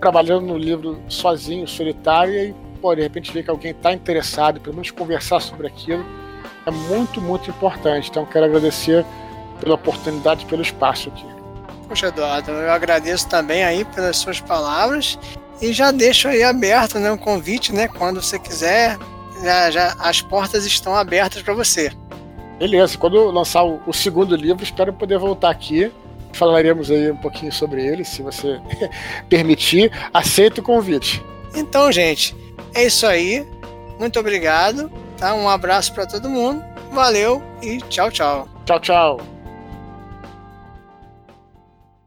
trabalhando 0.00 0.46
no 0.46 0.56
livro 0.56 0.98
sozinho, 1.08 1.68
solitário, 1.68 2.34
e 2.34 2.54
pô, 2.80 2.94
de 2.94 3.02
repente 3.02 3.32
ver 3.32 3.42
que 3.42 3.50
alguém 3.50 3.72
está 3.72 3.92
interessado, 3.92 4.60
pelo 4.60 4.74
menos 4.74 4.90
conversar 4.90 5.40
sobre 5.40 5.66
aquilo, 5.66 6.04
é 6.66 6.70
muito, 6.70 7.20
muito 7.20 7.50
importante. 7.50 8.08
Então, 8.10 8.24
quero 8.24 8.46
agradecer 8.46 9.04
pela 9.60 9.74
oportunidade, 9.74 10.46
pelo 10.46 10.62
espaço 10.62 11.10
aqui. 11.10 11.24
Poxa, 11.86 12.06
Eduardo, 12.06 12.50
eu 12.50 12.70
agradeço 12.70 13.28
também 13.28 13.62
aí 13.62 13.84
pelas 13.84 14.16
suas 14.16 14.40
palavras 14.40 15.18
e 15.60 15.72
já 15.72 15.90
deixo 15.90 16.28
aí 16.28 16.42
aberto 16.42 16.98
né, 16.98 17.10
um 17.12 17.18
convite, 17.18 17.74
né? 17.74 17.88
Quando 17.88 18.22
você 18.22 18.38
quiser, 18.38 18.96
já, 19.42 19.70
já 19.70 19.96
as 19.98 20.22
portas 20.22 20.64
estão 20.64 20.94
abertas 20.94 21.42
para 21.42 21.52
você. 21.52 21.92
Beleza, 22.58 22.96
quando 22.96 23.30
lançar 23.30 23.64
o, 23.64 23.80
o 23.86 23.92
segundo 23.92 24.36
livro, 24.36 24.62
espero 24.62 24.92
poder 24.92 25.18
voltar 25.18 25.50
aqui 25.50 25.90
falaremos 26.32 26.90
aí 26.90 27.10
um 27.10 27.16
pouquinho 27.16 27.52
sobre 27.52 27.86
ele, 27.86 28.04
se 28.04 28.22
você 28.22 28.60
permitir. 29.28 29.90
Aceito 30.12 30.58
o 30.60 30.64
convite. 30.64 31.22
Então, 31.54 31.90
gente, 31.90 32.36
é 32.74 32.84
isso 32.84 33.06
aí. 33.06 33.46
Muito 33.98 34.18
obrigado. 34.18 34.90
Tá? 35.18 35.34
Um 35.34 35.48
abraço 35.48 35.92
para 35.92 36.06
todo 36.06 36.30
mundo. 36.30 36.64
Valeu 36.92 37.42
e 37.62 37.78
tchau, 37.82 38.10
tchau. 38.10 38.48
Tchau, 38.64 38.80
tchau. 38.80 39.20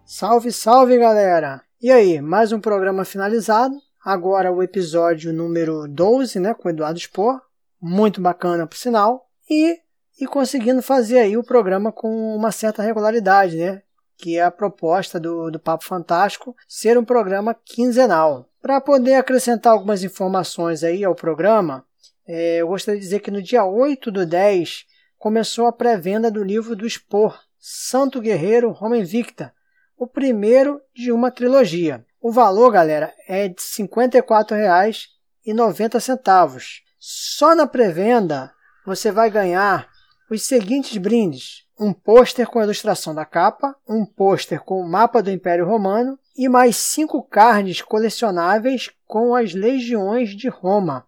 Salve, 0.04 0.52
salve, 0.52 0.98
galera! 0.98 1.62
E 1.82 1.92
aí, 1.92 2.22
mais 2.22 2.52
um 2.52 2.60
programa 2.60 3.04
finalizado. 3.04 3.76
Agora 4.04 4.52
o 4.52 4.62
episódio 4.62 5.34
número 5.34 5.88
12, 5.88 6.40
né, 6.40 6.54
com 6.54 6.68
o 6.68 6.72
Eduardo 6.72 7.00
Spor. 7.00 7.42
Muito 7.82 8.22
bacana, 8.22 8.68
por 8.68 8.78
sinal. 8.78 9.28
E, 9.50 9.78
e 10.20 10.26
conseguindo 10.26 10.82
fazer 10.82 11.20
aí 11.20 11.38
o 11.38 11.44
programa 11.44 11.92
com 11.92 12.36
uma 12.36 12.52
certa 12.52 12.84
regularidade, 12.84 13.58
né? 13.58 13.82
Que 14.24 14.38
é 14.38 14.42
a 14.42 14.50
proposta 14.50 15.20
do, 15.20 15.52
do 15.52 15.60
Papo 15.60 15.84
Fantástico 15.84 16.56
ser 16.66 16.98
um 16.98 17.04
programa 17.04 17.54
quinzenal. 17.54 18.50
Para 18.62 18.80
poder 18.80 19.16
acrescentar 19.16 19.74
algumas 19.74 20.02
informações 20.02 20.82
aí 20.82 21.04
ao 21.04 21.14
programa, 21.14 21.86
é, 22.26 22.62
eu 22.62 22.70
gostaria 22.70 22.98
de 22.98 23.06
dizer 23.06 23.20
que 23.20 23.30
no 23.30 23.42
dia 23.42 23.66
8 23.66 24.10
do 24.10 24.26
10 24.26 24.86
começou 25.18 25.68
a 25.68 25.74
pré-venda 25.74 26.32
do 26.32 26.42
livro 26.42 26.74
do 26.74 26.88
Expor, 26.88 27.38
Santo 27.60 28.22
Guerreiro 28.22 28.72
Roma 28.72 28.96
Invicta, 28.96 29.54
o 29.98 30.08
primeiro 30.08 30.80
de 30.96 31.12
uma 31.12 31.30
trilogia. 31.30 32.06
O 32.22 32.32
valor, 32.32 32.72
galera, 32.72 33.14
é 33.28 33.50
de 33.50 33.62
R$ 33.78 33.86
54,90. 33.86 36.64
Só 36.98 37.54
na 37.54 37.68
pré-venda 37.68 38.54
você 38.86 39.12
vai 39.12 39.30
ganhar 39.30 39.90
os 40.32 40.44
seguintes 40.44 40.96
brindes: 40.96 41.63
um 41.80 41.94
pôster 41.94 42.48
com 42.48 42.60
a 42.60 42.64
ilustração 42.64 43.14
da 43.14 43.26
capa, 43.26 43.76
um 43.88 44.06
pôster 44.06 44.60
com 44.62 44.80
o 44.80 44.88
mapa 44.88 45.22
do 45.22 45.32
Império 45.32 45.66
Romano 45.66 46.18
e 46.38 46.48
mais 46.48 46.78
cinco 46.78 47.22
cards 47.22 47.82
colecionáveis 47.82 48.90
com 49.06 49.36
as 49.36 49.54
legiões 49.54 50.30
de 50.30 50.50
Roma. 50.50 51.06